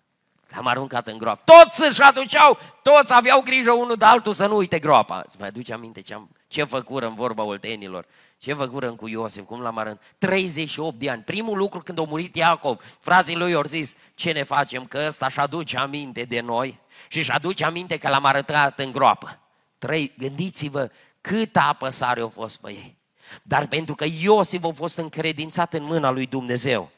L-am 0.54 0.66
aruncat 0.66 1.08
în 1.08 1.18
groapă. 1.18 1.42
Toți 1.44 1.86
își 1.86 2.02
aduceau, 2.02 2.58
toți 2.82 3.14
aveau 3.14 3.40
grijă 3.40 3.72
unul 3.72 3.96
de 3.96 4.04
altul 4.04 4.32
să 4.32 4.46
nu 4.46 4.56
uite 4.56 4.78
groapa. 4.78 5.22
Îți 5.26 5.36
mai 5.38 5.48
aduce 5.48 5.72
aminte 5.72 6.00
ce, 6.00 6.14
am, 6.14 6.30
ce 6.48 6.64
făcură 6.64 7.06
în 7.06 7.14
vorba 7.14 7.42
oltenilor? 7.42 8.06
Ce 8.38 8.54
făcură 8.54 8.92
cu 8.92 9.08
Iosif? 9.08 9.44
Cum 9.44 9.60
l-am 9.60 9.78
arătat? 9.78 10.02
38 10.18 10.98
de 10.98 11.10
ani. 11.10 11.22
Primul 11.22 11.56
lucru 11.56 11.80
când 11.80 11.98
a 11.98 12.02
murit 12.02 12.36
Iacov, 12.36 12.80
frazii 13.00 13.36
lui 13.36 13.54
au 13.54 13.62
zis, 13.62 13.94
ce 14.14 14.32
ne 14.32 14.42
facem? 14.42 14.84
Că 14.84 15.04
ăsta 15.06 15.28
și 15.28 15.40
aduce 15.40 15.76
aminte 15.76 16.22
de 16.22 16.40
noi 16.40 16.78
și 17.08 17.18
își 17.18 17.30
aduce 17.30 17.64
aminte 17.64 17.98
că 17.98 18.08
l-am 18.08 18.24
arătat 18.24 18.78
în 18.78 18.92
groapă. 18.92 19.38
Trei, 19.78 20.12
gândiți-vă 20.18 20.90
câtă 21.20 21.60
apăsare 21.60 22.20
a 22.20 22.28
fost 22.28 22.60
pe 22.60 22.70
ei. 22.70 22.96
Dar 23.42 23.66
pentru 23.66 23.94
că 23.94 24.04
Iosif 24.20 24.64
a 24.64 24.70
fost 24.70 24.96
încredințat 24.96 25.72
în 25.74 25.82
mâna 25.82 26.10
lui 26.10 26.26
Dumnezeu, 26.26 26.90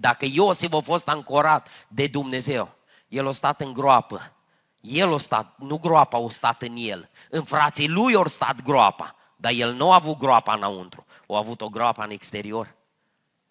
dacă 0.00 0.26
Iosif 0.32 0.72
a 0.72 0.80
fost 0.80 1.08
ancorat 1.08 1.68
de 1.88 2.06
Dumnezeu, 2.06 2.74
el 3.08 3.28
a 3.28 3.32
stat 3.32 3.60
în 3.60 3.72
groapă. 3.72 4.32
El 4.80 5.14
a 5.14 5.18
stat, 5.18 5.54
nu 5.58 5.78
groapa 5.78 6.18
a 6.18 6.28
stat 6.28 6.62
în 6.62 6.74
el. 6.76 7.10
În 7.30 7.44
frații 7.44 7.88
lui 7.88 8.14
au 8.14 8.26
stat 8.26 8.62
groapa. 8.62 9.14
Dar 9.36 9.52
el 9.52 9.72
nu 9.72 9.92
a 9.92 9.94
avut 9.94 10.18
groapa 10.18 10.54
înăuntru. 10.54 11.06
A 11.28 11.36
avut 11.36 11.60
o 11.60 11.68
groapă 11.68 12.02
în 12.02 12.10
exterior. 12.10 12.74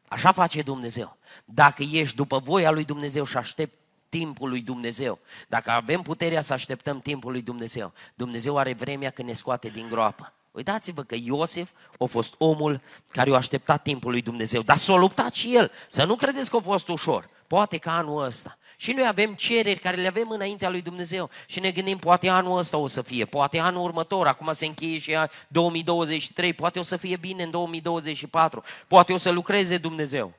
Așa 0.07 0.31
face 0.31 0.61
Dumnezeu. 0.61 1.17
Dacă 1.45 1.83
ești 1.91 2.15
după 2.15 2.39
voia 2.39 2.71
lui 2.71 2.83
Dumnezeu 2.83 3.23
și 3.23 3.37
aștept 3.37 3.77
timpul 4.09 4.49
lui 4.49 4.61
Dumnezeu, 4.61 5.19
dacă 5.47 5.71
avem 5.71 6.01
puterea 6.01 6.41
să 6.41 6.53
așteptăm 6.53 6.99
timpul 6.99 7.31
lui 7.31 7.41
Dumnezeu, 7.41 7.93
Dumnezeu 8.15 8.57
are 8.57 8.73
vremea 8.73 9.09
când 9.09 9.27
ne 9.27 9.33
scoate 9.33 9.67
din 9.67 9.87
groapă. 9.89 10.33
Uitați-vă 10.57 11.03
că 11.03 11.15
Iosif 11.23 11.69
a 11.99 12.05
fost 12.05 12.33
omul 12.37 12.81
care 13.07 13.31
a 13.31 13.35
așteptat 13.35 13.81
timpul 13.81 14.11
lui 14.11 14.21
Dumnezeu, 14.21 14.61
dar 14.61 14.77
s-a 14.77 14.95
luptat 14.95 15.33
și 15.33 15.55
el. 15.55 15.71
Să 15.89 16.03
nu 16.03 16.15
credeți 16.15 16.49
că 16.49 16.57
a 16.57 16.59
fost 16.59 16.87
ușor. 16.87 17.29
Poate 17.47 17.77
că 17.77 17.89
anul 17.89 18.23
ăsta. 18.23 18.57
Și 18.77 18.91
noi 18.91 19.07
avem 19.07 19.33
cereri 19.33 19.79
care 19.79 19.95
le 19.95 20.07
avem 20.07 20.29
înaintea 20.29 20.69
lui 20.69 20.81
Dumnezeu 20.81 21.29
și 21.47 21.59
ne 21.59 21.71
gândim, 21.71 21.97
poate 21.97 22.29
anul 22.29 22.57
ăsta 22.57 22.77
o 22.77 22.87
să 22.87 23.01
fie, 23.01 23.25
poate 23.25 23.59
anul 23.59 23.83
următor, 23.83 24.27
acum 24.27 24.53
se 24.53 24.65
încheie 24.65 24.97
și 24.97 25.17
2023, 25.47 26.53
poate 26.53 26.79
o 26.79 26.83
să 26.83 26.97
fie 26.97 27.15
bine 27.15 27.43
în 27.43 27.51
2024, 27.51 28.63
poate 28.87 29.13
o 29.13 29.17
să 29.17 29.29
lucreze 29.29 29.77
Dumnezeu. 29.77 30.33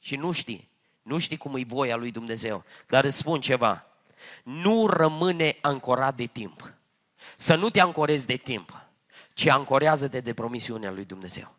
Și 0.00 0.16
nu 0.16 0.32
știi, 0.32 0.68
nu 1.02 1.18
știi 1.18 1.36
cum 1.36 1.56
e 1.56 1.64
voia 1.66 1.96
lui 1.96 2.10
Dumnezeu. 2.10 2.64
Dar 2.86 3.04
îți 3.04 3.16
spun 3.16 3.40
ceva, 3.40 3.86
nu 4.42 4.86
rămâne 4.86 5.56
ancorat 5.60 6.14
de 6.14 6.26
timp. 6.26 6.72
Să 7.36 7.54
nu 7.54 7.70
te 7.70 7.80
ancorezi 7.80 8.26
de 8.26 8.36
timp 8.36 8.85
ci 9.36 9.46
ancorează-te 9.46 10.20
de 10.20 10.34
promisiunea 10.34 10.90
lui 10.90 11.04
Dumnezeu. 11.04 11.54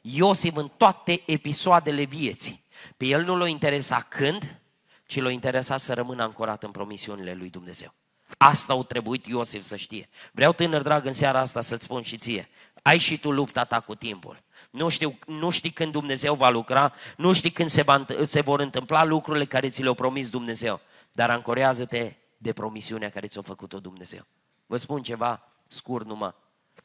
Iosif 0.00 0.56
în 0.56 0.70
toate 0.76 1.22
episoadele 1.26 2.04
vieții, 2.04 2.62
pe 2.96 3.04
el 3.04 3.24
nu 3.24 3.36
l-a 3.36 3.48
interesat 3.48 4.08
când, 4.08 4.60
ci 5.06 5.20
l-a 5.20 5.30
interesat 5.30 5.80
să 5.80 5.94
rămână 5.94 6.22
ancorat 6.22 6.62
în 6.62 6.70
promisiunile 6.70 7.34
lui 7.34 7.50
Dumnezeu. 7.50 7.92
Asta 8.38 8.72
au 8.72 8.84
trebuit 8.84 9.26
Iosif 9.26 9.62
să 9.62 9.76
știe. 9.76 10.08
Vreau, 10.32 10.52
tânăr 10.52 10.82
drag, 10.82 11.06
în 11.06 11.12
seara 11.12 11.40
asta 11.40 11.60
să-ți 11.60 11.84
spun 11.84 12.02
și 12.02 12.16
ție. 12.16 12.48
Ai 12.82 12.98
și 12.98 13.18
tu 13.18 13.30
lupta 13.30 13.64
ta 13.64 13.80
cu 13.80 13.94
timpul. 13.94 14.42
Nu, 14.70 14.88
știu, 14.88 15.18
nu 15.26 15.50
știi 15.50 15.70
când 15.70 15.92
Dumnezeu 15.92 16.34
va 16.34 16.50
lucra, 16.50 16.92
nu 17.16 17.32
știi 17.32 17.50
când 17.50 17.68
se, 17.68 17.82
va, 17.82 18.04
se 18.24 18.40
vor 18.40 18.60
întâmpla 18.60 19.04
lucrurile 19.04 19.44
care 19.44 19.68
ți 19.68 19.82
le-au 19.82 19.94
promis 19.94 20.28
Dumnezeu, 20.28 20.80
dar 21.12 21.30
ancorează-te 21.30 22.12
de 22.36 22.52
promisiunea 22.52 23.10
care 23.10 23.26
ți-a 23.26 23.42
făcut-o 23.42 23.80
Dumnezeu. 23.80 24.26
Vă 24.66 24.76
spun 24.76 25.02
ceva 25.02 25.52
scurt 25.68 26.06
numai. 26.06 26.34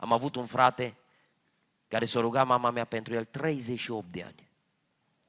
Am 0.01 0.13
avut 0.13 0.35
un 0.35 0.45
frate 0.45 0.97
care 1.87 2.05
s-a 2.05 2.19
rugat 2.19 2.47
mama 2.47 2.69
mea 2.69 2.85
pentru 2.85 3.13
el 3.13 3.25
38 3.25 4.11
de 4.11 4.23
ani. 4.23 4.51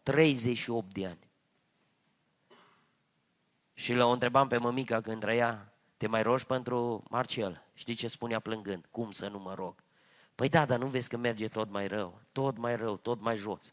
38 0.03 0.93
de 0.93 1.07
ani. 1.07 1.31
Și 3.75 3.93
l-o 3.93 4.09
întrebam 4.09 4.49
pe 4.49 4.57
mămica 4.57 5.01
când 5.01 5.21
trăia, 5.21 5.73
te 5.97 6.07
mai 6.07 6.23
rogi 6.23 6.47
pentru 6.47 7.03
Marcel? 7.09 7.65
Știi 7.75 7.95
ce 7.95 8.07
spunea 8.07 8.41
plângând? 8.41 8.87
Cum 8.91 9.11
să 9.11 9.29
nu 9.29 9.39
mă 9.39 9.55
rog? 9.55 9.83
Păi 10.35 10.49
da, 10.49 10.65
dar 10.65 10.79
nu 10.79 10.87
vezi 10.87 11.09
că 11.09 11.17
merge 11.17 11.49
tot 11.49 11.71
mai 11.71 11.87
rău, 11.87 12.21
tot 12.33 12.57
mai 12.57 12.77
rău, 12.77 12.97
tot 12.97 13.21
mai 13.21 13.37
jos. 13.37 13.73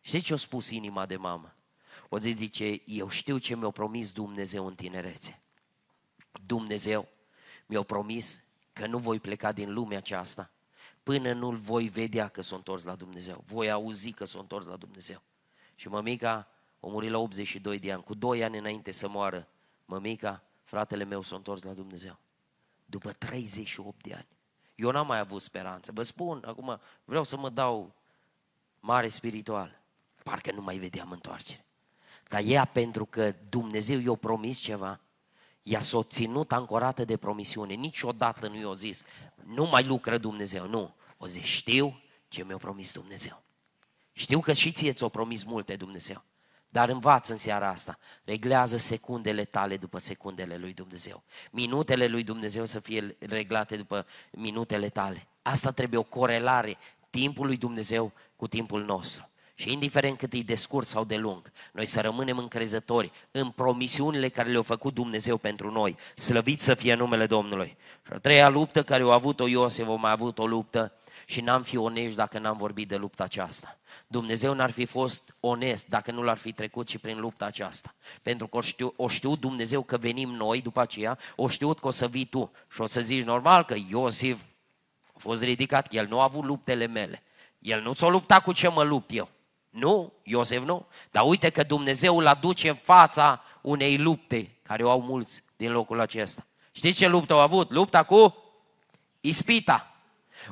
Știi 0.00 0.20
ce 0.20 0.32
a 0.32 0.36
spus 0.36 0.70
inima 0.70 1.06
de 1.06 1.16
mamă? 1.16 1.54
O 2.08 2.18
zi 2.18 2.30
zice, 2.30 2.82
eu 2.84 3.08
știu 3.08 3.38
ce 3.38 3.56
mi-a 3.56 3.70
promis 3.70 4.12
Dumnezeu 4.12 4.66
în 4.66 4.74
tinerețe. 4.74 5.42
Dumnezeu 6.46 7.08
mi-a 7.66 7.82
promis 7.82 8.42
că 8.72 8.86
nu 8.86 8.98
voi 8.98 9.20
pleca 9.20 9.52
din 9.52 9.72
lumea 9.72 9.98
aceasta 9.98 10.50
până 11.02 11.32
nu-l 11.32 11.54
voi 11.54 11.88
vedea 11.88 12.28
că 12.28 12.42
s-a 12.42 12.56
întors 12.56 12.84
la 12.84 12.94
Dumnezeu. 12.94 13.44
Voi 13.46 13.70
auzi 13.70 14.10
că 14.10 14.24
s-a 14.24 14.38
întors 14.38 14.66
la 14.66 14.76
Dumnezeu. 14.76 15.22
Și 15.74 15.88
mămica 15.88 16.48
a 16.80 16.86
murit 16.86 17.10
la 17.10 17.18
82 17.18 17.78
de 17.78 17.92
ani, 17.92 18.02
cu 18.02 18.14
2 18.14 18.44
ani 18.44 18.58
înainte 18.58 18.90
să 18.90 19.08
moară. 19.08 19.48
Mămica, 19.84 20.42
fratele 20.62 21.04
meu 21.04 21.22
s-a 21.22 21.36
întors 21.36 21.62
la 21.62 21.72
Dumnezeu. 21.72 22.18
După 22.86 23.12
38 23.12 24.02
de 24.02 24.14
ani. 24.14 24.28
Eu 24.74 24.90
n-am 24.90 25.06
mai 25.06 25.18
avut 25.18 25.42
speranță. 25.42 25.92
Vă 25.94 26.02
spun, 26.02 26.42
acum 26.46 26.80
vreau 27.04 27.24
să 27.24 27.36
mă 27.36 27.48
dau 27.48 27.94
mare 28.80 29.08
spiritual. 29.08 29.80
Parcă 30.22 30.52
nu 30.52 30.62
mai 30.62 30.78
vedeam 30.78 31.10
întoarcere. 31.10 31.64
Dar 32.28 32.42
ea, 32.44 32.64
pentru 32.64 33.04
că 33.04 33.34
Dumnezeu 33.48 33.98
i-a 33.98 34.14
promis 34.14 34.58
ceva, 34.58 35.00
ea 35.62 35.80
s-a 35.80 36.02
ținut 36.02 36.52
ancorată 36.52 37.04
de 37.04 37.16
promisiune. 37.16 37.74
Niciodată 37.74 38.48
nu 38.48 38.56
i-a 38.56 38.74
zis, 38.74 39.04
nu 39.44 39.64
mai 39.64 39.84
lucră 39.84 40.18
Dumnezeu. 40.18 40.66
Nu. 40.66 40.94
O 41.16 41.26
zis, 41.26 41.44
știu 41.44 42.00
ce 42.28 42.44
mi-a 42.44 42.56
promis 42.56 42.92
Dumnezeu. 42.92 43.42
Știu 44.12 44.40
că 44.40 44.52
și 44.52 44.72
ție 44.72 44.92
ți-o 44.92 45.08
promis 45.08 45.44
multe 45.44 45.76
Dumnezeu. 45.76 46.24
Dar 46.68 46.88
învață 46.88 47.32
în 47.32 47.38
seara 47.38 47.68
asta, 47.68 47.98
reglează 48.24 48.76
secundele 48.76 49.44
tale 49.44 49.76
după 49.76 49.98
secundele 49.98 50.56
lui 50.56 50.72
Dumnezeu. 50.72 51.22
Minutele 51.50 52.06
lui 52.06 52.22
Dumnezeu 52.22 52.64
să 52.64 52.80
fie 52.80 53.16
reglate 53.18 53.76
după 53.76 54.06
minutele 54.32 54.88
tale. 54.88 55.28
Asta 55.42 55.70
trebuie 55.70 55.98
o 55.98 56.02
corelare, 56.02 56.76
timpul 57.10 57.46
lui 57.46 57.56
Dumnezeu 57.56 58.12
cu 58.36 58.48
timpul 58.48 58.84
nostru. 58.84 59.30
Și 59.60 59.72
indiferent 59.72 60.18
cât 60.18 60.32
e 60.32 60.40
de 60.40 60.54
scurt 60.54 60.86
sau 60.86 61.04
de 61.04 61.16
lung, 61.16 61.52
noi 61.72 61.86
să 61.86 62.00
rămânem 62.00 62.38
încrezători 62.38 63.12
în 63.30 63.50
promisiunile 63.50 64.28
care 64.28 64.50
le-a 64.50 64.62
făcut 64.62 64.94
Dumnezeu 64.94 65.36
pentru 65.36 65.70
noi. 65.70 65.96
Slăvit 66.16 66.60
să 66.60 66.74
fie 66.74 66.94
numele 66.94 67.26
Domnului. 67.26 67.76
Și 68.06 68.12
a 68.12 68.18
treia 68.18 68.48
luptă 68.48 68.82
care 68.82 69.02
a 69.02 69.12
avut-o 69.12 69.46
Iosef, 69.46 69.88
o 69.88 69.94
mai 69.94 70.10
avut 70.10 70.38
o 70.38 70.46
luptă 70.46 70.92
și 71.26 71.40
n-am 71.40 71.62
fi 71.62 71.76
onești 71.76 72.16
dacă 72.16 72.38
n-am 72.38 72.56
vorbit 72.56 72.88
de 72.88 72.96
lupta 72.96 73.24
aceasta. 73.24 73.78
Dumnezeu 74.06 74.54
n-ar 74.54 74.70
fi 74.70 74.84
fost 74.84 75.34
onest 75.40 75.88
dacă 75.88 76.10
nu 76.10 76.22
l-ar 76.22 76.38
fi 76.38 76.52
trecut 76.52 76.88
și 76.88 76.98
prin 76.98 77.20
lupta 77.20 77.44
aceasta. 77.44 77.94
Pentru 78.22 78.46
că 78.46 78.56
o 78.56 78.60
știu, 78.60 78.92
o 78.96 79.08
știu 79.08 79.36
Dumnezeu 79.36 79.82
că 79.82 79.96
venim 79.96 80.30
noi 80.30 80.60
după 80.60 80.80
aceea, 80.80 81.18
o 81.36 81.48
știut 81.48 81.78
că 81.78 81.86
o 81.86 81.90
să 81.90 82.08
vii 82.08 82.24
tu. 82.24 82.50
Și 82.72 82.80
o 82.80 82.86
să 82.86 83.00
zici 83.00 83.24
normal 83.24 83.64
că 83.64 83.74
Iosif 83.88 84.40
a 85.12 85.18
fost 85.18 85.42
ridicat, 85.42 85.92
el 85.92 86.06
nu 86.06 86.20
a 86.20 86.24
avut 86.24 86.44
luptele 86.44 86.86
mele. 86.86 87.22
El 87.58 87.82
nu 87.82 87.92
s-a 87.92 88.08
luptat 88.08 88.42
cu 88.42 88.52
ce 88.52 88.68
mă 88.68 88.82
lupt 88.82 89.14
eu. 89.14 89.28
Nu, 89.70 90.12
Iosef 90.22 90.62
nu. 90.62 90.86
Dar 91.10 91.24
uite 91.26 91.50
că 91.50 91.62
Dumnezeu 91.62 92.18
îl 92.18 92.26
aduce 92.26 92.68
în 92.68 92.78
fața 92.82 93.44
unei 93.60 93.98
lupte 93.98 94.50
care 94.62 94.84
o 94.84 94.90
au 94.90 95.00
mulți 95.00 95.42
din 95.56 95.72
locul 95.72 96.00
acesta. 96.00 96.46
Știți 96.72 96.98
ce 96.98 97.08
luptă 97.08 97.32
au 97.32 97.40
avut? 97.40 97.70
Lupta 97.70 98.02
cu 98.02 98.36
ispita. 99.20 99.94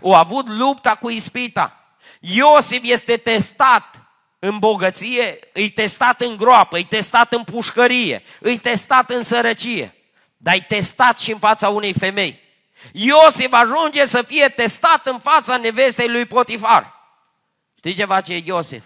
Au 0.03 0.15
avut 0.15 0.49
lupta 0.49 0.95
cu 0.95 1.11
ispita. 1.11 1.97
Iosif 2.21 2.81
este 2.83 3.17
testat 3.17 4.03
în 4.39 4.59
bogăție, 4.59 5.39
îi 5.53 5.71
testat 5.71 6.21
în 6.21 6.37
groapă, 6.37 6.77
îi 6.77 6.85
testat 6.85 7.33
în 7.33 7.45
pușcărie, 7.45 8.23
îi 8.41 8.59
testat 8.59 9.11
în 9.11 9.23
sărăcie, 9.23 9.95
dar 10.37 10.55
îi 10.55 10.65
testat 10.69 11.19
și 11.19 11.33
în 11.33 11.39
fața 11.39 11.69
unei 11.69 11.93
femei. 11.93 12.41
Iosif 12.93 13.53
ajunge 13.53 14.05
să 14.05 14.23
fie 14.23 14.49
testat 14.49 15.07
în 15.07 15.19
fața 15.19 15.57
nevestei 15.57 16.09
lui 16.09 16.25
Potifar. 16.27 16.95
Știți 17.77 17.97
ce 17.97 18.05
face 18.05 18.37
Iosif? 18.45 18.85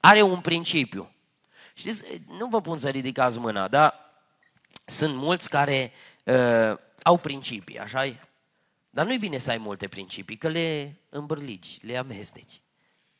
Are 0.00 0.22
un 0.22 0.40
principiu. 0.40 1.12
Știți, 1.74 2.04
nu 2.38 2.46
vă 2.46 2.60
pun 2.60 2.78
să 2.78 2.88
ridicați 2.88 3.38
mâna, 3.38 3.68
dar 3.68 3.94
sunt 4.84 5.14
mulți 5.14 5.50
care 5.50 5.92
uh, 6.24 6.78
au 7.02 7.16
principii, 7.16 7.78
așa 7.78 8.06
-i? 8.06 8.14
Dar 8.90 9.06
nu-i 9.06 9.18
bine 9.18 9.38
să 9.38 9.50
ai 9.50 9.58
multe 9.58 9.88
principii, 9.88 10.36
că 10.36 10.48
le 10.48 10.96
îmbârligi, 11.08 11.78
le 11.80 11.96
amesteci. 11.96 12.60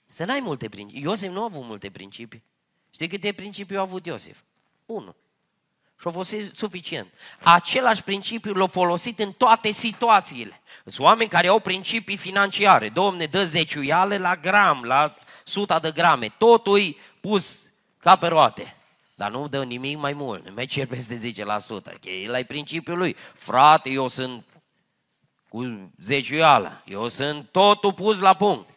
Să 0.07 0.25
n-ai 0.25 0.41
multe 0.41 0.69
principii. 0.69 1.03
Iosef 1.03 1.33
nu 1.33 1.41
a 1.41 1.45
avut 1.45 1.65
multe 1.65 1.91
principii. 1.91 2.43
Știi 2.91 3.09
câte 3.09 3.33
principii 3.33 3.77
a 3.77 3.81
avut 3.81 4.07
Iosef? 4.07 4.39
Unu. 4.87 5.17
Și 6.01 6.09
a 6.09 6.11
fost 6.11 6.35
suficient. 6.53 7.13
Același 7.43 8.03
principiu 8.03 8.53
l-a 8.53 8.67
folosit 8.67 9.19
în 9.19 9.33
toate 9.33 9.71
situațiile. 9.71 10.61
Sunt 10.85 11.07
oameni 11.07 11.31
care 11.31 11.47
au 11.47 11.61
principii 11.61 12.17
financiare. 12.17 12.89
Domne, 12.89 13.27
dă 13.27 13.45
zeciuiale 13.45 14.19
la 14.19 14.37
gram, 14.37 14.83
la 14.85 15.19
suta 15.49 15.79
de 15.79 15.91
grame. 15.91 16.29
Totul 16.39 16.97
pus 17.21 17.73
ca 17.99 18.17
pe 18.17 18.27
roate. 18.27 18.77
Dar 19.15 19.31
nu 19.31 19.49
dă 19.49 19.65
nimic 19.65 19.99
mai 19.99 20.13
mult. 20.13 20.47
Nu 20.47 20.53
mai 20.55 20.67
cer 20.67 20.87
peste 20.87 21.21
10%. 21.21 22.01
Că 22.01 22.09
el 22.09 22.35
ai 22.35 22.45
principiul 22.45 22.99
lui. 22.99 23.17
Frate, 23.35 23.91
eu 23.91 24.09
sunt 24.09 24.45
cu 25.49 25.91
zeciuiala. 26.03 26.83
Eu 26.85 27.09
sunt 27.09 27.49
totul 27.51 27.93
pus 27.93 28.21
la 28.21 28.35
punct. 28.35 28.69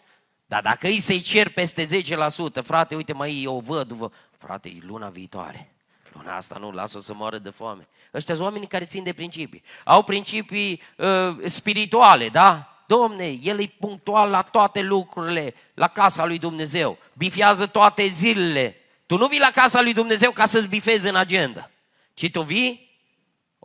Dar 0.46 0.62
dacă 0.62 0.88
îi 0.88 1.00
să-i 1.00 1.22
cer 1.22 1.50
peste 1.50 1.88
10%, 2.62 2.64
frate, 2.64 2.96
uite 2.96 3.14
mai 3.14 3.42
eu 3.44 3.60
văd, 3.60 4.12
frate, 4.38 4.70
e 4.70 4.80
luna 4.86 5.10
viitoare. 5.10 5.74
Luna 6.14 6.36
asta 6.36 6.58
nu, 6.60 6.72
lasă-o 6.72 7.00
să 7.00 7.14
moară 7.14 7.38
de 7.38 7.50
foame. 7.50 7.88
Ăștia 8.14 8.34
sunt 8.34 8.46
oamenii 8.46 8.68
care 8.68 8.86
țin 8.86 9.04
de 9.04 9.14
principii. 9.14 9.64
Au 9.84 10.04
principii 10.04 10.82
uh, 10.98 11.38
spirituale, 11.46 12.30
da? 12.30 12.71
Domne, 12.92 13.40
el 13.42 13.60
e 13.60 13.76
punctual 13.80 14.30
la 14.30 14.42
toate 14.42 14.82
lucrurile, 14.82 15.54
la 15.74 15.88
casa 15.88 16.26
lui 16.26 16.40
Dumnezeu. 16.40 16.98
Bifează 17.14 17.66
toate 17.66 18.08
zilele. 18.08 18.76
Tu 19.06 19.18
nu 19.18 19.28
vii 19.28 19.40
la 19.40 19.52
casa 19.54 19.82
lui 19.82 19.94
Dumnezeu 19.94 20.32
ca 20.32 20.46
să-ți 20.46 20.68
bifezi 20.68 21.08
în 21.08 21.16
agenda, 21.16 21.70
ci 22.14 22.32
tu 22.32 22.42
vii 22.42 22.90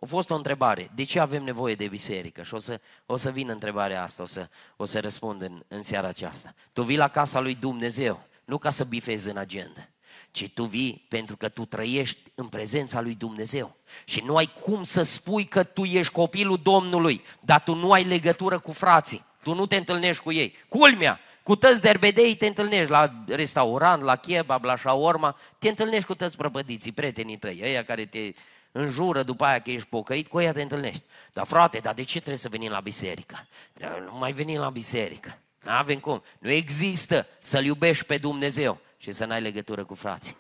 a 0.03 0.07
fost 0.07 0.31
o 0.31 0.35
întrebare. 0.35 0.91
De 0.95 1.05
ce 1.05 1.21
avem 1.21 1.43
nevoie 1.43 1.75
de 1.75 1.89
biserică? 1.89 2.43
Și 2.43 2.55
o 2.55 2.59
să, 2.59 2.81
o 3.07 3.17
să 3.17 3.31
vină 3.31 3.53
întrebarea 3.53 4.03
asta, 4.03 4.23
o 4.23 4.27
să, 4.27 4.49
o 4.77 4.85
să 4.85 5.01
răspund 5.01 5.43
în, 5.43 5.65
în 5.69 5.83
seara 5.83 6.09
aceasta. 6.09 6.55
Tu 6.73 6.83
vii 6.83 6.97
la 6.97 7.09
casa 7.09 7.41
lui 7.41 7.55
Dumnezeu, 7.55 8.23
nu 8.45 8.59
ca 8.59 8.71
să 8.71 8.85
bifezi 8.85 9.29
în 9.29 9.37
agenda, 9.37 9.89
ci 10.37 10.49
tu 10.49 10.65
vii 10.65 11.05
pentru 11.09 11.37
că 11.37 11.49
tu 11.49 11.65
trăiești 11.65 12.19
în 12.35 12.47
prezența 12.47 13.01
lui 13.01 13.15
Dumnezeu. 13.15 13.77
Și 14.05 14.23
nu 14.25 14.37
ai 14.37 14.53
cum 14.61 14.83
să 14.83 15.03
spui 15.03 15.45
că 15.45 15.63
tu 15.63 15.85
ești 15.85 16.13
copilul 16.13 16.61
Domnului, 16.63 17.25
dar 17.41 17.61
tu 17.61 17.75
nu 17.75 17.93
ai 17.93 18.05
legătură 18.05 18.59
cu 18.59 18.73
frații. 18.73 19.25
Tu 19.43 19.55
nu 19.55 19.67
te 19.67 19.77
întâlnești 19.77 20.23
cu 20.23 20.33
ei. 20.33 20.55
Culmea, 20.69 21.21
cu 21.43 21.57
tăți 21.57 21.81
derbedei 21.81 22.35
te 22.35 22.47
întâlnești 22.47 22.91
la 22.91 23.25
restaurant, 23.27 24.03
la 24.03 24.17
kebab, 24.17 24.65
la 24.65 24.77
shawarma, 24.77 25.37
te 25.59 25.69
întâlnești 25.69 26.07
cu 26.07 26.15
tăți 26.15 26.37
prăpădiții, 26.37 26.93
prietenii 26.93 27.37
tăi, 27.37 27.61
ăia 27.63 27.85
care 27.85 28.05
te 28.05 28.33
înjură 28.73 29.23
după 29.23 29.45
aia 29.45 29.59
că 29.61 29.71
ești 29.71 29.89
pocăit, 29.89 30.29
cu 30.29 30.41
ea 30.41 30.53
te 30.53 30.63
întâlnești. 30.63 31.03
Dar 31.33 31.47
frate, 31.47 31.79
dar 31.79 31.95
de 31.95 32.03
ce 32.03 32.17
trebuie 32.17 32.39
să 32.39 32.49
venim 32.49 32.71
la 32.71 32.81
biserică? 32.81 33.47
Nu 34.11 34.19
mai 34.19 34.33
venim 34.33 34.61
la 34.61 34.71
biserică. 34.71 35.39
Nu 35.63 35.71
avem 35.71 35.99
cum. 35.99 36.23
Nu 36.39 36.51
există 36.51 37.27
să-L 37.39 37.65
iubești 37.65 38.05
pe 38.05 38.17
Dumnezeu 38.17 38.81
și 38.97 39.13
să 39.13 39.25
n-ai 39.25 39.41
legătură 39.41 39.85
cu 39.85 39.95
frații. 39.95 40.37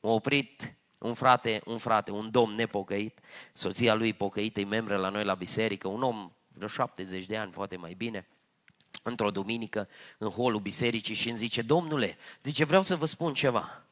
M-a 0.00 0.10
oprit 0.10 0.74
un 0.98 1.14
frate, 1.14 1.60
un 1.64 1.78
frate, 1.78 2.10
un 2.10 2.30
domn 2.30 2.54
nepocăit, 2.54 3.18
soția 3.52 3.94
lui 3.94 4.12
pocăită, 4.12 4.60
e 4.60 4.64
membră 4.64 4.96
la 4.96 5.08
noi 5.08 5.24
la 5.24 5.34
biserică, 5.34 5.88
un 5.88 6.02
om 6.02 6.32
vreo 6.48 6.68
70 6.68 7.26
de 7.26 7.36
ani, 7.36 7.50
poate 7.50 7.76
mai 7.76 7.94
bine, 7.94 8.26
într-o 9.02 9.30
duminică, 9.30 9.88
în 10.18 10.28
holul 10.28 10.60
bisericii 10.60 11.14
și 11.14 11.28
îmi 11.28 11.38
zice, 11.38 11.62
domnule, 11.62 12.16
zice, 12.42 12.64
vreau 12.64 12.82
să 12.82 12.96
vă 12.96 13.06
spun 13.06 13.34
ceva. 13.34 13.84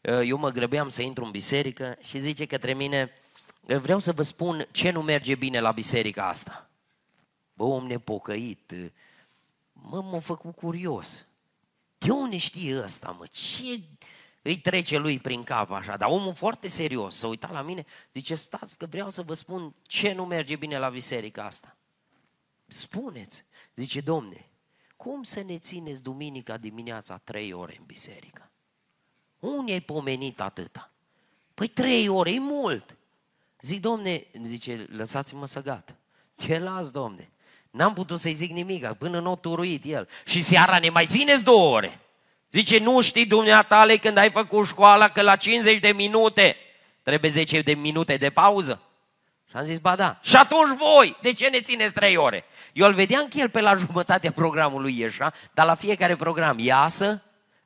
Eh, 0.00 0.20
eu 0.24 0.36
mă 0.38 0.50
grăbeam 0.50 0.88
să 0.88 1.02
intru 1.02 1.24
în 1.24 1.30
biserică 1.30 1.96
și 2.00 2.18
zice 2.18 2.46
către 2.46 2.74
mine, 2.74 3.12
eh, 3.66 3.78
vreau 3.78 3.98
să 3.98 4.12
vă 4.12 4.22
spun 4.22 4.68
ce 4.70 4.90
nu 4.90 5.02
merge 5.02 5.34
bine 5.34 5.60
la 5.60 5.72
biserica 5.72 6.28
asta. 6.28 6.70
Bă, 7.54 7.64
om 7.64 7.86
nepocăit, 7.86 8.70
eh, 8.70 8.90
mă, 9.72 10.02
m-a 10.02 10.18
făcut 10.18 10.54
curios. 10.54 11.26
De 12.04 12.10
unde 12.10 12.36
știe 12.36 12.82
ăsta, 12.82 13.10
mă? 13.10 13.26
Ce 13.26 13.82
îi 14.42 14.58
trece 14.58 14.98
lui 14.98 15.18
prin 15.18 15.42
cap 15.42 15.70
așa? 15.70 15.96
Dar 15.96 16.08
omul 16.08 16.34
foarte 16.34 16.68
serios, 16.68 17.16
să 17.16 17.26
uita 17.26 17.48
la 17.52 17.62
mine, 17.62 17.84
zice, 18.12 18.34
stați 18.34 18.78
că 18.78 18.86
vreau 18.86 19.10
să 19.10 19.22
vă 19.22 19.34
spun 19.34 19.74
ce 19.82 20.12
nu 20.12 20.24
merge 20.24 20.56
bine 20.56 20.78
la 20.78 20.88
biserica 20.88 21.44
asta. 21.44 21.76
Spuneți, 22.66 23.44
zice, 23.74 24.00
domne, 24.00 24.46
cum 24.96 25.22
să 25.22 25.42
ne 25.42 25.58
țineți 25.58 26.02
duminica 26.02 26.56
dimineața 26.56 27.18
trei 27.18 27.52
ore 27.52 27.76
în 27.78 27.84
biserică? 27.84 28.50
Unde 29.38 29.72
ai 29.72 29.80
pomenit 29.80 30.40
atâta? 30.40 30.92
Păi 31.54 31.68
trei 31.68 32.08
ore, 32.08 32.32
e 32.32 32.38
mult. 32.38 32.96
Zic, 33.60 33.80
domne, 33.80 34.26
zice, 34.44 34.86
lăsați-mă 34.90 35.46
să 35.46 35.62
gata. 35.62 35.96
Ce 36.34 36.58
las, 36.58 36.90
domne? 36.90 37.30
N-am 37.72 37.92
putut 37.92 38.20
să-i 38.20 38.34
zic 38.34 38.50
nimic, 38.50 38.86
până 38.86 39.20
nu 39.20 39.30
a 39.30 39.34
turuit 39.34 39.84
el. 39.84 40.08
Și 40.24 40.42
seara 40.42 40.78
ne 40.78 40.88
mai 40.88 41.06
țineți 41.06 41.44
două 41.44 41.76
ore. 41.76 42.00
Zice, 42.50 42.78
nu 42.78 43.00
știi 43.00 43.26
dumneatale 43.26 43.96
când 43.96 44.16
ai 44.16 44.30
făcut 44.30 44.66
școala 44.66 45.08
că 45.08 45.22
la 45.22 45.36
50 45.36 45.78
de 45.78 45.92
minute 45.92 46.56
trebuie 47.02 47.30
10 47.30 47.60
de 47.60 47.74
minute 47.74 48.16
de 48.16 48.30
pauză? 48.30 48.82
Și 49.50 49.56
am 49.56 49.64
zis, 49.64 49.78
ba 49.78 49.96
da. 49.96 50.18
Și 50.22 50.36
atunci 50.36 50.78
voi, 50.78 51.16
de 51.22 51.32
ce 51.32 51.48
ne 51.48 51.60
țineți 51.60 51.94
trei 51.94 52.16
ore? 52.16 52.44
Eu 52.72 52.86
îl 52.86 52.94
vedeam 52.94 53.28
că 53.28 53.38
el 53.38 53.48
pe 53.48 53.60
la 53.60 53.74
jumătatea 53.74 54.32
programului 54.32 54.98
ieșa, 54.98 55.32
dar 55.52 55.66
la 55.66 55.74
fiecare 55.74 56.16
program 56.16 56.58
iasă, 56.58 57.22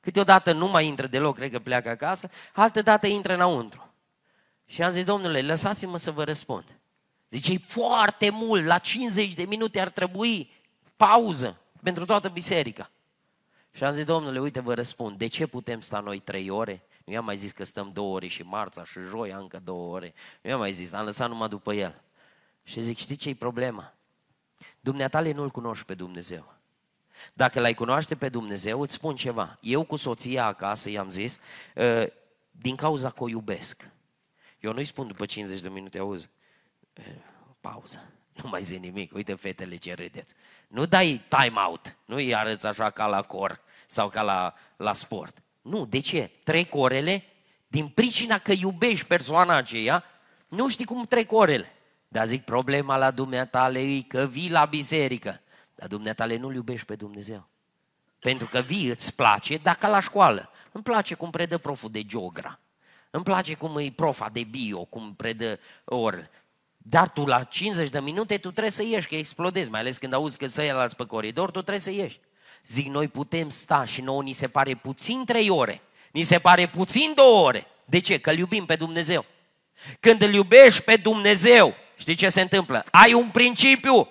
Câteodată 0.07 0.53
nu 0.53 0.69
mai 0.69 0.87
intră 0.87 1.07
deloc, 1.07 1.37
cred 1.37 1.51
că 1.51 1.59
pleacă 1.59 1.89
acasă, 1.89 2.31
altă 2.53 2.83
dată 2.83 3.07
intră 3.07 3.35
înăuntru. 3.35 3.93
Și 4.67 4.83
am 4.83 4.91
zis, 4.91 5.05
domnule, 5.05 5.41
lăsați-mă 5.41 5.99
să 5.99 6.11
vă 6.11 6.25
răspund. 6.25 6.65
Zice, 7.31 7.53
e 7.53 7.59
foarte 7.67 8.31
mult, 8.31 8.65
la 8.65 8.79
50 8.79 9.33
de 9.33 9.43
minute 9.43 9.81
ar 9.81 9.91
trebui 9.91 10.51
pauză 10.97 11.61
pentru 11.83 12.05
toată 12.05 12.29
biserica. 12.29 12.91
Și 13.73 13.85
am 13.85 13.93
zis, 13.95 14.05
domnule, 14.05 14.41
uite, 14.41 14.61
vă 14.61 14.75
răspund, 14.75 15.19
de 15.19 15.27
ce 15.27 15.47
putem 15.47 15.81
sta 15.81 16.01
noi 16.01 16.19
trei 16.19 16.51
ore? 16.51 16.83
Nu 17.05 17.13
i-am 17.13 17.25
mai 17.25 17.37
zis 17.37 17.53
că 17.53 17.65
stăm 17.65 17.91
două 17.93 18.15
ore 18.15 18.27
și 18.27 18.43
marța 18.43 18.85
și 18.85 18.99
joi 19.09 19.31
încă 19.31 19.61
două 19.65 19.95
ore. 19.95 20.15
Nu 20.43 20.51
i-am 20.51 20.59
mai 20.59 20.73
zis, 20.73 20.93
am 20.93 21.05
lăsat 21.05 21.29
numai 21.29 21.49
după 21.49 21.75
el. 21.75 22.01
Și 22.63 22.81
zic, 22.83 22.99
știi 22.99 23.17
ce 23.17 23.29
e 23.29 23.35
problema? 23.35 23.95
Dumneatale 24.81 25.33
nu-L 25.33 25.51
cunoști 25.51 25.85
pe 25.85 25.95
Dumnezeu. 25.95 26.55
Dacă 27.35 27.61
l-ai 27.61 27.75
cunoaște 27.75 28.17
pe 28.17 28.29
Dumnezeu, 28.29 28.81
îți 28.81 28.95
spun 28.95 29.17
ceva. 29.17 29.59
Eu 29.61 29.85
cu 29.85 29.97
soția 29.97 30.47
acasă 30.47 30.91
i-am 30.91 31.11
zis, 31.11 31.39
ă, 31.77 32.07
din 32.51 32.77
cauza 32.77 33.11
că 33.11 33.23
o 33.23 33.29
iubesc. 33.29 33.91
Eu 34.61 34.73
nu-i 34.73 34.85
spun 34.85 35.07
după 35.07 35.27
50 35.27 35.61
de 35.61 35.69
minute, 35.69 35.99
auzi, 35.99 36.25
ă, 36.25 36.29
pauză, 37.61 38.13
nu 38.43 38.49
mai 38.49 38.63
zic 38.63 38.79
nimic, 38.79 39.15
uite 39.15 39.35
fetele 39.35 39.77
ce 39.77 39.95
râdeți. 39.95 40.35
Nu 40.69 40.87
dai 40.87 41.25
time 41.29 41.61
out, 41.69 41.97
nu 42.05 42.15
îi 42.15 42.35
arăți 42.35 42.67
așa 42.67 42.91
ca 42.91 43.07
la 43.07 43.23
cor 43.23 43.61
sau 43.87 44.09
ca 44.09 44.23
la, 44.23 44.55
la 44.77 44.93
sport. 44.93 45.43
Nu, 45.63 45.87
de 45.87 46.01
ce? 46.01 46.31
Trec 46.43 46.75
orele 46.75 47.25
din 47.69 47.89
pricina 47.89 48.39
că 48.39 48.53
iubești 48.53 49.07
persoana 49.07 49.55
aceea, 49.55 50.05
nu 50.49 50.69
știi 50.69 50.85
cum 50.85 51.05
trec 51.05 51.33
orele. 51.33 51.73
Dar 52.09 52.27
zic, 52.27 52.45
problema 52.45 52.97
la 52.97 53.11
dumneata 53.11 53.71
e 53.71 54.03
că 54.03 54.27
vii 54.27 54.51
la 54.51 54.65
biserică, 54.65 55.41
dar 55.75 55.89
dumneatale 55.89 56.37
nu-L 56.37 56.55
iubești 56.55 56.87
pe 56.87 56.95
Dumnezeu. 56.95 57.49
Pentru 58.19 58.47
că 58.47 58.61
vii 58.61 58.89
îți 58.89 59.15
place, 59.15 59.57
dacă 59.57 59.87
la 59.87 60.01
școală. 60.01 60.51
Îmi 60.73 60.83
place 60.83 61.15
cum 61.15 61.31
predă 61.31 61.59
proful 61.59 61.91
de 61.91 62.05
geogra. 62.05 62.61
Îmi 63.11 63.25
place 63.25 63.55
cum 63.55 63.77
e 63.77 63.91
profa 63.91 64.29
de 64.29 64.45
bio, 64.45 64.85
cum 64.85 65.15
predă 65.15 65.59
ori. 65.85 66.31
Dar 66.89 67.09
tu 67.09 67.25
la 67.25 67.43
50 67.43 67.89
de 67.89 68.01
minute 68.01 68.37
tu 68.37 68.51
trebuie 68.51 68.71
să 68.71 68.83
ieși, 68.83 69.07
că 69.09 69.15
explodezi, 69.15 69.71
mai 69.71 69.81
ales 69.81 69.99
când 69.99 70.13
auzi 70.13 70.39
că 70.39 70.47
să 70.47 70.63
ia 70.63 70.89
pe 70.97 71.05
coridor, 71.05 71.51
tu 71.51 71.61
trebuie 71.61 71.79
să 71.79 71.91
ieși. 71.91 72.21
Zic, 72.67 72.87
noi 72.87 73.09
putem 73.09 73.49
sta 73.49 73.85
și 73.85 74.01
nouă 74.01 74.23
ni 74.23 74.33
se 74.33 74.49
pare 74.49 74.75
puțin 74.75 75.25
trei 75.25 75.51
ore, 75.51 75.81
ni 76.11 76.23
se 76.23 76.39
pare 76.39 76.69
puțin 76.69 77.13
două 77.15 77.47
ore. 77.47 77.67
De 77.85 77.99
ce? 77.99 78.19
Că 78.19 78.31
îl 78.31 78.39
iubim 78.39 78.65
pe 78.65 78.77
Dumnezeu. 78.77 79.25
Când 80.01 80.23
îl 80.23 80.35
iubești 80.35 80.83
pe 80.83 80.97
Dumnezeu, 80.97 81.75
știi 81.97 82.15
ce 82.15 82.29
se 82.29 82.41
întâmplă? 82.41 82.85
Ai 82.91 83.13
un 83.13 83.31
principiu. 83.31 84.09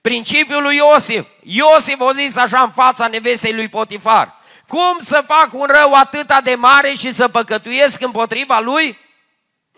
Principiul 0.00 0.62
lui 0.62 0.76
Iosif. 0.76 1.26
Iosif 1.42 2.00
a 2.00 2.12
zis 2.12 2.36
așa 2.36 2.60
în 2.60 2.70
fața 2.70 3.08
nevestei 3.08 3.54
lui 3.54 3.68
Potifar. 3.68 4.34
Cum 4.66 4.98
să 4.98 5.24
fac 5.26 5.52
un 5.52 5.66
rău 5.66 5.92
atâta 5.92 6.40
de 6.40 6.54
mare 6.54 6.92
și 6.92 7.12
să 7.12 7.28
păcătuiesc 7.28 8.00
împotriva 8.00 8.60
lui? 8.60 8.98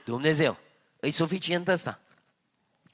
Dumnezeu. 0.04 0.56
E 1.00 1.10
suficient 1.10 1.68
ăsta. 1.68 2.00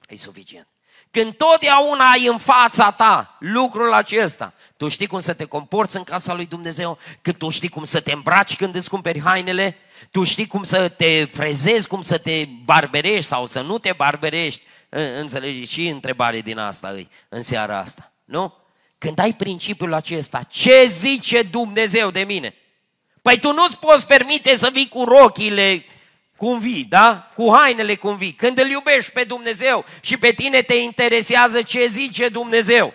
E 0.06 0.16
suficient. 0.16 0.68
Când 1.10 1.34
totdeauna 1.34 2.10
ai 2.10 2.26
în 2.26 2.38
fața 2.38 2.90
ta 2.90 3.36
lucrul 3.40 3.92
acesta, 3.92 4.54
tu 4.76 4.88
știi 4.88 5.06
cum 5.06 5.20
să 5.20 5.34
te 5.34 5.44
comporți 5.44 5.96
în 5.96 6.04
casa 6.04 6.34
lui 6.34 6.46
Dumnezeu, 6.46 6.98
că 7.22 7.32
tu 7.32 7.50
știi 7.50 7.68
cum 7.68 7.84
să 7.84 8.00
te 8.00 8.12
îmbraci 8.12 8.56
când 8.56 8.74
îți 8.74 8.88
cumperi 8.88 9.20
hainele, 9.20 9.76
tu 10.10 10.24
știi 10.24 10.46
cum 10.46 10.62
să 10.62 10.88
te 10.88 11.24
frezezi, 11.24 11.88
cum 11.88 12.02
să 12.02 12.18
te 12.18 12.44
barberești 12.64 13.24
sau 13.24 13.46
să 13.46 13.60
nu 13.60 13.78
te 13.78 13.92
barberești. 13.92 14.62
Înțelegi 15.18 15.72
și 15.72 15.88
întrebare 15.88 16.40
din 16.40 16.58
asta 16.58 16.88
îi, 16.88 17.08
în 17.28 17.42
seara 17.42 17.78
asta, 17.78 18.12
nu? 18.24 18.54
Când 18.98 19.18
ai 19.18 19.34
principiul 19.34 19.92
acesta, 19.92 20.42
ce 20.42 20.84
zice 20.84 21.42
Dumnezeu 21.42 22.10
de 22.10 22.20
mine? 22.20 22.54
Păi 23.22 23.38
tu 23.38 23.52
nu-ți 23.52 23.78
poți 23.78 24.06
permite 24.06 24.56
să 24.56 24.70
vii 24.72 24.88
cu 24.88 25.04
rochile 25.04 25.84
cum 26.36 26.58
vii, 26.58 26.84
da? 26.84 27.30
Cu 27.34 27.54
hainele 27.54 27.94
cum 27.94 28.16
vii. 28.16 28.32
Când 28.32 28.58
îl 28.58 28.68
iubești 28.68 29.12
pe 29.12 29.24
Dumnezeu 29.24 29.84
și 30.00 30.16
pe 30.16 30.30
tine 30.32 30.62
te 30.62 30.74
interesează 30.74 31.62
ce 31.62 31.86
zice 31.86 32.28
Dumnezeu. 32.28 32.92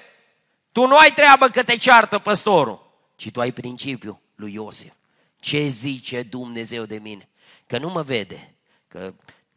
Tu 0.72 0.88
nu 0.88 0.98
ai 0.98 1.14
treabă 1.14 1.50
că 1.50 1.64
te 1.64 1.76
ceartă 1.76 2.20
păstorul, 2.20 2.92
ci 3.16 3.32
tu 3.32 3.40
ai 3.40 3.52
principiul 3.52 4.20
lui 4.36 4.54
Iosif. 4.54 4.92
Ce 5.40 5.68
zice 5.68 6.24
Dumnezeu 6.24 6.86
de 6.86 6.98
mine? 6.98 7.30
Că 7.68 7.78
nu 7.78 7.90
mă 7.90 8.02
vede, 8.02 8.54
că 8.88 9.14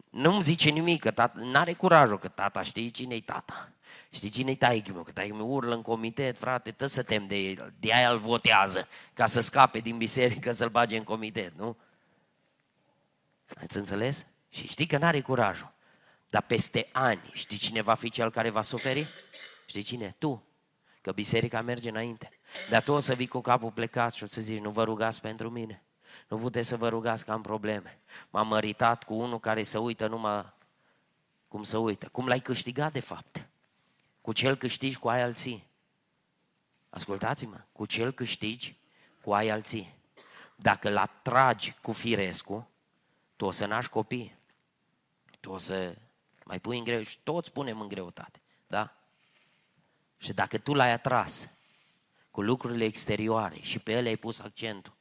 nu-mi 0.09 0.43
zice 0.43 0.69
nimic, 0.69 1.01
că 1.01 1.11
tata, 1.11 1.39
n-are 1.43 1.73
curajul, 1.73 2.19
că 2.19 2.27
tata 2.27 2.61
știi 2.61 2.91
cine-i 2.91 3.21
tata. 3.21 3.69
Știi 4.09 4.29
cine-i 4.29 4.55
taică 4.55 4.91
meu? 4.93 5.03
Că 5.03 5.11
taică 5.11 5.35
meu 5.35 5.47
urlă 5.47 5.75
în 5.75 5.81
comitet, 5.81 6.37
frate, 6.37 6.71
tă 6.71 6.85
să 6.85 7.03
tem 7.03 7.27
de 7.27 7.35
el. 7.35 7.73
De 7.79 7.93
aia 7.93 8.11
îl 8.11 8.19
votează, 8.19 8.87
ca 9.13 9.25
să 9.25 9.39
scape 9.39 9.79
din 9.79 9.97
biserică, 9.97 10.51
să-l 10.51 10.69
bage 10.69 10.97
în 10.97 11.03
comitet, 11.03 11.53
nu? 11.57 11.77
Ați 13.61 13.77
înțeles? 13.77 14.25
Și 14.49 14.67
știi 14.67 14.85
că 14.85 14.97
n-are 14.97 15.21
curajul. 15.21 15.73
Dar 16.29 16.41
peste 16.41 16.89
ani, 16.91 17.21
știi 17.31 17.57
cine 17.57 17.81
va 17.81 17.93
fi 17.93 18.09
cel 18.09 18.31
care 18.31 18.49
va 18.49 18.61
suferi? 18.61 19.07
Știi 19.65 19.83
cine? 19.83 20.15
Tu. 20.17 20.43
Că 21.01 21.11
biserica 21.11 21.61
merge 21.61 21.89
înainte. 21.89 22.29
Dar 22.69 22.83
tu 22.83 22.91
o 22.91 22.99
să 22.99 23.13
vii 23.13 23.27
cu 23.27 23.41
capul 23.41 23.71
plecat 23.71 24.13
și 24.13 24.23
o 24.23 24.27
să 24.27 24.41
zici, 24.41 24.61
nu 24.61 24.69
vă 24.69 24.83
rugați 24.83 25.21
pentru 25.21 25.49
mine. 25.49 25.83
Nu 26.27 26.37
puteți 26.37 26.67
să 26.67 26.77
vă 26.77 26.89
rugați 26.89 27.25
că 27.25 27.31
am 27.31 27.41
probleme. 27.41 27.99
M-am 28.29 28.47
măritat 28.47 29.03
cu 29.03 29.13
unul 29.13 29.39
care 29.39 29.63
să 29.63 29.79
uită 29.79 30.07
numai 30.07 30.53
cum 31.47 31.63
să 31.63 31.77
uită. 31.77 32.07
Cum 32.11 32.27
l-ai 32.27 32.39
câștigat 32.39 32.91
de 32.91 32.99
fapt? 32.99 33.47
Cu 34.21 34.33
cel 34.33 34.55
câștigi, 34.55 34.97
cu 34.97 35.09
ai 35.09 35.21
alții. 35.21 35.67
Ascultați-mă, 36.89 37.61
cu 37.71 37.85
cel 37.85 38.11
câștigi, 38.11 38.75
cu 39.21 39.33
ai 39.33 39.49
alții. 39.49 39.95
Dacă 40.55 40.89
l 40.89 40.97
atragi 40.97 41.75
cu 41.81 41.91
firescu, 41.91 42.69
tu 43.35 43.45
o 43.45 43.51
să 43.51 43.65
naști 43.65 43.91
copii. 43.91 44.37
Tu 45.39 45.51
o 45.51 45.57
să 45.57 45.95
mai 46.45 46.59
pui 46.59 46.77
în 46.77 46.83
greu 46.83 47.03
și 47.03 47.19
toți 47.23 47.51
punem 47.51 47.81
în 47.81 47.87
greutate. 47.87 48.41
Da? 48.67 48.97
Și 50.17 50.33
dacă 50.33 50.57
tu 50.57 50.73
l-ai 50.73 50.91
atras 50.91 51.49
cu 52.31 52.41
lucrurile 52.41 52.85
exterioare 52.85 53.55
și 53.61 53.79
pe 53.79 53.91
ele 53.91 54.07
ai 54.07 54.15
pus 54.15 54.39
accentul, 54.39 54.93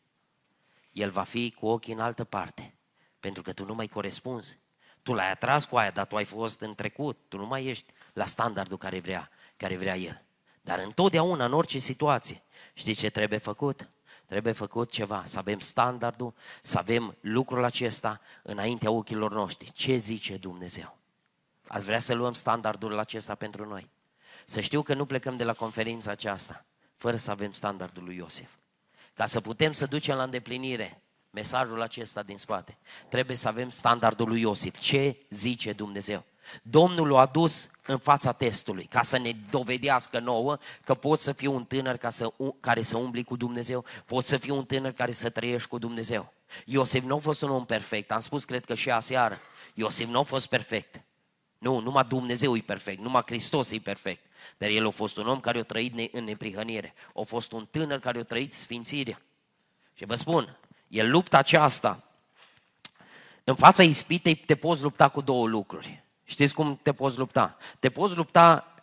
el 0.93 1.11
va 1.11 1.23
fi 1.23 1.51
cu 1.51 1.67
ochii 1.67 1.93
în 1.93 2.01
altă 2.01 2.25
parte. 2.25 2.75
Pentru 3.21 3.43
că 3.43 3.53
tu 3.53 3.65
nu 3.65 3.75
mai 3.75 3.87
corespunzi. 3.87 4.59
Tu 5.03 5.13
l-ai 5.13 5.31
atras 5.31 5.65
cu 5.65 5.77
aia, 5.77 5.91
dar 5.91 6.07
tu 6.07 6.17
ai 6.17 6.25
fost 6.25 6.61
în 6.61 6.75
trecut. 6.75 7.19
Tu 7.29 7.37
nu 7.37 7.47
mai 7.47 7.65
ești 7.65 7.93
la 8.13 8.25
standardul 8.25 8.79
care 8.79 9.01
vrea, 9.01 9.31
care 9.57 9.77
vrea 9.77 9.97
el. 9.97 10.25
Dar 10.61 10.79
întotdeauna, 10.79 11.45
în 11.45 11.53
orice 11.53 11.79
situație, 11.79 12.43
știi 12.75 12.95
ce 12.95 13.11
trebuie 13.11 13.39
făcut? 13.39 13.89
Trebuie 14.27 14.53
făcut 14.53 14.91
ceva, 14.91 15.23
să 15.25 15.39
avem 15.39 15.59
standardul, 15.61 16.35
să 16.63 16.79
avem 16.79 17.17
lucrul 17.21 17.65
acesta 17.65 18.21
înaintea 18.43 18.91
ochilor 18.91 19.33
noștri. 19.33 19.73
Ce 19.73 19.97
zice 19.97 20.37
Dumnezeu? 20.37 20.99
Ați 21.67 21.85
vrea 21.85 22.01
să 22.01 22.15
luăm 22.15 22.33
standardul 22.33 22.99
acesta 22.99 23.35
pentru 23.35 23.69
noi? 23.69 23.91
Să 24.47 24.61
știu 24.61 24.83
că 24.83 24.95
nu 24.95 25.07
plecăm 25.07 25.37
de 25.37 25.45
la 25.45 25.53
conferința 25.53 26.11
aceasta 26.11 26.65
fără 26.97 27.17
să 27.17 27.31
avem 27.31 27.53
standardul 27.53 28.05
lui 28.05 28.17
Iosif. 28.17 28.51
Ca 29.15 29.27
să 29.27 29.41
putem 29.41 29.73
să 29.73 29.87
ducem 29.87 30.17
la 30.17 30.23
îndeplinire 30.23 31.03
mesajul 31.31 31.83
acesta 31.83 32.23
din 32.23 32.39
spate, 32.39 32.79
trebuie 33.09 33.37
să 33.37 33.49
avem 33.49 33.71
standardul 33.71 34.29
lui 34.29 34.41
Iosif. 34.41 34.79
Ce 34.79 35.17
zice 35.29 35.73
Dumnezeu? 35.73 36.25
Domnul 36.63 37.09
l-a 37.09 37.21
adus 37.21 37.71
în 37.87 37.99
fața 37.99 38.33
testului 38.33 38.85
ca 38.85 39.03
să 39.03 39.19
ne 39.19 39.33
dovedească 39.51 40.19
nouă 40.19 40.59
că 40.85 40.95
poți 40.95 41.25
să 41.25 41.33
fii 41.33 41.47
un 41.47 41.65
tânăr 41.65 41.97
ca 41.97 42.11
să, 42.11 42.33
care 42.61 42.83
să 42.83 42.97
umbli 42.97 43.25
cu 43.25 43.37
Dumnezeu, 43.37 43.85
poți 44.07 44.29
să 44.29 44.37
fii 44.37 44.51
un 44.51 44.65
tânăr 44.65 44.93
care 44.93 45.11
să 45.11 45.31
trăiești 45.31 45.69
cu 45.69 45.79
Dumnezeu. 45.79 46.33
Iosif 46.65 47.05
nu 47.05 47.15
a 47.15 47.19
fost 47.19 47.43
un 47.43 47.51
om 47.51 47.65
perfect, 47.65 48.11
am 48.11 48.21
spus 48.21 48.45
cred 48.45 48.65
că 48.65 48.75
și 48.75 48.91
aseară, 48.91 49.39
Iosif 49.75 50.09
nu 50.09 50.19
a 50.19 50.23
fost 50.23 50.47
perfect. 50.47 51.01
Nu, 51.59 51.79
numai 51.79 52.05
Dumnezeu 52.05 52.57
e 52.57 52.61
perfect, 52.61 53.01
numai 53.01 53.23
Hristos 53.27 53.71
e 53.71 53.79
perfect. 53.79 54.25
Dar 54.59 54.69
el 54.69 54.87
a 54.87 54.91
fost 54.91 55.17
un 55.17 55.27
om 55.27 55.41
care 55.41 55.59
a 55.59 55.63
trăit 55.63 56.15
în 56.15 56.25
neprihănire, 56.25 56.95
a 57.15 57.23
fost 57.23 57.53
un 57.53 57.67
tânăr 57.71 57.99
care 57.99 58.19
a 58.19 58.25
trăit 58.25 58.55
sfințirea. 58.55 59.19
Și 59.95 60.05
vă 60.05 60.15
spun, 60.15 60.59
el 60.89 61.11
lupta 61.11 61.39
aceasta, 61.39 62.05
în 63.45 63.55
fața 63.55 63.83
ispitei 63.83 64.35
te 64.35 64.55
poți 64.55 64.83
lupta 64.83 65.09
cu 65.09 65.21
două 65.21 65.47
lucruri. 65.47 66.04
Știți 66.25 66.55
cum 66.55 66.79
te 66.83 66.93
poți 66.93 67.19
lupta? 67.19 67.57
Te 67.79 67.91
poți 67.91 68.17
lupta 68.17 68.75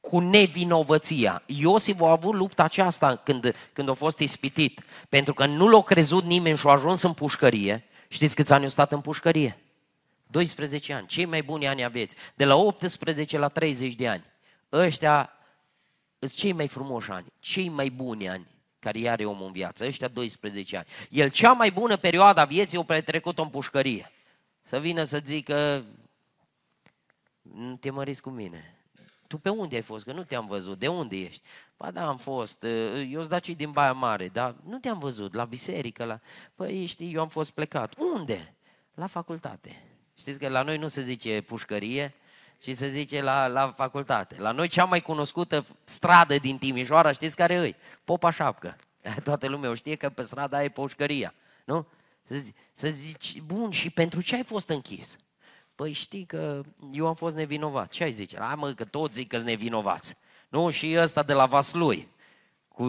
cu 0.00 0.18
nevinovăția. 0.18 1.42
Iosif 1.46 2.00
a 2.00 2.10
avut 2.10 2.34
lupta 2.34 2.62
aceasta 2.62 3.16
când, 3.16 3.54
când 3.72 3.88
a 3.88 3.92
fost 3.92 4.18
ispitit, 4.18 4.80
pentru 5.08 5.34
că 5.34 5.46
nu 5.46 5.68
l-a 5.68 5.82
crezut 5.82 6.24
nimeni 6.24 6.56
și 6.56 6.66
a 6.66 6.70
ajuns 6.70 7.02
în 7.02 7.12
pușcărie. 7.12 7.84
Știți 8.08 8.34
câți 8.34 8.52
ani 8.52 8.62
au 8.62 8.70
stat 8.70 8.92
în 8.92 9.00
pușcărie? 9.00 9.58
12 10.26 10.92
ani, 10.92 11.06
cei 11.06 11.24
mai 11.24 11.42
buni 11.42 11.68
ani 11.68 11.84
aveți, 11.84 12.16
de 12.34 12.44
la 12.44 12.54
18 12.54 13.38
la 13.38 13.48
30 13.48 13.94
de 13.94 14.08
ani. 14.08 14.24
Ăștia 14.72 15.32
sunt 16.18 16.32
cei 16.32 16.52
mai 16.52 16.68
frumoși 16.68 17.10
ani, 17.10 17.26
cei 17.38 17.68
mai 17.68 17.88
buni 17.88 18.28
ani 18.28 18.46
care 18.78 19.08
are 19.08 19.24
omul 19.24 19.46
în 19.46 19.52
viață, 19.52 19.84
ăștia 19.86 20.08
12 20.08 20.76
ani. 20.76 20.86
El 21.10 21.28
cea 21.28 21.52
mai 21.52 21.70
bună 21.70 21.96
perioadă 21.96 22.40
a 22.40 22.44
vieții 22.44 22.78
o 22.78 22.82
petrecut 22.82 23.38
în 23.38 23.48
pușcărie. 23.48 24.12
Să 24.62 24.78
vină 24.78 25.04
să 25.04 25.20
zică, 25.24 25.84
nu 27.54 27.76
te 27.76 27.90
măriți 27.90 28.22
cu 28.22 28.30
mine. 28.30 28.78
Tu 29.26 29.38
pe 29.38 29.48
unde 29.48 29.74
ai 29.74 29.82
fost? 29.82 30.04
Că 30.04 30.12
nu 30.12 30.24
te-am 30.24 30.46
văzut. 30.46 30.78
De 30.78 30.88
unde 30.88 31.16
ești? 31.16 31.42
Ba 31.76 31.90
da, 31.90 32.06
am 32.06 32.16
fost. 32.16 32.62
Eu 33.08 33.18
sunt 33.18 33.28
daci 33.28 33.48
din 33.50 33.70
Baia 33.70 33.92
Mare, 33.92 34.28
dar 34.28 34.54
nu 34.64 34.78
te-am 34.78 34.98
văzut. 34.98 35.34
La 35.34 35.44
biserică, 35.44 36.04
la... 36.04 36.20
Păi 36.54 36.86
știi, 36.86 37.14
eu 37.14 37.20
am 37.20 37.28
fost 37.28 37.50
plecat. 37.50 37.94
Unde? 38.14 38.54
La 38.94 39.06
facultate. 39.06 39.82
Știți 40.14 40.38
că 40.38 40.48
la 40.48 40.62
noi 40.62 40.78
nu 40.78 40.88
se 40.88 41.02
zice 41.02 41.40
pușcărie, 41.40 42.14
ci 42.58 42.76
se 42.76 42.88
zice 42.88 43.22
la, 43.22 43.46
la 43.46 43.72
facultate. 43.76 44.40
La 44.40 44.50
noi 44.50 44.68
cea 44.68 44.84
mai 44.84 45.00
cunoscută 45.00 45.64
stradă 45.84 46.36
din 46.36 46.58
Timișoara, 46.58 47.12
știți 47.12 47.36
care 47.36 47.54
e? 47.54 47.74
Popa 48.04 48.30
Șapcă. 48.30 48.76
Toată 49.24 49.48
lumea 49.48 49.70
o 49.70 49.74
știe 49.74 49.94
că 49.94 50.08
pe 50.08 50.22
strada 50.22 50.56
aia 50.56 50.64
e 50.64 50.68
pușcăria. 50.68 51.34
Nu? 51.64 51.86
Să, 52.22 52.34
zici, 52.34 52.54
să 52.72 52.88
zici, 52.88 53.40
bun, 53.40 53.70
și 53.70 53.90
pentru 53.90 54.20
ce 54.20 54.34
ai 54.34 54.44
fost 54.44 54.68
închis? 54.68 55.16
Păi 55.78 55.92
știi 55.92 56.24
că 56.24 56.60
eu 56.92 57.06
am 57.06 57.14
fost 57.14 57.34
nevinovat. 57.34 57.88
Ce 57.88 58.04
ai 58.04 58.12
zice? 58.12 58.38
A, 58.38 58.54
mă, 58.54 58.72
că 58.72 58.84
toți 58.84 59.14
zic 59.14 59.28
că 59.28 59.38
nevinovați. 59.38 60.16
Nu? 60.48 60.70
Și 60.70 60.94
ăsta 60.98 61.22
de 61.22 61.32
la 61.32 61.46
Vaslui, 61.46 62.08
cu 62.68 62.84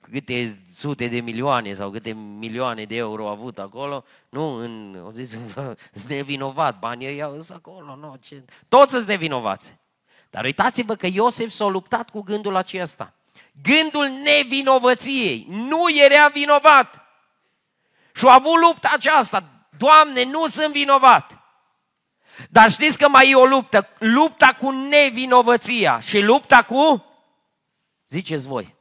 câte 0.00 0.62
sute 0.74 1.06
de 1.08 1.20
milioane 1.20 1.72
sau 1.72 1.90
câte 1.90 2.12
milioane 2.12 2.84
de 2.84 2.96
euro 2.96 3.28
a 3.28 3.30
avut 3.30 3.58
acolo, 3.58 4.04
nu, 4.28 4.54
în, 4.54 5.00
au 5.04 5.10
zis, 5.10 5.30
sunt 5.98 6.08
nevinovat, 6.08 6.78
banii 6.78 7.06
ăia 7.06 7.28
sunt 7.28 7.50
acolo, 7.50 7.96
nu, 7.96 8.16
ce... 8.20 8.44
toți 8.68 8.92
sunt 8.92 9.06
nevinovați. 9.06 9.76
Dar 10.30 10.44
uitați-vă 10.44 10.94
că 10.94 11.06
Iosef 11.06 11.50
s-a 11.50 11.66
luptat 11.66 12.10
cu 12.10 12.20
gândul 12.22 12.56
acesta. 12.56 13.12
Gândul 13.62 14.06
nevinovăției. 14.06 15.46
Nu 15.48 15.84
era 16.04 16.28
vinovat. 16.28 17.02
Și 18.14 18.26
a 18.26 18.34
avut 18.34 18.60
lupta 18.60 18.90
aceasta. 18.92 19.44
Doamne, 19.78 20.24
nu 20.24 20.48
sunt 20.48 20.72
vinovat. 20.72 21.37
Dar 22.50 22.70
știți 22.70 22.98
că 22.98 23.08
mai 23.08 23.30
e 23.30 23.34
o 23.34 23.44
luptă, 23.44 23.88
lupta 23.98 24.56
cu 24.58 24.70
nevinovăția 24.70 26.00
și 26.00 26.20
lupta 26.20 26.62
cu, 26.62 27.04
ziceți 28.08 28.46
voi, 28.46 28.74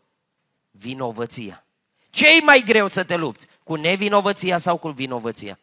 vinovăția. 0.71 1.63
ce 2.09 2.27
e 2.27 2.41
mai 2.43 2.63
greu 2.65 2.87
să 2.87 3.03
te 3.03 3.15
lupți? 3.15 3.47
Cu 3.63 3.75
nevinovăția 3.75 4.57
sau 4.57 4.77
cu 4.77 4.89
vinovăția? 4.89 5.59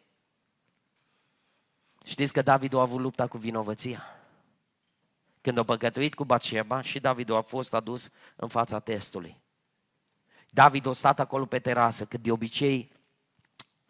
Știți 2.05 2.33
că 2.33 2.41
David 2.41 2.73
a 2.73 2.81
avut 2.81 2.99
lupta 2.99 3.27
cu 3.27 3.37
vinovăția? 3.37 4.03
Când 5.41 5.57
a 5.57 5.63
păcătuit 5.63 6.13
cu 6.13 6.25
Batseba 6.25 6.81
și 6.81 6.99
David 6.99 7.29
a 7.29 7.41
fost 7.41 7.73
adus 7.73 8.09
în 8.35 8.47
fața 8.47 8.79
testului. 8.79 9.37
David 10.49 10.85
a 10.85 10.93
stat 10.93 11.19
acolo 11.19 11.45
pe 11.45 11.59
terasă, 11.59 12.05
cât 12.05 12.21
de 12.21 12.31
obicei 12.31 12.91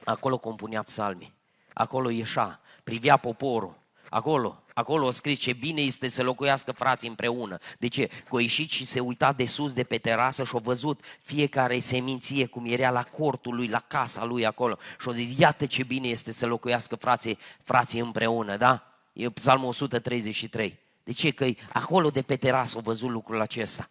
acolo 0.03 0.37
compunea 0.37 0.83
psalmii. 0.83 1.33
Acolo 1.73 2.09
ieșa, 2.09 2.59
privea 2.83 3.17
poporul. 3.17 3.77
Acolo, 4.09 4.63
acolo 4.73 5.07
a 5.07 5.11
scris 5.11 5.39
ce 5.39 5.53
bine 5.53 5.81
este 5.81 6.07
să 6.07 6.23
locuiască 6.23 6.71
frații 6.71 7.07
împreună. 7.07 7.57
De 7.79 7.87
ce? 7.87 8.09
Că 8.29 8.35
a 8.35 8.41
ieșit 8.41 8.69
și 8.69 8.85
se 8.85 8.99
uita 8.99 9.33
de 9.33 9.45
sus 9.45 9.73
de 9.73 9.83
pe 9.83 9.97
terasă 9.97 10.43
și 10.43 10.55
a 10.55 10.59
văzut 10.59 11.03
fiecare 11.21 11.79
seminție 11.79 12.45
cum 12.45 12.65
era 12.65 12.89
la 12.89 13.03
cortul 13.03 13.55
lui, 13.55 13.67
la 13.67 13.79
casa 13.79 14.25
lui 14.25 14.45
acolo. 14.45 14.77
Și 14.99 15.09
a 15.09 15.11
zis, 15.11 15.37
iată 15.39 15.65
ce 15.65 15.83
bine 15.83 16.07
este 16.07 16.31
să 16.31 16.45
locuiască 16.45 16.95
frații, 16.95 17.37
frații 17.63 17.99
împreună, 17.99 18.57
da? 18.57 18.87
E 19.13 19.29
psalmul 19.29 19.67
133. 19.67 20.79
De 21.03 21.11
ce? 21.11 21.31
Că 21.31 21.45
acolo 21.73 22.09
de 22.09 22.21
pe 22.21 22.35
terasă 22.35 22.77
a 22.77 22.81
văzut 22.81 23.09
lucrul 23.09 23.41
acesta. 23.41 23.89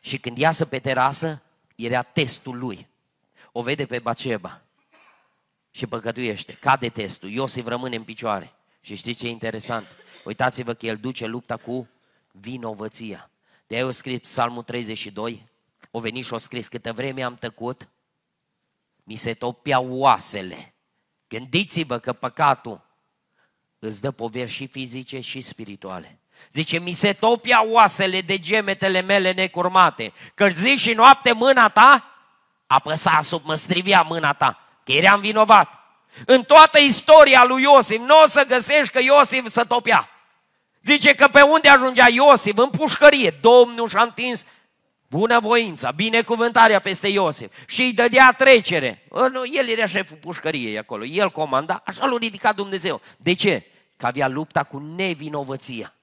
Și 0.00 0.18
când 0.18 0.38
iasă 0.38 0.64
pe 0.64 0.78
terasă, 0.78 1.42
era 1.76 2.02
testul 2.02 2.58
lui. 2.58 2.86
O 3.52 3.62
vede 3.62 3.86
pe 3.86 3.98
Baceba 3.98 4.62
și 5.70 5.86
păcătuiește. 5.86 6.52
Cade 6.52 6.88
testul. 6.88 7.28
Iosif 7.28 7.66
rămâne 7.66 7.96
în 7.96 8.02
picioare. 8.02 8.52
Și 8.88 8.94
știți 8.94 9.18
ce 9.18 9.26
e 9.26 9.30
interesant? 9.30 9.86
Uitați-vă 10.24 10.74
că 10.74 10.86
el 10.86 10.96
duce 10.96 11.26
lupta 11.26 11.56
cu 11.56 11.88
vinovăția. 12.30 13.30
De 13.66 13.74
aia 13.74 13.86
o 13.86 13.90
scris 13.90 14.20
Psalmul 14.20 14.62
32, 14.62 15.46
o 15.90 16.00
venit 16.00 16.24
și 16.24 16.32
o 16.32 16.38
scris, 16.38 16.68
câtă 16.68 16.92
vreme 16.92 17.22
am 17.22 17.36
tăcut, 17.36 17.88
mi 19.04 19.14
se 19.14 19.34
topeau 19.34 19.92
oasele. 19.92 20.74
Gândiți-vă 21.28 21.98
că 21.98 22.12
păcatul 22.12 22.80
îți 23.78 24.00
dă 24.00 24.10
poveri 24.10 24.50
și 24.50 24.66
fizice 24.66 25.20
și 25.20 25.40
spirituale. 25.40 26.18
Zice, 26.52 26.78
mi 26.78 26.92
se 26.92 27.12
topia 27.12 27.64
oasele 27.64 28.20
de 28.20 28.38
gemetele 28.38 29.00
mele 29.00 29.32
necurmate, 29.32 30.12
că 30.34 30.48
zi 30.48 30.76
și 30.76 30.92
noapte 30.92 31.32
mâna 31.32 31.68
ta 31.68 32.04
apăsa 32.66 33.20
sub 33.20 33.44
mă 33.44 33.54
strivia 33.54 34.02
mâna 34.02 34.32
ta, 34.32 34.80
că 34.84 34.92
eram 34.92 35.20
vinovat. 35.20 35.77
În 36.26 36.42
toată 36.42 36.78
istoria 36.78 37.44
lui 37.44 37.62
Iosif 37.62 37.98
nu 37.98 38.22
o 38.24 38.28
să 38.28 38.44
găsești 38.48 38.92
că 38.92 38.98
Iosif 39.02 39.48
să 39.48 39.64
topea. 39.64 40.08
Zice 40.84 41.14
că 41.14 41.28
pe 41.28 41.40
unde 41.40 41.68
ajungea 41.68 42.08
Iosif? 42.08 42.56
În 42.56 42.70
pușcărie. 42.70 43.38
Domnul 43.40 43.88
și-a 43.88 44.02
întins 44.02 44.44
bunăvoința, 45.08 45.90
binecuvântarea 45.90 46.80
peste 46.80 47.08
Iosif 47.08 47.52
și 47.66 47.82
îi 47.82 47.92
dădea 47.92 48.34
trecere. 48.38 49.06
El 49.52 49.68
era 49.68 49.86
șeful 49.86 50.16
pușcăriei 50.16 50.78
acolo, 50.78 51.04
el 51.04 51.30
comanda, 51.30 51.82
așa 51.86 52.06
l-a 52.06 52.16
ridicat 52.20 52.54
Dumnezeu. 52.54 53.00
De 53.16 53.32
ce? 53.32 53.66
Că 53.96 54.06
avea 54.06 54.28
lupta 54.28 54.62
cu 54.62 54.78
nevinovăția. 54.96 55.94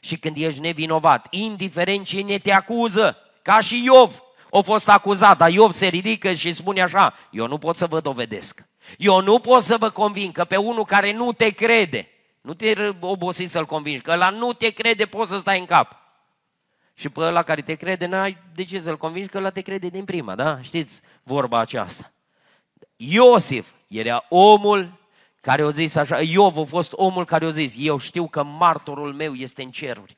Și 0.00 0.16
când 0.16 0.36
ești 0.36 0.60
nevinovat, 0.60 1.26
indiferent 1.30 2.06
cine 2.06 2.38
te 2.38 2.52
acuză, 2.52 3.16
ca 3.42 3.60
și 3.60 3.84
Iov, 3.84 4.22
a 4.50 4.60
fost 4.60 4.88
acuzat, 4.88 5.36
dar 5.36 5.50
Iov 5.50 5.72
se 5.72 5.86
ridică 5.86 6.32
și 6.32 6.52
spune 6.52 6.82
așa, 6.82 7.14
eu 7.30 7.46
nu 7.46 7.58
pot 7.58 7.76
să 7.76 7.86
vă 7.86 8.00
dovedesc. 8.00 8.67
Eu 8.96 9.20
nu 9.20 9.38
pot 9.38 9.62
să 9.62 9.76
vă 9.76 9.90
convin 9.90 10.32
că 10.32 10.44
pe 10.44 10.56
unul 10.56 10.84
care 10.84 11.12
nu 11.12 11.32
te 11.32 11.50
crede, 11.50 12.08
nu 12.40 12.54
te 12.54 12.92
obosi 13.00 13.44
să-l 13.44 13.66
convingi, 13.66 14.00
că 14.00 14.14
la 14.14 14.30
nu 14.30 14.52
te 14.52 14.70
crede 14.70 15.06
poți 15.06 15.30
să 15.30 15.38
stai 15.38 15.58
în 15.58 15.64
cap. 15.64 15.96
Și 16.94 17.08
pe 17.08 17.20
ăla 17.20 17.42
care 17.42 17.60
te 17.60 17.74
crede, 17.74 18.06
n-ai 18.06 18.38
de 18.54 18.64
ce 18.64 18.80
să-l 18.80 18.96
convingi, 18.96 19.28
că 19.28 19.38
ăla 19.38 19.50
te 19.50 19.60
crede 19.60 19.88
din 19.88 20.04
prima, 20.04 20.34
da? 20.34 20.62
Știți 20.62 21.00
vorba 21.22 21.58
aceasta. 21.58 22.12
Iosif 22.96 23.70
era 23.88 24.24
omul 24.28 24.98
care 25.40 25.62
a 25.62 25.70
zis 25.70 25.94
așa, 25.94 26.20
Iov 26.20 26.58
a 26.58 26.64
fost 26.64 26.92
omul 26.94 27.24
care 27.24 27.44
a 27.44 27.50
zis, 27.50 27.74
eu 27.78 27.98
știu 27.98 28.28
că 28.28 28.42
martorul 28.42 29.12
meu 29.14 29.34
este 29.34 29.62
în 29.62 29.70
ceruri. 29.70 30.16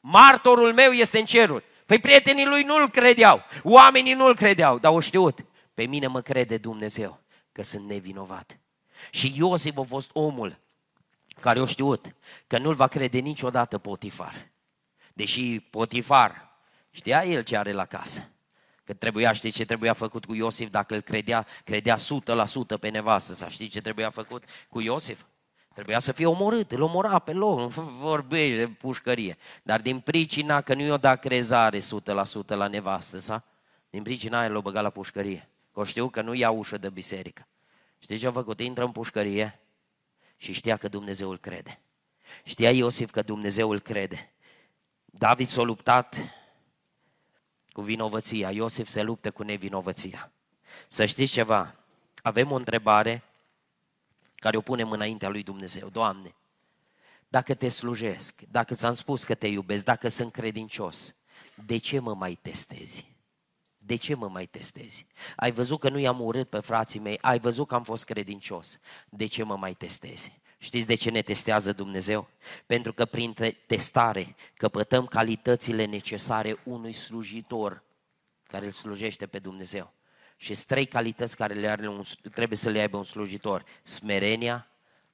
Martorul 0.00 0.72
meu 0.72 0.92
este 0.92 1.18
în 1.18 1.24
ceruri. 1.24 1.64
Păi 1.86 1.98
prietenii 1.98 2.46
lui 2.46 2.62
nu-l 2.62 2.90
credeau, 2.90 3.42
oamenii 3.62 4.12
nu-l 4.12 4.34
credeau, 4.34 4.78
dar 4.78 4.92
au 4.92 5.00
știut. 5.00 5.44
Pe 5.74 5.86
mine 5.86 6.06
mă 6.06 6.20
crede 6.20 6.56
Dumnezeu 6.56 7.23
că 7.54 7.62
sunt 7.62 7.86
nevinovat. 7.86 8.58
Și 9.10 9.32
Iosif 9.36 9.76
a 9.76 9.82
fost 9.82 10.10
omul 10.12 10.58
care 11.40 11.60
a 11.60 11.64
știut 11.64 12.14
că 12.46 12.58
nu-l 12.58 12.74
va 12.74 12.86
crede 12.86 13.18
niciodată 13.18 13.78
Potifar. 13.78 14.50
Deși 15.12 15.60
Potifar 15.60 16.58
știa 16.90 17.24
el 17.24 17.42
ce 17.42 17.56
are 17.56 17.72
la 17.72 17.84
casă. 17.84 18.28
Că 18.84 18.94
trebuia, 18.94 19.32
știi 19.32 19.50
ce 19.50 19.64
trebuia 19.64 19.92
făcut 19.92 20.24
cu 20.24 20.34
Iosif 20.34 20.70
dacă 20.70 20.94
îl 20.94 21.00
credea, 21.00 21.46
credea 21.64 21.96
100% 21.96 22.00
pe 22.80 22.88
nevastă 22.88 23.34
sa. 23.34 23.48
Știi 23.48 23.68
ce 23.68 23.80
trebuia 23.80 24.10
făcut 24.10 24.44
cu 24.68 24.80
Iosif? 24.80 25.22
Trebuia 25.74 25.98
să 25.98 26.12
fie 26.12 26.26
omorât, 26.26 26.72
îl 26.72 26.80
omora 26.82 27.18
pe 27.18 27.32
loc, 27.32 27.58
nu 27.58 27.82
vorbește 28.08 28.56
de 28.56 28.66
pușcărie. 28.66 29.36
Dar 29.62 29.80
din 29.80 30.00
pricina 30.00 30.60
că 30.60 30.74
nu 30.74 30.82
i-o 30.82 30.96
dat 30.96 31.20
crezare 31.20 31.78
100% 31.78 31.82
la 32.46 32.66
nevastă 32.66 33.18
sa, 33.18 33.44
din 33.90 34.02
pricina 34.02 34.38
aia 34.38 34.48
l-o 34.48 34.62
băgat 34.62 34.82
la 34.82 34.90
pușcărie. 34.90 35.48
Că 35.74 35.84
știu 35.84 36.08
că 36.08 36.22
nu 36.22 36.34
ia 36.34 36.50
ușă 36.50 36.78
de 36.78 36.90
biserică. 36.90 37.46
Știi 37.98 38.18
ce 38.18 38.26
a 38.26 38.32
făcut? 38.32 38.60
Intră 38.60 38.84
în 38.84 38.92
pușcărie 38.92 39.60
și 40.36 40.52
știa 40.52 40.76
că 40.76 40.88
Dumnezeu 40.88 41.30
îl 41.30 41.38
crede. 41.38 41.80
Știa 42.44 42.70
Iosif 42.70 43.10
că 43.10 43.22
Dumnezeu 43.22 43.70
îl 43.70 43.80
crede. 43.80 44.32
David 45.04 45.48
s-a 45.48 45.62
luptat 45.62 46.16
cu 47.72 47.82
vinovăția, 47.82 48.50
Iosif 48.50 48.88
se 48.88 49.02
luptă 49.02 49.30
cu 49.30 49.42
nevinovăția. 49.42 50.32
Să 50.88 51.04
știți 51.04 51.32
ceva, 51.32 51.74
avem 52.22 52.50
o 52.50 52.54
întrebare 52.54 53.22
care 54.34 54.56
o 54.56 54.60
punem 54.60 54.90
înaintea 54.90 55.28
lui 55.28 55.42
Dumnezeu. 55.42 55.88
Doamne, 55.88 56.34
dacă 57.28 57.54
te 57.54 57.68
slujesc, 57.68 58.34
dacă 58.50 58.74
ți-am 58.74 58.94
spus 58.94 59.24
că 59.24 59.34
te 59.34 59.46
iubesc, 59.46 59.84
dacă 59.84 60.08
sunt 60.08 60.32
credincios, 60.32 61.14
de 61.66 61.76
ce 61.76 61.98
mă 61.98 62.14
mai 62.14 62.34
testezi? 62.34 63.13
De 63.86 63.96
ce 63.96 64.14
mă 64.14 64.28
mai 64.28 64.46
testezi? 64.46 65.06
Ai 65.36 65.52
văzut 65.52 65.80
că 65.80 65.88
nu 65.88 65.98
i-am 65.98 66.20
urât 66.20 66.48
pe 66.48 66.60
frații 66.60 67.00
mei, 67.00 67.18
ai 67.20 67.38
văzut 67.38 67.68
că 67.68 67.74
am 67.74 67.82
fost 67.82 68.04
credincios. 68.04 68.78
De 69.08 69.26
ce 69.26 69.42
mă 69.42 69.56
mai 69.56 69.74
testezi? 69.74 70.40
Știți 70.58 70.86
de 70.86 70.94
ce 70.94 71.10
ne 71.10 71.22
testează 71.22 71.72
Dumnezeu? 71.72 72.28
Pentru 72.66 72.92
că 72.92 73.04
prin 73.04 73.34
testare 73.66 74.34
căpătăm 74.54 75.06
calitățile 75.06 75.84
necesare 75.84 76.56
unui 76.62 76.92
slujitor 76.92 77.82
care 78.42 78.64
îl 78.64 78.72
slujește 78.72 79.26
pe 79.26 79.38
Dumnezeu. 79.38 79.92
Și 80.36 80.54
sunt 80.54 80.66
trei 80.66 80.86
calități 80.86 81.36
care 81.36 81.54
le 81.54 81.68
are 81.68 81.88
un, 81.88 82.02
trebuie 82.34 82.58
să 82.58 82.70
le 82.70 82.80
aibă 82.80 82.96
un 82.96 83.04
slujitor. 83.04 83.64
Smerenia, 83.82 84.68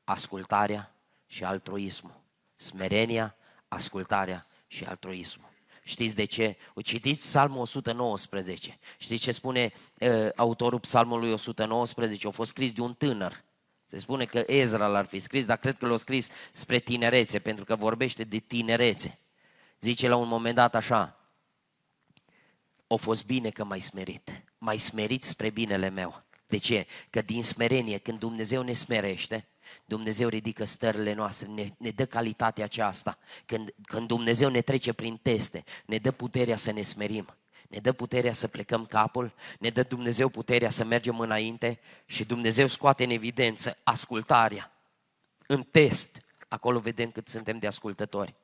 ascultarea 0.05 0.95
și 1.27 1.45
altruismul. 1.45 2.21
Smerenia, 2.57 3.37
ascultarea 3.69 4.47
și 4.67 4.85
altruismul. 4.85 5.50
Știți 5.91 6.15
de 6.15 6.25
ce? 6.25 6.57
O 6.75 6.81
citiți 6.81 7.21
Psalmul 7.21 7.61
119. 7.61 8.79
Știți 8.99 9.23
ce 9.23 9.33
spune 9.33 9.73
uh, 9.99 10.29
autorul 10.37 10.81
Psalmului 10.81 11.33
119? 11.33 12.27
A 12.27 12.31
fost 12.31 12.51
scris 12.51 12.73
de 12.73 12.81
un 12.81 12.95
tânăr. 12.95 13.45
Se 13.87 13.99
spune 13.99 14.25
că 14.25 14.43
Ezra 14.47 14.87
l-ar 14.87 15.07
fi 15.07 15.19
scris, 15.19 15.45
dar 15.45 15.57
cred 15.57 15.79
că 15.79 15.87
l-a 15.87 15.97
scris 15.97 16.29
spre 16.53 16.79
tinerețe, 16.79 17.39
pentru 17.39 17.65
că 17.65 17.77
vorbește 17.77 18.25
de 18.25 18.39
tinerețe. 18.39 19.19
Zice 19.81 20.09
la 20.09 20.17
un 20.17 20.29
moment 20.29 20.55
dat 20.55 20.75
așa, 20.75 21.21
o 22.87 22.97
fost 22.97 23.27
bine 23.27 23.51
că 23.51 23.65
m-ai 23.65 23.81
smerit, 23.81 24.43
m-ai 24.59 24.79
smerit 24.79 25.25
spre 25.25 25.51
binele 25.51 25.89
meu. 25.89 26.23
De 26.47 26.57
ce? 26.57 26.87
Că 27.11 27.23
din 27.23 27.43
smerenie, 27.43 27.99
când 27.99 28.19
Dumnezeu 28.19 28.63
ne 28.63 28.73
smerește, 28.73 29.47
Dumnezeu 29.85 30.29
ridică 30.29 30.65
stările 30.65 31.13
noastre, 31.13 31.49
ne, 31.49 31.69
ne 31.79 31.91
dă 31.91 32.07
calitatea 32.07 32.65
aceasta. 32.65 33.19
Când, 33.47 33.75
când 33.83 34.07
Dumnezeu 34.07 34.49
ne 34.49 34.61
trece 34.61 34.93
prin 34.93 35.17
teste, 35.17 35.65
ne 35.87 35.97
dă 35.97 36.11
puterea 36.11 36.57
să 36.57 36.73
ne 36.73 36.83
smerim. 36.83 37.35
Ne 37.69 37.79
dă 37.79 37.93
puterea 37.93 38.33
să 38.33 38.49
plecăm 38.49 38.87
capul, 38.87 39.35
ne 39.59 39.71
dă 39.71 39.83
Dumnezeu 39.83 40.29
puterea 40.29 40.71
să 40.71 40.85
mergem 40.85 41.21
înainte 41.21 41.81
și 42.07 42.25
Dumnezeu 42.25 42.67
scoate 42.67 43.05
în 43.05 43.11
evidență 43.11 43.79
ascultarea. 43.83 44.73
În 45.47 45.63
test, 45.63 46.21
acolo 46.49 46.79
vedem 46.79 47.11
cât 47.11 47.29
suntem 47.29 47.59
de 47.59 47.67
ascultători. 47.67 48.35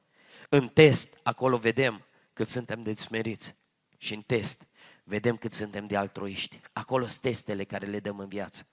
În 0.49 0.69
test, 0.69 1.19
acolo 1.23 1.57
vedem 1.57 2.05
cât 2.33 2.49
suntem 2.49 2.83
de 2.83 2.95
smeriți. 2.95 3.55
Și 3.99 4.15
în 4.15 4.21
test, 4.21 4.67
vedem 5.05 5.37
cât 5.37 5.53
suntem 5.53 5.87
de 5.87 5.97
altruiști. 5.97 6.61
Acolo 6.73 7.07
sunt 7.07 7.21
testele 7.21 7.65
care 7.65 7.87
le 7.87 8.01
dăm 8.01 8.19
în 8.19 8.29
viață. 8.29 8.67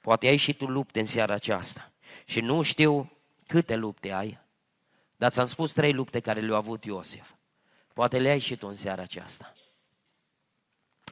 Poate 0.00 0.26
ai 0.26 0.36
și 0.36 0.54
tu 0.54 0.66
lupte 0.66 1.00
în 1.00 1.06
seara 1.06 1.34
aceasta. 1.34 1.92
Și 2.24 2.40
nu 2.40 2.62
știu 2.62 3.12
câte 3.46 3.76
lupte 3.76 4.12
ai, 4.12 4.38
dar 5.16 5.32
ți-am 5.32 5.46
spus 5.46 5.72
trei 5.72 5.92
lupte 5.92 6.20
care 6.20 6.40
le-a 6.40 6.56
avut 6.56 6.84
Iosif. 6.84 7.32
Poate 7.92 8.18
le 8.18 8.28
ai 8.28 8.38
și 8.38 8.56
tu 8.56 8.66
în 8.66 8.76
seara 8.76 9.02
aceasta. 9.02 9.54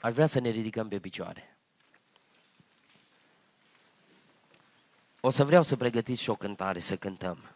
Aș 0.00 0.12
vrea 0.12 0.26
să 0.26 0.40
ne 0.40 0.48
ridicăm 0.48 0.88
pe 0.88 0.98
picioare. 0.98 1.56
O 5.20 5.30
să 5.30 5.44
vreau 5.44 5.62
să 5.62 5.76
pregătiți 5.76 6.22
și 6.22 6.30
o 6.30 6.34
cântare, 6.34 6.78
să 6.78 6.96
cântăm. 6.96 7.50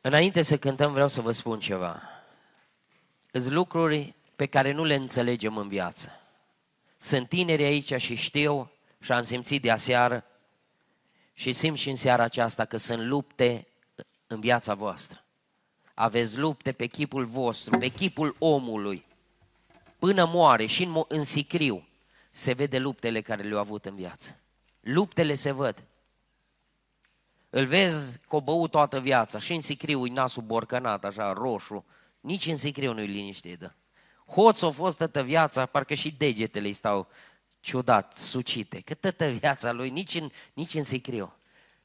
Înainte 0.00 0.42
să 0.42 0.58
cântăm, 0.58 0.92
vreau 0.92 1.08
să 1.08 1.20
vă 1.20 1.30
spun 1.30 1.60
ceva. 1.60 2.02
Îți 3.30 3.50
lucruri 3.50 4.14
pe 4.36 4.46
care 4.46 4.72
nu 4.72 4.84
le 4.84 4.94
înțelegem 4.94 5.56
în 5.56 5.68
viață. 5.68 6.20
Sunt 6.98 7.28
tineri 7.28 7.62
aici 7.62 7.94
și 7.94 8.14
știu 8.14 8.70
și 9.00 9.12
am 9.12 9.22
simțit 9.22 9.62
de 9.62 9.70
aseară 9.70 10.24
și 11.32 11.52
simt 11.52 11.78
și 11.78 11.88
în 11.88 11.96
seara 11.96 12.22
aceasta 12.22 12.64
că 12.64 12.76
sunt 12.76 13.02
lupte 13.02 13.66
în 14.26 14.40
viața 14.40 14.74
voastră. 14.74 15.24
Aveți 15.94 16.38
lupte 16.38 16.72
pe 16.72 16.86
chipul 16.86 17.24
vostru, 17.24 17.78
pe 17.78 17.88
chipul 17.88 18.36
omului. 18.38 19.06
Până 19.98 20.24
moare 20.24 20.66
și 20.66 20.82
în, 20.82 21.02
în 21.08 21.24
sicriu 21.24 21.88
se 22.30 22.52
vede 22.52 22.78
luptele 22.78 23.20
care 23.20 23.42
le-au 23.42 23.60
avut 23.60 23.84
în 23.84 23.94
viață. 23.94 24.36
Luptele 24.80 25.34
se 25.34 25.50
văd. 25.50 25.84
Îl 27.50 27.66
vezi 27.66 28.18
că 28.18 28.36
o 28.36 28.40
băut 28.40 28.70
toată 28.70 29.00
viața 29.00 29.38
și 29.38 29.54
în 29.54 29.60
sicriu 29.60 30.06
e 30.06 30.10
nasul 30.10 30.42
borcănat, 30.42 31.04
așa, 31.04 31.32
roșu. 31.32 31.84
Nici 32.20 32.46
în 32.46 32.56
sicriu 32.56 32.92
nu-i 32.92 33.06
liniștit. 33.06 33.72
Hoț 34.26 34.62
a 34.62 34.70
fost 34.70 34.96
toată 34.96 35.22
viața, 35.22 35.66
parcă 35.66 35.94
și 35.94 36.14
degetele 36.18 36.66
îi 36.66 36.72
stau 36.72 37.08
ciudat, 37.60 38.16
sucite. 38.16 38.80
Că 38.80 38.94
toată 38.94 39.26
viața 39.26 39.72
lui, 39.72 39.90
nici 39.90 40.14
în, 40.14 40.30
nici 40.52 40.74
în 40.74 40.84
sicriu. 40.84 41.32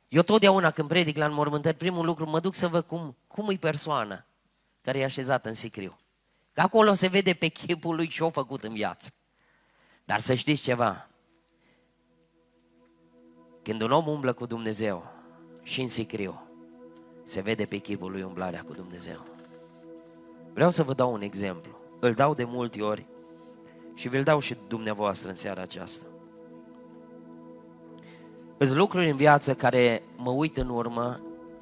Eu 0.08 0.22
totdeauna 0.22 0.72
când 0.72 0.88
predic 0.88 1.18
la 1.18 1.26
înmormântări, 1.26 1.78
primul 1.78 2.06
lucru 2.06 2.30
mă 2.30 2.40
duc 2.40 2.56
să 2.56 2.68
văd 2.68 2.84
cum, 2.84 3.18
cum 3.28 3.50
e 3.50 3.56
persoana 3.56 4.26
care 4.82 5.00
e 5.00 5.04
așezată 5.04 5.48
în 5.48 5.54
sicriu. 5.54 6.00
Că 6.54 6.62
acolo 6.62 6.94
se 6.94 7.08
vede 7.08 7.34
pe 7.34 7.48
chipul 7.48 7.96
lui 7.96 8.08
ce-a 8.08 8.30
făcut 8.30 8.64
în 8.64 8.74
viață. 8.74 9.14
Dar 10.06 10.20
să 10.20 10.34
știți 10.34 10.62
ceva, 10.62 11.08
când 13.62 13.82
un 13.82 13.92
om 13.92 14.08
umblă 14.08 14.34
cu 14.34 14.46
Dumnezeu 14.46 15.12
și 15.64 15.82
în 15.82 15.88
sicriu, 15.88 16.42
se 17.24 17.42
vede 17.42 17.66
pe 17.66 17.78
chipul 17.78 18.12
lui 18.12 18.24
umblarea 18.24 18.64
cu 18.64 18.74
Dumnezeu. 18.74 19.26
Vreau 20.54 20.72
să 20.72 20.84
vă 20.84 20.94
dau 20.94 21.14
un 21.14 21.22
exemplu. 21.22 21.78
Îl 22.00 22.14
dau 22.14 22.34
de 22.34 22.44
multe 22.44 22.82
ori 22.82 23.06
și 23.94 24.10
vi-l 24.10 24.24
dau 24.24 24.40
și 24.40 24.56
dumneavoastră 24.68 25.30
în 25.30 25.36
seara 25.36 25.62
aceasta. 25.62 26.06
Sunt 28.58 28.76
lucruri 28.76 29.10
în 29.10 29.16
viață 29.16 29.54
care 29.54 30.04
mă 30.16 30.30
uit 30.30 30.58
în 30.58 30.70
urmă 30.70 31.20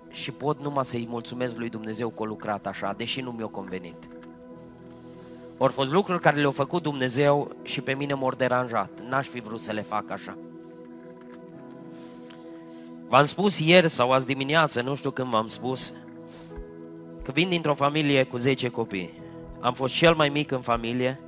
și 0.10 0.32
pot 0.32 0.62
numai 0.62 0.86
să-i 0.86 1.08
mulțumesc 1.10 1.58
lui 1.58 1.70
Dumnezeu 1.70 2.10
că 2.10 2.24
a 2.24 2.26
lucrat 2.26 2.68
așa, 2.68 2.94
deși 2.98 3.22
nu 3.22 3.32
mi-a 3.32 3.46
convenit. 3.46 4.08
Ori 5.58 5.74
fost 5.74 5.92
lucruri 5.92 6.22
care 6.22 6.40
le-au 6.40 6.52
făcut 6.52 6.84
Dumnezeu 6.84 7.52
și 7.64 7.82
pe 7.82 7.94
mine 7.94 8.14
m-au 8.14 8.34
deranjat. 8.38 8.90
N-aș 9.10 9.28
fi 9.28 9.40
vrut 9.40 9.60
să 9.60 9.72
le 9.72 9.82
fac 9.82 10.12
așa. 10.12 10.38
V-am 13.08 13.26
spus 13.26 13.60
ieri 13.60 13.90
sau 13.90 14.12
azi 14.12 14.26
dimineață, 14.26 14.82
nu 14.82 14.96
știu 14.96 15.12
când 15.12 15.28
v-am 15.30 15.48
spus, 15.48 15.94
că 17.24 17.32
vin 17.32 17.50
dintr-o 17.50 17.74
familie 17.74 18.24
cu 18.24 18.38
10 18.38 18.70
copii. 18.70 19.14
Am 19.60 19.74
fost 19.74 19.94
cel 19.94 20.16
mai 20.16 20.30
mic 20.30 20.52
în 20.52 20.62
familie 20.62 21.20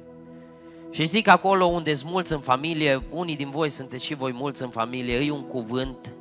și 0.94 1.06
știi 1.06 1.22
că 1.22 1.32
acolo 1.32 1.66
unde 1.66 1.94
sunt 1.94 2.12
mulți 2.12 2.34
în 2.34 2.40
familie, 2.40 3.04
unii 3.10 3.36
din 3.36 3.50
voi 3.50 3.70
sunteți 3.70 4.06
și 4.06 4.14
voi 4.14 4.32
mulți 4.34 4.62
în 4.62 4.70
familie, 4.70 5.16
e 5.16 5.32
un 5.32 5.48
cuvânt 5.48 6.14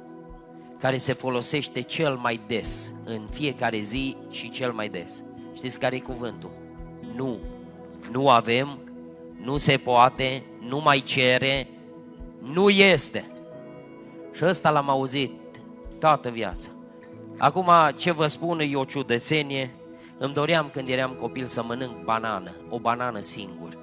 care 0.79 0.97
se 0.97 1.13
folosește 1.13 1.81
cel 1.81 2.17
mai 2.17 2.41
des, 2.47 2.93
în 3.05 3.27
fiecare 3.31 3.79
zi 3.79 4.17
și 4.31 4.51
cel 4.51 4.73
mai 4.73 4.89
des. 4.89 5.23
Știți 5.55 5.79
care 5.79 5.97
e 5.97 6.01
cuvântul? 6.01 6.51
Nu. 7.17 7.39
Nu 8.11 8.29
avem, 8.29 8.79
nu 9.43 9.57
se 9.57 9.77
poate, 9.77 10.43
nu 10.69 10.81
mai 10.81 10.99
cere, 10.99 11.69
nu 12.43 12.69
este. 12.69 13.31
Și 14.35 14.45
ăsta 14.45 14.71
l-am 14.71 14.91
auzit 14.91 15.33
toată 15.99 16.31
viața. 16.31 16.71
Acum, 17.39 17.71
ce 17.97 18.13
vă 18.13 18.27
spun 18.27 18.61
e 18.61 18.77
o 18.77 18.85
ciudățenie, 18.85 19.75
îmi 20.19 20.35
doream 20.35 20.71
când 20.73 20.89
eram 20.89 21.13
copil 21.21 21.47
să 21.47 21.63
mănânc 21.63 22.05
banană, 22.05 22.51
o 22.69 22.79
banană 22.79 23.21
singur. 23.21 23.82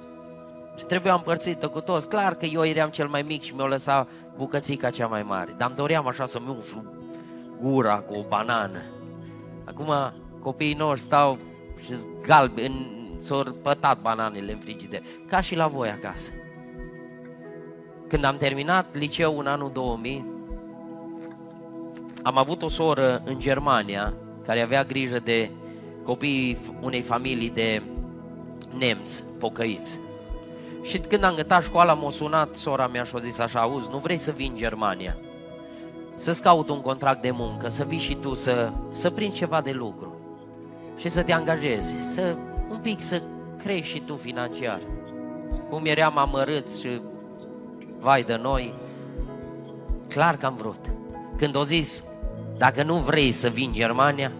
Și 0.79 0.85
trebuia 0.85 1.13
împărțită 1.13 1.67
cu 1.67 1.81
toți. 1.81 2.07
Clar 2.07 2.35
că 2.35 2.45
eu 2.45 2.65
eram 2.65 2.89
cel 2.89 3.07
mai 3.07 3.21
mic 3.21 3.41
și 3.41 3.53
mi-o 3.53 3.67
lăsa 3.67 4.07
bucățica 4.37 4.89
cea 4.89 5.07
mai 5.07 5.23
mare. 5.23 5.53
Dar 5.57 5.67
îmi 5.67 5.77
doream 5.77 6.07
așa 6.07 6.25
să-mi 6.25 6.49
umflu 6.49 6.83
gura 7.61 7.99
cu 7.99 8.13
o 8.13 8.23
banană. 8.27 8.81
Acum 9.63 9.93
copiii 10.39 10.73
noștri 10.73 11.01
stau 11.01 11.37
și 11.81 11.93
galbi, 12.21 12.71
s-au 13.19 13.43
pătat 13.43 14.01
bananele 14.01 14.51
în 14.51 14.59
frigider, 14.59 15.01
ca 15.27 15.41
și 15.41 15.55
la 15.55 15.67
voi 15.67 15.89
acasă. 15.89 16.31
Când 18.07 18.23
am 18.23 18.37
terminat 18.37 18.85
liceul 18.95 19.39
în 19.39 19.47
anul 19.47 19.71
2000, 19.73 20.25
am 22.23 22.37
avut 22.37 22.61
o 22.61 22.69
soră 22.69 23.21
în 23.25 23.39
Germania 23.39 24.13
care 24.45 24.61
avea 24.61 24.83
grijă 24.83 25.19
de 25.19 25.49
copiii 26.03 26.57
unei 26.81 27.01
familii 27.01 27.49
de 27.49 27.81
nemți 28.77 29.23
pocăiți. 29.39 29.99
Și 30.89 30.97
când 30.97 31.23
am 31.23 31.35
gătat 31.35 31.63
școala, 31.63 31.93
m-a 31.93 32.09
sunat 32.09 32.55
sora 32.55 32.87
mea 32.87 33.03
și 33.03 33.15
a 33.15 33.19
zis 33.19 33.39
așa, 33.39 33.59
auzi, 33.59 33.87
nu 33.91 33.97
vrei 33.97 34.17
să 34.17 34.31
vii 34.31 34.47
în 34.47 34.55
Germania? 34.55 35.17
Să-ți 36.17 36.41
caut 36.41 36.69
un 36.69 36.81
contract 36.81 37.21
de 37.21 37.31
muncă, 37.31 37.67
să 37.67 37.83
vii 37.83 37.99
și 37.99 38.15
tu 38.15 38.33
să, 38.33 38.71
să 38.91 39.09
prinzi 39.09 39.37
ceva 39.37 39.61
de 39.61 39.71
lucru 39.71 40.15
și 40.97 41.09
să 41.09 41.23
te 41.23 41.33
angajezi, 41.33 41.95
să 42.13 42.35
un 42.69 42.77
pic 42.77 43.01
să 43.01 43.21
crești 43.63 43.93
și 43.93 43.99
tu 43.99 44.15
financiar. 44.15 44.79
Cum 45.69 45.85
eram 45.85 46.17
amărâți 46.17 46.79
și 46.79 47.01
vai 47.99 48.23
de 48.23 48.35
noi, 48.35 48.73
clar 50.07 50.37
că 50.37 50.45
am 50.45 50.55
vrut. 50.55 50.85
Când 51.37 51.55
o 51.55 51.63
zis, 51.63 52.03
dacă 52.57 52.83
nu 52.83 52.95
vrei 52.95 53.31
să 53.31 53.49
vii 53.49 53.65
în 53.65 53.73
Germania, 53.73 54.31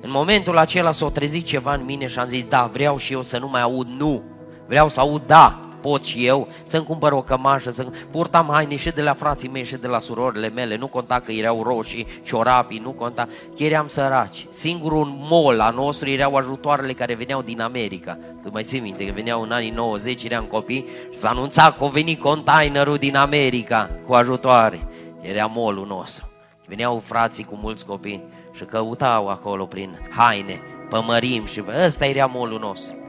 în 0.00 0.10
momentul 0.10 0.56
acela 0.56 0.90
s-a 0.90 1.10
trezit 1.10 1.44
ceva 1.44 1.74
în 1.74 1.84
mine 1.84 2.06
și 2.06 2.18
am 2.18 2.26
zis, 2.26 2.44
da, 2.44 2.66
vreau 2.72 2.96
și 2.96 3.12
eu 3.12 3.22
să 3.22 3.38
nu 3.38 3.48
mai 3.48 3.60
aud 3.60 3.86
nu. 3.86 4.22
Vreau 4.68 4.88
să 4.88 5.00
aud 5.00 5.22
da, 5.26 5.60
pot 5.80 6.04
și 6.04 6.26
eu 6.26 6.48
să-mi 6.64 6.84
cumpăr 6.84 7.12
o 7.12 7.22
cămașă, 7.22 7.70
să 7.70 7.86
purtam 8.10 8.48
haine 8.50 8.76
și 8.76 8.90
de 8.90 9.02
la 9.02 9.14
frații 9.14 9.48
mei 9.48 9.64
și 9.64 9.76
de 9.76 9.86
la 9.86 9.98
surorile 9.98 10.48
mele, 10.48 10.76
nu 10.76 10.86
conta 10.86 11.20
că 11.20 11.32
erau 11.32 11.62
roșii, 11.62 12.06
ciorapii, 12.22 12.78
nu 12.78 12.90
conta, 12.90 13.28
că 13.56 13.62
eram 13.62 13.88
săraci. 13.88 14.46
Singurul 14.48 15.06
mol 15.18 15.60
a 15.60 15.70
nostru 15.70 16.08
erau 16.08 16.34
ajutoarele 16.34 16.92
care 16.92 17.14
veneau 17.14 17.42
din 17.42 17.60
America. 17.60 18.18
Tu 18.42 18.50
mai 18.52 18.62
ții 18.62 18.80
minte 18.80 19.06
că 19.06 19.12
veneau 19.12 19.42
în 19.42 19.52
anii 19.52 19.70
90, 19.70 20.24
eram 20.24 20.44
copii 20.44 20.84
și 21.10 21.18
s-a 21.18 21.28
anunțat 21.28 21.78
că 21.78 21.84
a 21.84 21.88
venit 21.88 22.20
containerul 22.20 22.96
din 22.96 23.16
America 23.16 23.90
cu 24.06 24.12
ajutoare. 24.12 24.86
Era 25.20 25.46
molul 25.46 25.86
nostru. 25.86 26.28
Veneau 26.66 26.98
frații 26.98 27.44
cu 27.44 27.58
mulți 27.62 27.84
copii 27.84 28.24
și 28.52 28.64
căutau 28.64 29.28
acolo 29.28 29.64
prin 29.64 30.08
haine, 30.10 30.60
pămărim 30.88 31.46
și 31.46 31.64
ăsta 31.84 32.06
era 32.06 32.26
molul 32.26 32.58
nostru. 32.58 33.07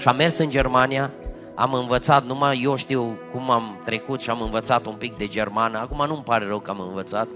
Și 0.00 0.08
am 0.08 0.16
mers 0.16 0.38
în 0.38 0.50
Germania, 0.50 1.10
am 1.54 1.74
învățat, 1.74 2.24
numai 2.24 2.60
eu 2.62 2.76
știu 2.76 3.18
cum 3.32 3.50
am 3.50 3.80
trecut 3.84 4.20
și 4.20 4.30
am 4.30 4.42
învățat 4.42 4.86
un 4.86 4.94
pic 4.94 5.16
de 5.16 5.28
germană, 5.28 5.78
acum 5.78 6.06
nu-mi 6.06 6.22
pare 6.22 6.46
rău 6.46 6.58
că 6.58 6.70
am 6.70 6.80
învățat, 6.80 7.28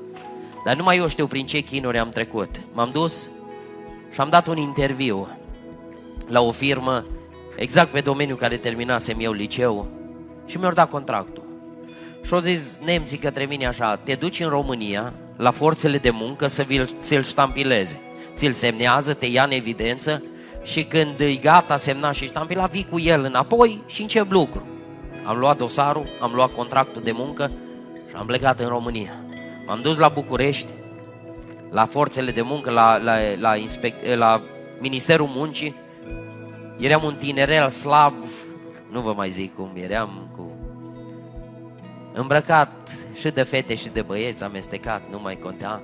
dar 0.64 0.76
numai 0.76 0.96
eu 0.96 1.08
știu 1.08 1.26
prin 1.26 1.46
ce 1.46 1.60
chinuri 1.60 1.98
am 1.98 2.08
trecut. 2.08 2.48
M-am 2.72 2.90
dus 2.92 3.28
și 4.12 4.20
am 4.20 4.28
dat 4.28 4.46
un 4.46 4.56
interviu 4.56 5.28
la 6.26 6.40
o 6.40 6.50
firmă, 6.50 7.04
exact 7.56 7.90
pe 7.90 8.00
domeniul 8.00 8.36
care 8.36 8.56
terminasem 8.56 9.16
eu 9.20 9.32
liceu, 9.32 9.86
și 10.46 10.58
mi-au 10.58 10.72
dat 10.72 10.90
contractul. 10.90 11.42
Și 12.22 12.34
au 12.34 12.40
zis 12.40 12.78
nemții 12.84 13.18
către 13.18 13.44
mine 13.44 13.66
așa, 13.66 13.96
te 13.96 14.14
duci 14.14 14.40
în 14.40 14.48
România 14.48 15.12
la 15.36 15.50
forțele 15.50 15.98
de 15.98 16.10
muncă 16.10 16.46
să 16.46 16.66
ți-l 17.00 17.22
ștampileze. 17.22 18.00
Ți-l 18.34 18.52
semnează, 18.52 19.14
te 19.14 19.26
ia 19.26 19.44
în 19.44 19.50
evidență 19.50 20.22
și 20.64 20.84
când 20.84 21.20
e 21.20 21.34
gata 21.34 21.76
semnat 21.76 22.14
și 22.14 22.26
ștampila, 22.26 22.66
vii 22.66 22.86
cu 22.90 23.00
el 23.00 23.24
înapoi 23.24 23.82
și 23.86 24.02
încep 24.02 24.30
lucru. 24.30 24.66
Am 25.26 25.38
luat 25.38 25.56
dosarul, 25.56 26.06
am 26.20 26.32
luat 26.34 26.52
contractul 26.52 27.02
de 27.02 27.12
muncă 27.12 27.50
și 28.08 28.14
am 28.16 28.26
plecat 28.26 28.60
în 28.60 28.68
România. 28.68 29.12
M-am 29.66 29.80
dus 29.80 29.98
la 29.98 30.08
București, 30.08 30.72
la 31.70 31.86
forțele 31.86 32.30
de 32.30 32.42
muncă, 32.42 32.70
la, 32.70 32.96
la, 32.96 33.16
la, 33.38 33.56
inspect, 33.56 34.14
la 34.16 34.42
Ministerul 34.80 35.26
Muncii. 35.26 35.74
Eram 36.78 37.02
un 37.02 37.14
tinerel 37.14 37.70
slab, 37.70 38.14
nu 38.90 39.00
vă 39.00 39.12
mai 39.12 39.30
zic 39.30 39.54
cum, 39.54 39.70
eram 39.74 40.28
cu 40.36 40.52
îmbrăcat 42.12 42.90
și 43.14 43.30
de 43.30 43.42
fete 43.42 43.74
și 43.74 43.88
de 43.88 44.02
băieți, 44.02 44.42
amestecat, 44.42 45.02
nu 45.10 45.20
mai 45.22 45.38
conta. 45.38 45.82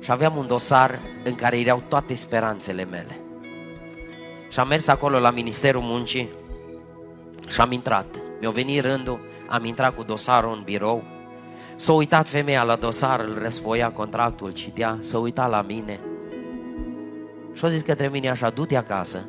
Și 0.00 0.10
aveam 0.10 0.36
un 0.36 0.46
dosar 0.46 0.98
în 1.24 1.34
care 1.34 1.58
erau 1.60 1.82
toate 1.88 2.14
speranțele 2.14 2.84
mele. 2.84 3.20
Și 4.50 4.58
am 4.58 4.68
mers 4.68 4.86
acolo 4.86 5.18
la 5.18 5.30
Ministerul 5.30 5.82
Muncii 5.82 6.28
și 7.48 7.60
am 7.60 7.72
intrat. 7.72 8.06
Mi-a 8.40 8.50
venit 8.50 8.82
rândul, 8.82 9.20
am 9.48 9.64
intrat 9.64 9.94
cu 9.96 10.02
dosarul 10.02 10.54
în 10.56 10.62
birou. 10.64 11.04
S-a 11.76 11.92
uitat 11.92 12.28
femeia 12.28 12.62
la 12.62 12.74
dosar, 12.74 13.20
îl 13.20 13.38
răsfoia 13.42 13.90
contractul, 13.90 14.50
citea, 14.50 14.96
s-a 15.00 15.18
uitat 15.18 15.50
la 15.50 15.62
mine. 15.62 16.00
Și 17.52 17.64
a 17.64 17.68
zis 17.68 17.82
către 17.82 18.08
mine 18.08 18.30
așa, 18.30 18.50
du-te 18.50 18.76
acasă 18.76 19.24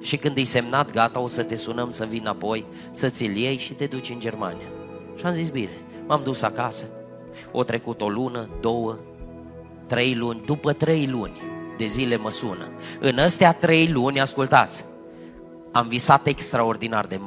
și 0.00 0.16
când 0.16 0.36
e 0.36 0.44
semnat, 0.44 0.90
gata, 0.90 1.20
o 1.20 1.26
să 1.26 1.42
te 1.42 1.56
sunăm 1.56 1.90
să 1.90 2.04
vii 2.04 2.18
înapoi, 2.18 2.64
să 2.90 3.08
ți-l 3.08 3.36
iei 3.36 3.58
și 3.58 3.72
te 3.72 3.86
duci 3.86 4.10
în 4.10 4.18
Germania. 4.18 4.68
Și 5.16 5.26
am 5.26 5.32
zis, 5.32 5.48
bine, 5.48 5.78
m-am 6.06 6.22
dus 6.22 6.42
acasă. 6.42 6.86
O 7.52 7.62
trecut 7.62 8.00
o 8.00 8.08
lună, 8.08 8.48
două, 8.60 8.98
trei 9.86 10.14
luni, 10.14 10.42
după 10.46 10.72
trei 10.72 11.06
luni 11.06 11.47
de 11.78 11.86
zile 11.86 12.16
mă 12.16 12.30
sună. 12.30 12.72
În 13.00 13.18
astea 13.18 13.52
trei 13.52 13.88
luni, 13.88 14.20
ascultați, 14.20 14.84
Am 15.72 15.88
visat 15.88 16.26
extraordinar 16.26 17.06
de 17.06 17.20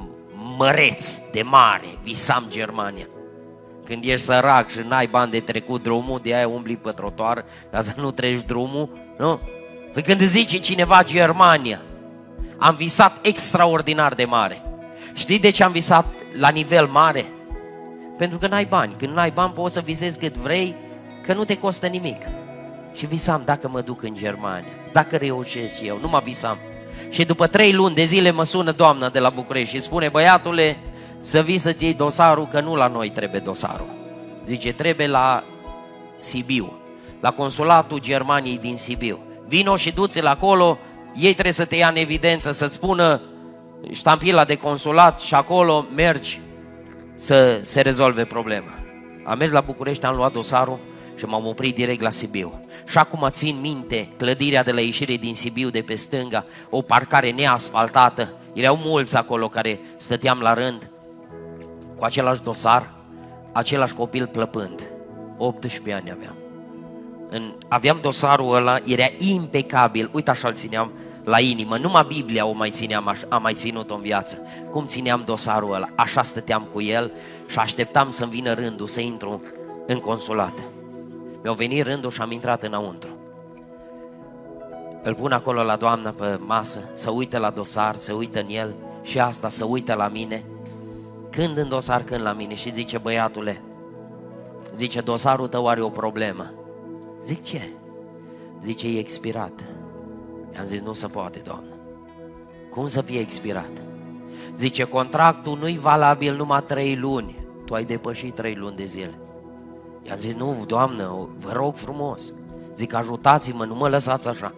măreț, 0.58 1.18
de 1.32 1.42
mare, 1.42 1.98
visam 2.04 2.46
Germania. 2.50 3.08
Când 3.86 4.04
ești 4.04 4.26
sărac 4.26 4.70
și 4.70 4.80
n-ai 4.88 5.08
bani 5.08 5.32
de 5.32 5.40
trecut 5.40 5.84
drumul, 5.84 6.20
de 6.24 6.36
aia 6.36 6.48
umbli 6.48 6.78
pe 6.78 6.92
trotuar 6.92 7.46
ca 7.72 7.82
să 7.82 7.94
nu 7.98 8.12
treci 8.12 8.46
drumul, 8.46 8.90
nu? 9.18 9.40
Păi 9.94 10.02
când 10.02 10.22
zice 10.22 10.60
cineva 10.60 11.04
Germania, 11.04 11.82
am 12.58 12.76
visat 12.76 13.18
extraordinar 13.22 14.14
de 14.14 14.26
mare. 14.26 14.62
Știi 15.14 15.40
de 15.40 15.50
ce 15.50 15.64
am 15.64 15.72
visat 15.72 16.06
la 16.34 16.50
nivel 16.50 16.88
mare? 16.88 17.26
Pentru 18.18 18.38
că 18.38 18.48
n-ai 18.48 18.66
bani. 18.66 18.94
Când 18.98 19.14
n-ai 19.14 19.32
bani 19.32 19.54
poți 19.54 19.74
să 19.74 19.80
visezi 19.80 20.18
cât 20.18 20.36
vrei, 20.36 20.76
că 21.26 21.34
nu 21.34 21.44
te 21.44 21.58
costă 21.58 21.88
nimic. 21.88 22.22
Și 22.94 23.06
visam 23.06 23.42
dacă 23.46 23.70
mă 23.70 23.82
duc 23.82 24.04
în 24.04 24.14
Germania, 24.14 24.72
dacă 24.92 25.18
reușesc 25.18 25.82
eu, 25.82 26.00
nu 26.02 26.08
mă 26.08 26.22
visam. 26.24 26.58
Și 27.10 27.26
după 27.26 27.48
trei 27.48 27.74
luni 27.74 27.96
de 27.96 28.04
zile 28.04 28.32
mă 28.32 28.44
sună 28.44 28.72
doamna 28.72 29.10
de 29.10 29.20
la 29.20 29.30
București 29.30 29.76
și 29.76 29.82
spune, 29.82 30.10
băiatule, 30.10 30.78
să 31.20 31.42
vii 31.42 31.58
să-ți 31.58 31.84
iei 31.84 31.94
dosarul, 31.94 32.48
că 32.48 32.60
nu 32.60 32.76
la 32.76 32.88
noi 32.88 33.10
trebuie 33.10 33.40
dosarul. 33.40 33.88
Zice, 34.48 34.74
trebuie 34.74 35.08
la 35.08 35.44
Sibiu, 36.20 36.74
la 37.20 37.32
consulatul 37.32 38.00
Germaniei 38.00 38.58
din 38.58 38.76
Sibiu. 38.76 39.20
Vino 39.48 39.76
și 39.76 39.92
du-ți-l 39.92 40.26
acolo, 40.26 40.78
ei 41.16 41.32
trebuie 41.32 41.54
să 41.54 41.66
te 41.66 41.76
ia 41.76 41.88
în 41.88 41.96
evidență, 41.96 42.52
să-ți 42.52 42.74
spună 42.74 43.22
ștampila 43.92 44.46
de 44.46 44.56
consulat 44.56 45.20
și 45.20 45.34
acolo 45.34 45.86
mergi 45.96 46.42
să 47.16 47.60
se 47.64 47.82
rezolve 47.82 48.26
problema. 48.26 48.80
Am 49.26 49.38
mers 49.38 49.52
la 49.52 49.62
București, 49.62 50.06
am 50.06 50.16
luat 50.16 50.32
dosarul 50.32 50.80
și 51.22 51.28
m-am 51.28 51.46
oprit 51.46 51.76
direct 51.76 52.02
la 52.02 52.10
Sibiu. 52.10 52.60
Și 52.88 52.98
acum 52.98 53.28
țin 53.30 53.58
minte 53.62 54.10
clădirea 54.18 54.64
de 54.64 54.72
la 54.72 54.82
ieșire 54.82 55.16
din 55.16 55.36
Sibiu 55.36 55.70
de 55.70 55.82
pe 55.82 55.96
stânga, 55.96 56.46
o 56.70 56.82
parcare 56.82 57.32
neasfaltată. 57.32 58.34
Erau 58.54 58.76
mulți 58.76 59.18
acolo 59.18 59.48
care 59.48 59.80
stăteam 59.98 60.40
la 60.40 60.54
rând 60.54 60.90
cu 61.96 62.04
același 62.04 62.42
dosar, 62.42 62.92
același 63.52 63.94
copil 63.94 64.28
plăpând. 64.28 64.90
18 65.38 65.94
ani 65.94 66.12
aveam. 66.12 66.36
În, 67.30 67.54
aveam 67.68 68.00
dosarul 68.02 68.56
ăla, 68.56 68.80
era 68.86 69.06
impecabil, 69.18 70.10
uite 70.14 70.30
așa 70.30 70.48
îl 70.48 70.54
țineam 70.54 70.92
la 71.24 71.40
inimă, 71.40 71.78
numai 71.78 72.06
Biblia 72.08 72.46
o 72.46 72.52
mai 72.52 72.70
țineam, 72.70 73.16
am 73.30 73.42
mai 73.42 73.54
ținut-o 73.54 73.96
în 73.96 74.02
viață. 74.02 74.38
Cum 74.70 74.86
țineam 74.86 75.24
dosarul 75.26 75.74
ăla, 75.74 75.88
așa 75.96 76.22
stăteam 76.22 76.68
cu 76.74 76.82
el 76.82 77.12
și 77.48 77.58
așteptam 77.58 78.10
să-mi 78.10 78.32
vină 78.32 78.54
rândul 78.54 78.88
să 78.88 79.00
intru 79.00 79.42
în 79.88 80.00
consulat. 80.00 80.71
Mi-au 81.42 81.54
venit 81.54 81.86
rândul 81.86 82.10
și 82.10 82.22
am 82.22 82.32
intrat 82.32 82.64
înăuntru. 82.64 83.10
Îl 85.04 85.16
pun 85.16 85.32
acolo 85.32 85.64
la 85.64 85.76
doamna 85.76 86.10
pe 86.10 86.40
masă, 86.46 86.90
să 86.94 87.12
uite 87.12 87.38
la 87.38 87.50
dosar, 87.50 87.96
să 87.96 88.14
uită 88.14 88.40
în 88.40 88.48
el 88.50 88.76
și 89.02 89.20
asta, 89.20 89.50
să 89.50 89.66
uite 89.66 89.94
la 89.96 90.08
mine. 90.08 90.44
Când 91.30 91.58
în 91.58 91.70
dosar, 91.70 92.04
când 92.04 92.22
la 92.22 92.34
mine 92.34 92.56
și 92.56 92.74
zice, 92.74 92.98
băiatule, 92.98 93.62
zice, 94.76 95.02
dosarul 95.02 95.48
tău 95.48 95.68
are 95.68 95.82
o 95.82 95.90
problemă. 95.90 96.52
Zic, 97.24 97.44
ce? 97.44 97.70
Zice, 98.64 98.88
e 98.88 99.00
expirat. 99.00 99.66
I-am 100.54 100.66
zis, 100.66 100.80
nu 100.80 100.94
se 100.94 101.08
poate, 101.08 101.40
doamnă. 101.40 101.76
Cum 102.70 102.88
să 102.88 103.02
fie 103.02 103.20
expirat? 103.20 103.72
Zice, 104.56 104.84
contractul 104.84 105.58
nu-i 105.58 105.78
valabil 105.78 106.36
numai 106.36 106.64
trei 106.64 106.96
luni. 106.96 107.36
Tu 107.66 107.74
ai 107.74 107.84
depășit 107.84 108.36
trei 108.36 108.56
luni 108.56 108.76
de 108.76 108.86
zile. 108.86 109.20
I-am 110.04 110.18
zis, 110.18 110.34
nu, 110.34 110.64
doamnă, 110.68 111.28
vă 111.38 111.52
rog 111.54 111.76
frumos. 111.76 112.34
Zic, 112.76 112.94
ajutați-mă, 112.94 113.66
nu 113.66 113.76
mă 113.76 113.88
lăsați 113.88 114.28
așa. 114.28 114.54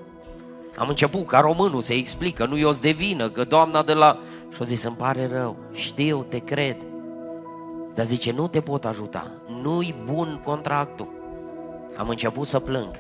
Am 0.78 0.89
început 0.89 1.28
ca 1.28 1.39
românul 1.39 1.82
să 1.82 1.94
explică, 1.94 2.46
nu 2.46 2.58
eu 2.58 2.72
de 2.72 2.91
vină, 2.91 3.30
că 3.30 3.44
doamna 3.44 3.84
de 3.84 3.94
la... 3.94 4.20
Și 4.50 4.62
a 4.62 4.66
zis, 4.66 4.84
îmi 4.84 4.96
pare 4.96 5.28
rău, 5.28 5.56
știu, 5.72 6.26
te 6.30 6.38
cred. 6.38 6.78
Dar 7.94 8.06
zice, 8.06 8.32
nu 8.32 8.48
te 8.48 8.62
pot 8.62 8.86
ajuta, 8.86 9.32
nu-i 9.62 9.96
bun 10.06 10.41
contractul. 10.44 11.08
Am 11.98 12.10
început 12.10 12.48
să 12.48 12.60
plâng. 12.60 12.96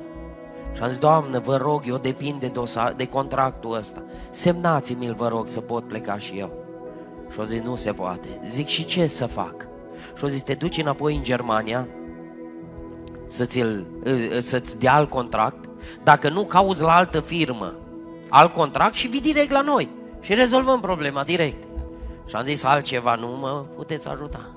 Și 0.73 0.81
am 0.81 0.89
zis, 0.89 0.97
Doamne, 0.97 1.37
vă 1.37 1.57
rog, 1.57 1.83
eu 1.85 1.97
depind 1.97 2.39
de, 2.39 2.47
dosar, 2.47 2.93
de 2.93 3.07
contractul 3.07 3.73
ăsta. 3.75 4.03
Semnați-mi-l, 4.31 5.13
vă 5.13 5.27
rog, 5.27 5.49
să 5.49 5.61
pot 5.61 5.87
pleca 5.87 6.17
și 6.17 6.37
eu. 6.37 6.51
Și 7.31 7.39
au 7.39 7.45
zis, 7.45 7.61
nu 7.61 7.75
se 7.75 7.91
poate. 7.91 8.27
Zic, 8.45 8.67
și 8.67 8.85
ce 8.85 9.07
să 9.07 9.25
fac? 9.25 9.67
Și 10.17 10.23
au 10.23 10.29
zis, 10.29 10.41
te 10.41 10.53
duci 10.53 10.77
înapoi 10.77 11.15
în 11.15 11.23
Germania, 11.23 11.87
să-ți, 13.33 13.63
să-ți 14.39 14.79
dea 14.79 14.93
alt 14.93 15.09
contract, 15.09 15.69
dacă 16.03 16.29
nu 16.29 16.45
cauți 16.45 16.81
la 16.81 16.95
altă 16.95 17.19
firmă 17.19 17.73
alt 18.29 18.53
contract 18.53 18.95
și 18.95 19.07
vii 19.07 19.21
direct 19.21 19.51
la 19.51 19.61
noi 19.61 19.89
și 20.19 20.33
rezolvăm 20.33 20.79
problema 20.79 21.23
direct. 21.23 21.63
Și 22.25 22.35
am 22.35 22.43
zis 22.43 22.63
altceva, 22.63 23.15
nu 23.15 23.27
mă 23.27 23.65
puteți 23.75 24.07
ajuta. 24.07 24.49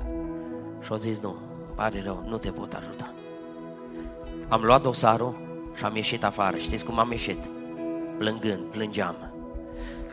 Și 0.83 0.91
au 0.91 0.97
zis, 0.97 1.19
nu, 1.19 1.37
pare 1.75 2.03
rău, 2.05 2.25
nu 2.27 2.39
te 2.39 2.51
pot 2.51 2.73
ajuta. 2.73 3.15
Am 4.49 4.63
luat 4.63 4.83
dosarul 4.83 5.37
și 5.75 5.85
am 5.85 5.97
ieșit 5.97 6.25
afară. 6.25 6.57
Știți 6.57 6.85
cum 6.85 6.99
am 6.99 7.11
ieșit? 7.11 7.49
Plângând, 8.19 8.61
plângeam. 8.71 9.17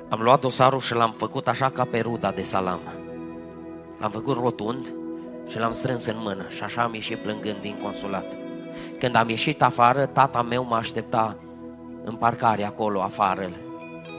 Am 0.10 0.22
luat 0.22 0.42
dosarul 0.42 0.80
și 0.80 0.94
l-am 0.94 1.12
făcut 1.12 1.48
așa 1.48 1.70
ca 1.70 1.86
pe 1.86 2.00
ruda 2.00 2.32
de 2.32 2.42
salam. 2.42 2.82
L-am 4.00 4.12
făcut 4.12 4.38
rotund 4.38 4.94
și 5.50 5.60
l-am 5.60 5.72
strâns 5.72 6.06
în 6.06 6.18
mână 6.18 6.46
și 6.50 6.64
așa 6.64 6.82
am 6.82 6.94
ieșit 6.94 7.18
plângând 7.18 7.58
din 7.62 7.76
consulat. 7.84 8.43
Când 9.00 9.16
am 9.16 9.30
ieșit 9.30 9.62
afară, 9.62 10.06
tata 10.06 10.42
meu 10.42 10.66
mă 10.66 10.76
aștepta 10.76 11.38
în 12.04 12.16
parcare 12.16 12.64
acolo, 12.64 13.02
afară, 13.02 13.50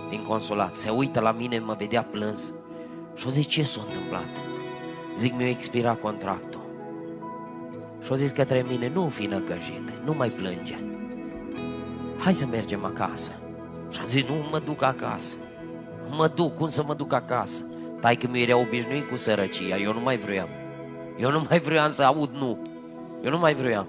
din 0.08 0.22
consulat. 0.22 0.76
Se 0.76 0.90
uită 0.90 1.20
la 1.20 1.32
mine, 1.32 1.58
mă 1.58 1.74
vedea 1.78 2.02
plâns 2.02 2.52
și 3.14 3.26
o 3.26 3.30
zic, 3.30 3.46
ce 3.46 3.62
s-a 3.62 3.80
întâmplat? 3.86 4.28
Zic, 5.16 5.34
mi-a 5.36 5.48
expirat 5.48 6.00
contractul. 6.00 6.62
Și 8.02 8.12
o 8.12 8.14
zis 8.14 8.30
către 8.30 8.64
mine, 8.68 8.90
nu 8.94 9.08
fi 9.08 9.26
năcăjit, 9.26 9.92
nu 10.04 10.14
mai 10.16 10.28
plânge. 10.28 10.78
Hai 12.18 12.32
să 12.34 12.46
mergem 12.46 12.84
acasă. 12.84 13.30
Și 13.90 14.00
am 14.00 14.06
zis, 14.08 14.28
nu 14.28 14.34
mă 14.50 14.58
duc 14.58 14.82
acasă. 14.82 15.36
Mă 16.10 16.30
duc, 16.34 16.54
cum 16.54 16.68
să 16.68 16.84
mă 16.86 16.94
duc 16.94 17.12
acasă? 17.12 17.62
Tai 18.00 18.16
că 18.16 18.26
mi 18.30 18.42
era 18.42 18.56
obișnuit 18.56 19.08
cu 19.08 19.16
sărăcia, 19.16 19.76
eu 19.76 19.92
nu 19.92 20.00
mai 20.00 20.16
vreau. 20.16 20.48
Eu 21.18 21.30
nu 21.30 21.46
mai 21.48 21.58
vreau 21.58 21.88
să 21.88 22.02
aud 22.02 22.30
nu. 22.32 22.58
Eu 23.22 23.30
nu 23.30 23.38
mai 23.38 23.54
vreau. 23.54 23.86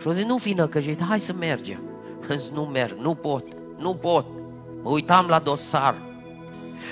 Și 0.00 0.08
o 0.08 0.12
zis, 0.12 0.24
nu 0.24 0.38
fi 0.38 0.52
năcăjit, 0.52 1.02
hai 1.02 1.20
să 1.20 1.32
mergem. 1.32 1.82
Am 2.30 2.36
zis, 2.36 2.48
nu 2.58 2.62
merg, 2.62 2.96
nu 3.00 3.14
pot, 3.14 3.44
nu 3.76 3.94
pot. 3.94 4.26
Mă 4.82 4.90
uitam 4.90 5.26
la 5.26 5.38
dosar. 5.38 6.06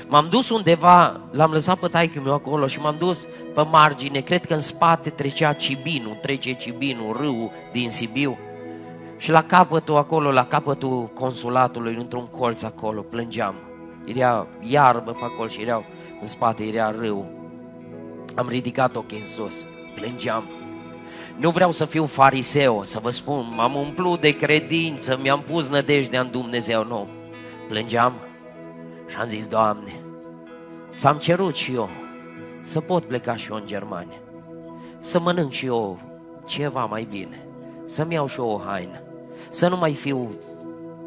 M-am 0.08 0.28
dus 0.28 0.50
undeva, 0.50 1.20
l-am 1.30 1.52
lăsat 1.52 1.78
pe 1.78 1.88
taică 1.88 2.20
meu 2.20 2.34
acolo 2.34 2.66
și 2.66 2.80
m-am 2.80 2.96
dus 2.98 3.26
pe 3.54 3.62
margine, 3.62 4.20
cred 4.20 4.44
că 4.44 4.54
în 4.54 4.60
spate 4.60 5.10
trecea 5.10 5.52
Cibinu, 5.52 6.18
trece 6.20 6.52
Cibinu, 6.52 7.12
râul 7.12 7.50
din 7.72 7.90
Sibiu. 7.90 8.38
Și 9.16 9.30
la 9.30 9.42
capătul 9.42 9.96
acolo, 9.96 10.30
la 10.30 10.46
capătul 10.46 11.10
consulatului, 11.14 11.94
într-un 11.94 12.26
colț 12.26 12.62
acolo, 12.62 13.00
plângeam. 13.00 13.54
Era 14.04 14.46
iarbă 14.60 15.10
pe 15.10 15.24
acolo 15.24 15.48
și 15.48 15.62
erau 15.62 15.84
în 16.20 16.26
spate, 16.26 16.64
era 16.64 16.90
râu. 16.90 17.26
Am 18.34 18.48
ridicat 18.48 18.96
ochii 18.96 19.18
în 19.18 19.26
sus, 19.26 19.66
plângeam. 19.94 20.55
Nu 21.36 21.50
vreau 21.50 21.72
să 21.72 21.84
fiu 21.84 22.06
fariseu, 22.06 22.84
să 22.84 22.98
vă 22.98 23.10
spun, 23.10 23.52
m-am 23.54 23.74
umplut 23.74 24.20
de 24.20 24.30
credință, 24.30 25.18
mi-am 25.22 25.42
pus 25.42 25.68
nădejdea 25.68 26.20
în 26.20 26.30
Dumnezeu, 26.30 26.84
nu. 26.84 27.08
Plângeam 27.68 28.14
și 29.08 29.16
am 29.16 29.28
zis, 29.28 29.46
Doamne, 29.46 30.00
ți-am 30.96 31.16
cerut 31.16 31.54
și 31.54 31.74
eu 31.74 31.88
să 32.62 32.80
pot 32.80 33.04
pleca 33.04 33.36
și 33.36 33.50
eu 33.50 33.56
în 33.56 33.66
Germania, 33.66 34.20
să 34.98 35.20
mănânc 35.20 35.52
și 35.52 35.66
eu 35.66 35.98
ceva 36.46 36.84
mai 36.84 37.06
bine, 37.10 37.46
să-mi 37.86 38.14
iau 38.14 38.26
și 38.26 38.38
eu 38.38 38.48
o 38.48 38.60
haină, 38.66 39.02
să 39.50 39.68
nu 39.68 39.76
mai 39.76 39.94
fiu 39.94 40.30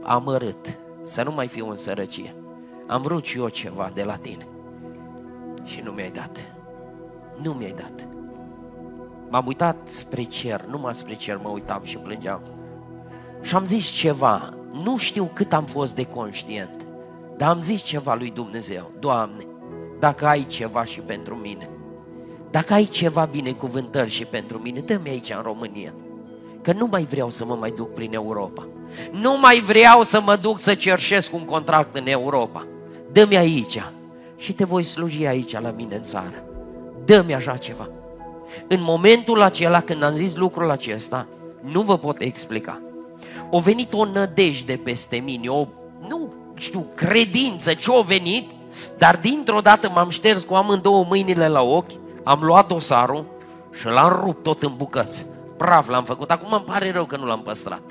amărât, 0.03 0.77
să 1.03 1.23
nu 1.23 1.31
mai 1.31 1.47
fiu 1.47 1.69
în 1.69 1.75
sărăcie. 1.75 2.35
Am 2.87 3.01
vrut 3.01 3.25
și 3.25 3.37
eu 3.37 3.49
ceva 3.49 3.91
de 3.93 4.03
la 4.03 4.15
tine 4.15 4.47
și 5.63 5.81
nu 5.83 5.91
mi-ai 5.91 6.11
dat. 6.11 6.37
Nu 7.41 7.51
mi-ai 7.51 7.73
dat. 7.77 8.07
M-am 9.29 9.45
uitat 9.45 9.77
spre 9.83 10.23
cer, 10.23 10.65
numai 10.69 10.95
spre 10.95 11.15
cer 11.15 11.39
mă 11.43 11.49
uitam 11.49 11.81
și 11.83 11.97
plângeam. 11.97 12.41
Și 13.41 13.55
am 13.55 13.65
zis 13.65 13.85
ceva, 13.87 14.53
nu 14.83 14.97
știu 14.97 15.29
cât 15.33 15.53
am 15.53 15.65
fost 15.65 15.95
de 15.95 16.03
conștient, 16.03 16.87
dar 17.37 17.49
am 17.49 17.61
zis 17.61 17.81
ceva 17.81 18.15
lui 18.15 18.31
Dumnezeu, 18.31 18.89
Doamne, 18.99 19.45
dacă 19.99 20.25
ai 20.25 20.45
ceva 20.47 20.83
și 20.83 20.99
pentru 20.99 21.35
mine, 21.35 21.69
dacă 22.51 22.73
ai 22.73 22.85
ceva 22.85 23.25
binecuvântări 23.25 24.09
și 24.09 24.25
pentru 24.25 24.57
mine, 24.57 24.79
dă-mi 24.79 25.09
aici 25.09 25.29
în 25.29 25.41
România, 25.41 25.93
că 26.61 26.73
nu 26.73 26.87
mai 26.91 27.03
vreau 27.03 27.29
să 27.29 27.45
mă 27.45 27.55
mai 27.55 27.71
duc 27.71 27.93
prin 27.93 28.13
Europa. 28.13 28.67
Nu 29.11 29.37
mai 29.39 29.59
vreau 29.59 30.03
să 30.03 30.21
mă 30.21 30.35
duc 30.35 30.59
să 30.59 30.75
cerșesc 30.75 31.33
un 31.33 31.45
contract 31.45 31.95
în 31.95 32.07
Europa. 32.07 32.67
Dă-mi 33.11 33.37
aici 33.37 33.81
și 34.35 34.53
te 34.53 34.63
voi 34.63 34.83
sluji 34.83 35.25
aici 35.25 35.59
la 35.59 35.71
mine 35.71 35.95
în 35.95 36.03
țară. 36.03 36.43
Dă-mi 37.05 37.35
așa 37.35 37.57
ceva. 37.57 37.89
În 38.67 38.81
momentul 38.81 39.41
acela 39.41 39.81
când 39.81 40.03
am 40.03 40.13
zis 40.13 40.35
lucrul 40.35 40.69
acesta, 40.69 41.27
nu 41.61 41.81
vă 41.81 41.97
pot 41.97 42.21
explica. 42.21 42.81
O 43.49 43.59
venit 43.59 43.93
o 43.93 44.05
nădejde 44.05 44.79
peste 44.83 45.15
mine, 45.15 45.47
o, 45.47 45.67
nu 46.07 46.33
știu, 46.55 46.85
credință, 46.95 47.73
ce 47.73 47.91
a 47.97 48.01
venit, 48.01 48.49
Dar 48.97 49.17
dintr-o 49.17 49.59
dată 49.59 49.89
m-am 49.89 50.09
șters 50.09 50.41
cu 50.41 50.53
amândouă 50.53 51.05
mâinile 51.07 51.47
la 51.47 51.61
ochi, 51.61 51.91
am 52.23 52.39
luat 52.41 52.67
dosarul 52.67 53.25
și 53.79 53.85
l-am 53.85 54.19
rupt 54.23 54.43
tot 54.43 54.63
în 54.63 54.73
bucăți. 54.77 55.25
Praf 55.57 55.87
l-am 55.87 56.03
făcut, 56.03 56.31
acum 56.31 56.53
îmi 56.53 56.63
pare 56.63 56.91
rău 56.91 57.05
că 57.05 57.17
nu 57.17 57.25
l-am 57.25 57.41
păstrat. 57.41 57.81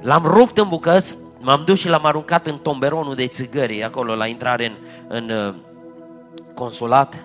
L-am 0.00 0.22
rupt 0.26 0.58
în 0.58 0.68
bucăți, 0.68 1.18
m-am 1.40 1.62
dus 1.66 1.78
și 1.78 1.88
l-am 1.88 2.04
aruncat 2.04 2.46
în 2.46 2.58
tomberonul 2.58 3.14
de 3.14 3.26
țigări, 3.26 3.84
acolo 3.84 4.14
la 4.14 4.26
intrare 4.26 4.66
în, 4.66 4.74
în 5.08 5.30
uh, 5.30 5.54
consulat. 6.54 7.24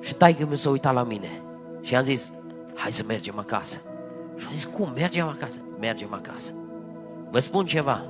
Și 0.00 0.14
taică 0.14 0.46
mi 0.50 0.56
s-a 0.56 0.70
uitat 0.70 0.94
la 0.94 1.02
mine 1.02 1.43
și 1.84 1.94
am 1.94 2.02
zis, 2.02 2.32
hai 2.74 2.92
să 2.92 3.02
mergem 3.06 3.38
acasă. 3.38 3.80
Și 4.36 4.46
am 4.46 4.52
zis, 4.52 4.64
cum, 4.64 4.92
mergem 4.94 5.26
acasă? 5.26 5.58
Mergem 5.80 6.12
acasă. 6.12 6.52
Vă 7.30 7.38
spun 7.38 7.66
ceva, 7.66 8.04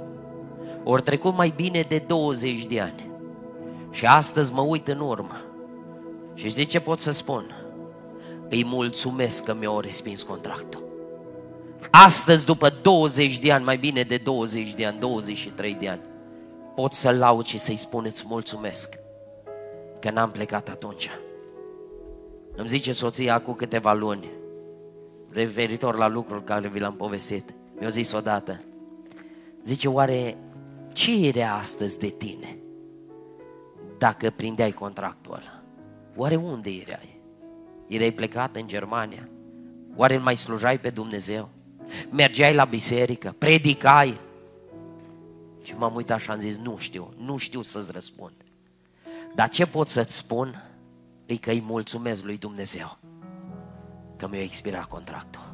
ori 0.85 1.03
trecut 1.03 1.35
mai 1.35 1.53
bine 1.57 1.85
de 1.89 1.99
20 2.07 2.65
de 2.65 2.81
ani 2.81 3.11
și 3.91 4.07
astăzi 4.07 4.53
mă 4.53 4.61
uit 4.61 4.89
în 4.89 5.01
urmă 5.01 5.41
și 6.35 6.49
știți 6.49 6.71
ce 6.71 6.81
pot 6.81 7.01
să 7.01 7.11
spun? 7.11 7.55
Îi 8.49 8.65
mulțumesc 8.65 9.45
că 9.45 9.55
mi-au 9.55 9.81
respins 9.81 10.23
contractul. 10.23 10.83
Astăzi, 11.91 12.45
după 12.45 12.69
20 12.83 13.39
de 13.39 13.53
ani, 13.53 13.65
mai 13.65 13.77
bine 13.77 14.03
de 14.03 14.17
20 14.17 14.75
de 14.75 14.87
ani, 14.87 14.99
23 14.99 15.75
de 15.75 15.89
ani, 15.89 16.01
pot 16.75 16.93
să-l 16.93 17.17
laud 17.17 17.45
și 17.45 17.59
să-i 17.59 17.77
spun 17.77 18.05
îți 18.05 18.25
mulțumesc 18.27 18.99
că 20.01 20.11
n-am 20.11 20.31
plecat 20.31 20.69
atunci. 20.69 21.11
Îmi 22.57 22.69
zice 22.69 22.93
soția 22.93 23.41
cu 23.41 23.53
câteva 23.53 23.93
luni, 23.93 24.31
referitor 25.31 25.97
la 25.97 26.09
lucrul 26.09 26.43
care 26.43 26.69
vi 26.69 26.79
l-am 26.79 26.97
povestit. 26.97 27.55
Mi-a 27.79 27.89
zis 27.89 28.13
odată, 28.13 28.61
zice, 29.65 29.89
oare 29.89 30.37
ce 30.93 31.27
era 31.27 31.55
astăzi 31.55 31.99
de 31.99 32.09
tine 32.09 32.59
dacă 33.99 34.31
prindeai 34.31 34.73
contractul 34.73 35.33
ăla? 35.33 35.63
Oare 36.17 36.37
unde 36.37 36.71
erai? 36.71 37.21
Erai 37.87 38.13
plecat 38.13 38.57
în 38.57 38.69
Germania? 38.69 39.29
Oare 39.97 40.19
mai 40.19 40.37
slujai 40.37 40.79
pe 40.79 40.91
Dumnezeu? 40.91 41.49
Mergeai 42.11 42.55
la 42.55 42.65
biserică? 42.65 43.35
Predicai? 43.39 44.21
Și 45.63 45.75
m-am 45.77 45.95
uitat 45.95 46.21
și 46.21 46.31
am 46.31 46.41
zis, 46.41 46.57
nu 46.57 46.77
știu, 46.79 47.13
nu 47.17 47.37
știu 47.37 47.63
să-ți 47.63 47.93
răspund. 47.93 48.33
Dar 49.35 49.49
ce 49.49 49.67
pot 49.67 49.89
să-ți 49.89 50.17
spun 50.17 50.63
e 51.27 51.37
că 51.37 51.51
îi 51.51 51.63
mulțumesc 51.67 52.25
lui 52.25 52.37
Dumnezeu 52.37 52.99
că 54.17 54.29
mi-a 54.31 54.43
expirat 54.43 54.85
contractul. 54.85 55.53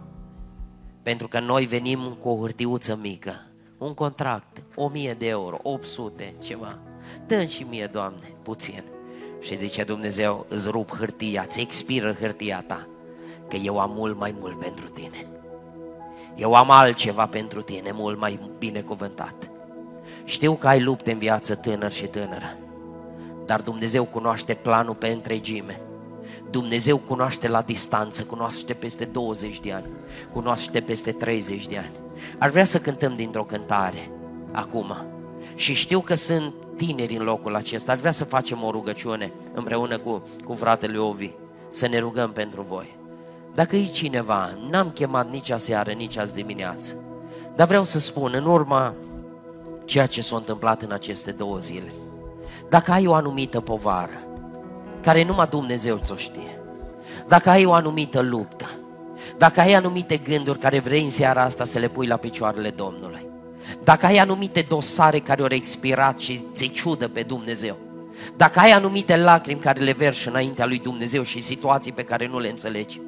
Pentru 1.02 1.28
că 1.28 1.40
noi 1.40 1.66
venim 1.66 2.16
cu 2.20 2.28
o 2.28 2.38
hârtiuță 2.40 2.98
mică, 3.02 3.46
un 3.78 3.94
contract, 3.94 4.62
1000 4.74 5.14
de 5.14 5.26
euro, 5.26 5.58
800, 5.62 6.34
ceva. 6.38 6.78
dă 7.26 7.44
și 7.44 7.62
mie, 7.62 7.86
Doamne, 7.86 8.34
puțin. 8.42 8.84
Și 9.40 9.58
zice 9.58 9.84
Dumnezeu, 9.84 10.46
îți 10.48 10.68
rup 10.68 10.96
hârtia, 10.96 11.44
îți 11.46 11.60
expiră 11.60 12.12
hârtia 12.12 12.62
ta, 12.66 12.88
că 13.48 13.56
eu 13.56 13.78
am 13.78 13.90
mult 13.90 14.18
mai 14.18 14.34
mult 14.38 14.58
pentru 14.58 14.88
tine. 14.88 15.26
Eu 16.36 16.54
am 16.54 16.70
altceva 16.70 17.26
pentru 17.26 17.62
tine, 17.62 17.90
mult 17.92 18.18
mai 18.18 18.40
binecuvântat. 18.58 19.50
Știu 20.24 20.54
că 20.54 20.68
ai 20.68 20.82
lupte 20.82 21.12
în 21.12 21.18
viață 21.18 21.54
tânăr 21.54 21.92
și 21.92 22.06
tânără, 22.06 22.56
dar 23.50 23.60
Dumnezeu 23.60 24.04
cunoaște 24.04 24.54
planul 24.54 24.94
pe 24.94 25.08
întregime. 25.08 25.80
Dumnezeu 26.50 26.96
cunoaște 26.96 27.48
la 27.48 27.62
distanță, 27.62 28.24
cunoaște 28.24 28.72
peste 28.72 29.04
20 29.04 29.60
de 29.60 29.72
ani, 29.72 29.86
cunoaște 30.32 30.80
peste 30.80 31.12
30 31.12 31.66
de 31.66 31.76
ani. 31.76 31.90
Ar 32.38 32.50
vrea 32.50 32.64
să 32.64 32.78
cântăm 32.78 33.16
dintr-o 33.16 33.44
cântare 33.44 34.10
acum. 34.52 34.94
Și 35.54 35.74
știu 35.74 36.00
că 36.00 36.14
sunt 36.14 36.54
tineri 36.76 37.16
în 37.16 37.22
locul 37.22 37.54
acesta. 37.54 37.92
Ar 37.92 37.98
vrea 37.98 38.10
să 38.10 38.24
facem 38.24 38.62
o 38.62 38.70
rugăciune 38.70 39.32
împreună 39.54 39.98
cu, 39.98 40.22
cu 40.44 40.54
fratele 40.54 40.98
Ovi, 40.98 41.30
să 41.70 41.88
ne 41.88 41.98
rugăm 41.98 42.32
pentru 42.32 42.62
voi. 42.62 42.96
Dacă 43.54 43.76
e 43.76 43.86
cineva, 43.86 44.58
n-am 44.70 44.90
chemat 44.90 45.30
nici 45.30 45.50
aseară, 45.50 45.90
nici 45.90 46.16
azi 46.16 46.34
dimineață, 46.34 46.94
dar 47.56 47.66
vreau 47.66 47.84
să 47.84 47.98
spun, 47.98 48.32
în 48.34 48.44
urma 48.44 48.94
ceea 49.84 50.06
ce 50.06 50.22
s-a 50.22 50.36
întâmplat 50.36 50.82
în 50.82 50.92
aceste 50.92 51.30
două 51.30 51.58
zile, 51.58 51.92
dacă 52.70 52.92
ai 52.92 53.06
o 53.06 53.14
anumită 53.14 53.60
povară, 53.60 54.26
care 55.00 55.24
numai 55.24 55.46
Dumnezeu 55.50 55.98
ți-o 56.04 56.16
știe, 56.16 56.60
dacă 57.28 57.50
ai 57.50 57.64
o 57.64 57.72
anumită 57.72 58.20
luptă, 58.20 58.66
dacă 59.38 59.60
ai 59.60 59.72
anumite 59.72 60.16
gânduri 60.16 60.58
care 60.58 60.78
vrei 60.78 61.04
în 61.04 61.10
seara 61.10 61.42
asta 61.42 61.64
să 61.64 61.78
le 61.78 61.88
pui 61.88 62.06
la 62.06 62.16
picioarele 62.16 62.70
Domnului, 62.70 63.26
dacă 63.84 64.06
ai 64.06 64.16
anumite 64.16 64.64
dosare 64.68 65.18
care 65.18 65.42
au 65.42 65.48
expirat 65.50 66.18
și 66.18 66.44
ți 66.52 66.66
ciudă 66.66 67.08
pe 67.08 67.22
Dumnezeu, 67.22 67.76
dacă 68.36 68.58
ai 68.58 68.70
anumite 68.70 69.16
lacrimi 69.16 69.60
care 69.60 69.80
le 69.80 69.92
verși 69.92 70.28
înaintea 70.28 70.66
lui 70.66 70.78
Dumnezeu 70.78 71.22
și 71.22 71.40
situații 71.40 71.92
pe 71.92 72.02
care 72.04 72.26
nu 72.26 72.38
le 72.38 72.48
înțelegi, 72.48 73.00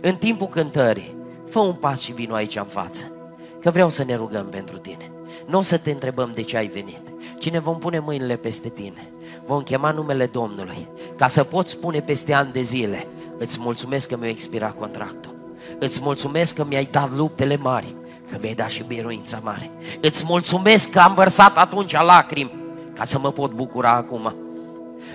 în 0.00 0.16
timpul 0.16 0.46
cântării, 0.46 1.16
fă 1.50 1.58
un 1.58 1.74
pas 1.74 2.00
și 2.00 2.12
vino 2.12 2.34
aici 2.34 2.56
în 2.56 2.64
față, 2.64 3.12
că 3.60 3.70
vreau 3.70 3.90
să 3.90 4.04
ne 4.04 4.14
rugăm 4.14 4.46
pentru 4.46 4.76
tine. 4.76 5.10
Nu 5.46 5.58
o 5.58 5.62
să 5.62 5.78
te 5.78 5.90
întrebăm 5.90 6.30
de 6.34 6.42
ce 6.42 6.56
ai 6.56 6.66
venit, 6.66 7.03
cine 7.44 7.58
vom 7.58 7.78
pune 7.78 7.98
mâinile 7.98 8.36
peste 8.36 8.68
tine. 8.68 9.08
Vom 9.46 9.62
chema 9.62 9.90
numele 9.90 10.26
Domnului, 10.26 10.88
ca 11.16 11.26
să 11.26 11.44
poți 11.44 11.70
spune 11.70 12.00
peste 12.00 12.32
ani 12.32 12.52
de 12.52 12.62
zile, 12.62 13.06
îți 13.38 13.58
mulțumesc 13.60 14.08
că 14.08 14.16
mi-a 14.16 14.28
expirat 14.28 14.78
contractul. 14.78 15.34
Îți 15.78 16.00
mulțumesc 16.02 16.54
că 16.54 16.64
mi-ai 16.64 16.88
dat 16.90 17.16
luptele 17.16 17.56
mari, 17.56 17.96
că 18.30 18.36
mi-ai 18.40 18.54
dat 18.54 18.68
și 18.68 18.82
biruința 18.82 19.40
mare. 19.42 19.70
Îți 20.00 20.24
mulțumesc 20.26 20.90
că 20.90 20.98
am 20.98 21.14
vărsat 21.14 21.56
atunci 21.56 21.92
lacrimi, 21.92 22.54
ca 22.94 23.04
să 23.04 23.18
mă 23.18 23.32
pot 23.32 23.52
bucura 23.52 23.90
acum. 23.90 24.34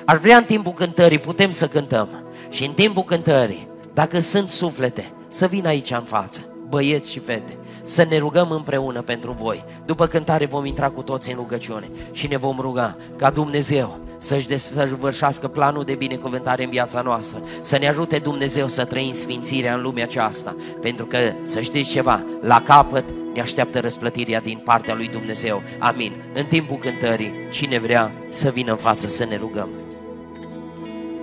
Ar 0.06 0.18
vrea 0.18 0.38
în 0.38 0.44
timpul 0.44 0.74
cântării, 0.74 1.20
putem 1.20 1.52
să 1.52 1.68
cântăm. 1.68 2.10
Și 2.50 2.66
în 2.66 2.74
timpul 2.74 3.04
cântării, 3.04 3.68
dacă 3.94 4.20
sunt 4.20 4.50
suflete, 4.50 5.12
să 5.30 5.48
vină 5.48 5.68
aici 5.68 5.92
în 5.92 6.04
față, 6.04 6.46
băieți 6.70 7.12
și 7.12 7.20
fete, 7.20 7.58
să 7.84 8.06
ne 8.10 8.18
rugăm 8.18 8.52
împreună 8.52 9.02
pentru 9.02 9.32
voi. 9.32 9.64
După 9.86 10.08
cântare 10.08 10.46
vom 10.46 10.66
intra 10.66 10.90
cu 10.90 11.02
toți 11.02 11.30
în 11.30 11.36
rugăciune 11.36 11.90
și 12.12 12.28
ne 12.28 12.38
vom 12.38 12.58
ruga 12.60 12.98
ca 13.16 13.30
Dumnezeu 13.30 14.00
să-și 14.20 14.48
desăvârșească 14.48 15.48
planul 15.48 15.84
de 15.84 15.96
binecuvântare 15.96 16.64
în 16.64 16.70
viața 16.70 17.02
noastră, 17.02 17.42
să 17.62 17.78
ne 17.78 17.88
ajute 17.88 18.20
Dumnezeu 18.20 18.68
să 18.68 18.86
trăim 18.86 19.12
sfințirea 19.12 19.74
în 19.74 19.82
lumea 19.82 20.04
aceasta, 20.04 20.56
pentru 20.82 21.06
că, 21.06 21.18
să 21.44 21.62
știți 21.62 21.90
ceva, 21.90 22.24
la 22.42 22.62
capăt 22.62 23.04
ne 23.34 23.42
așteaptă 23.42 23.80
răsplătirea 23.80 24.40
din 24.40 24.58
partea 24.58 24.96
lui 24.96 25.08
Dumnezeu. 25.08 25.62
Amin. 25.80 26.12
În 26.34 26.46
timpul 26.46 26.78
cântării, 26.78 27.34
cine 27.52 27.80
vrea 27.80 28.12
să 28.30 28.50
vină 28.50 28.72
în 28.72 28.78
față 28.78 29.08
să 29.08 29.26
ne 29.26 29.36
rugăm. 29.36 29.89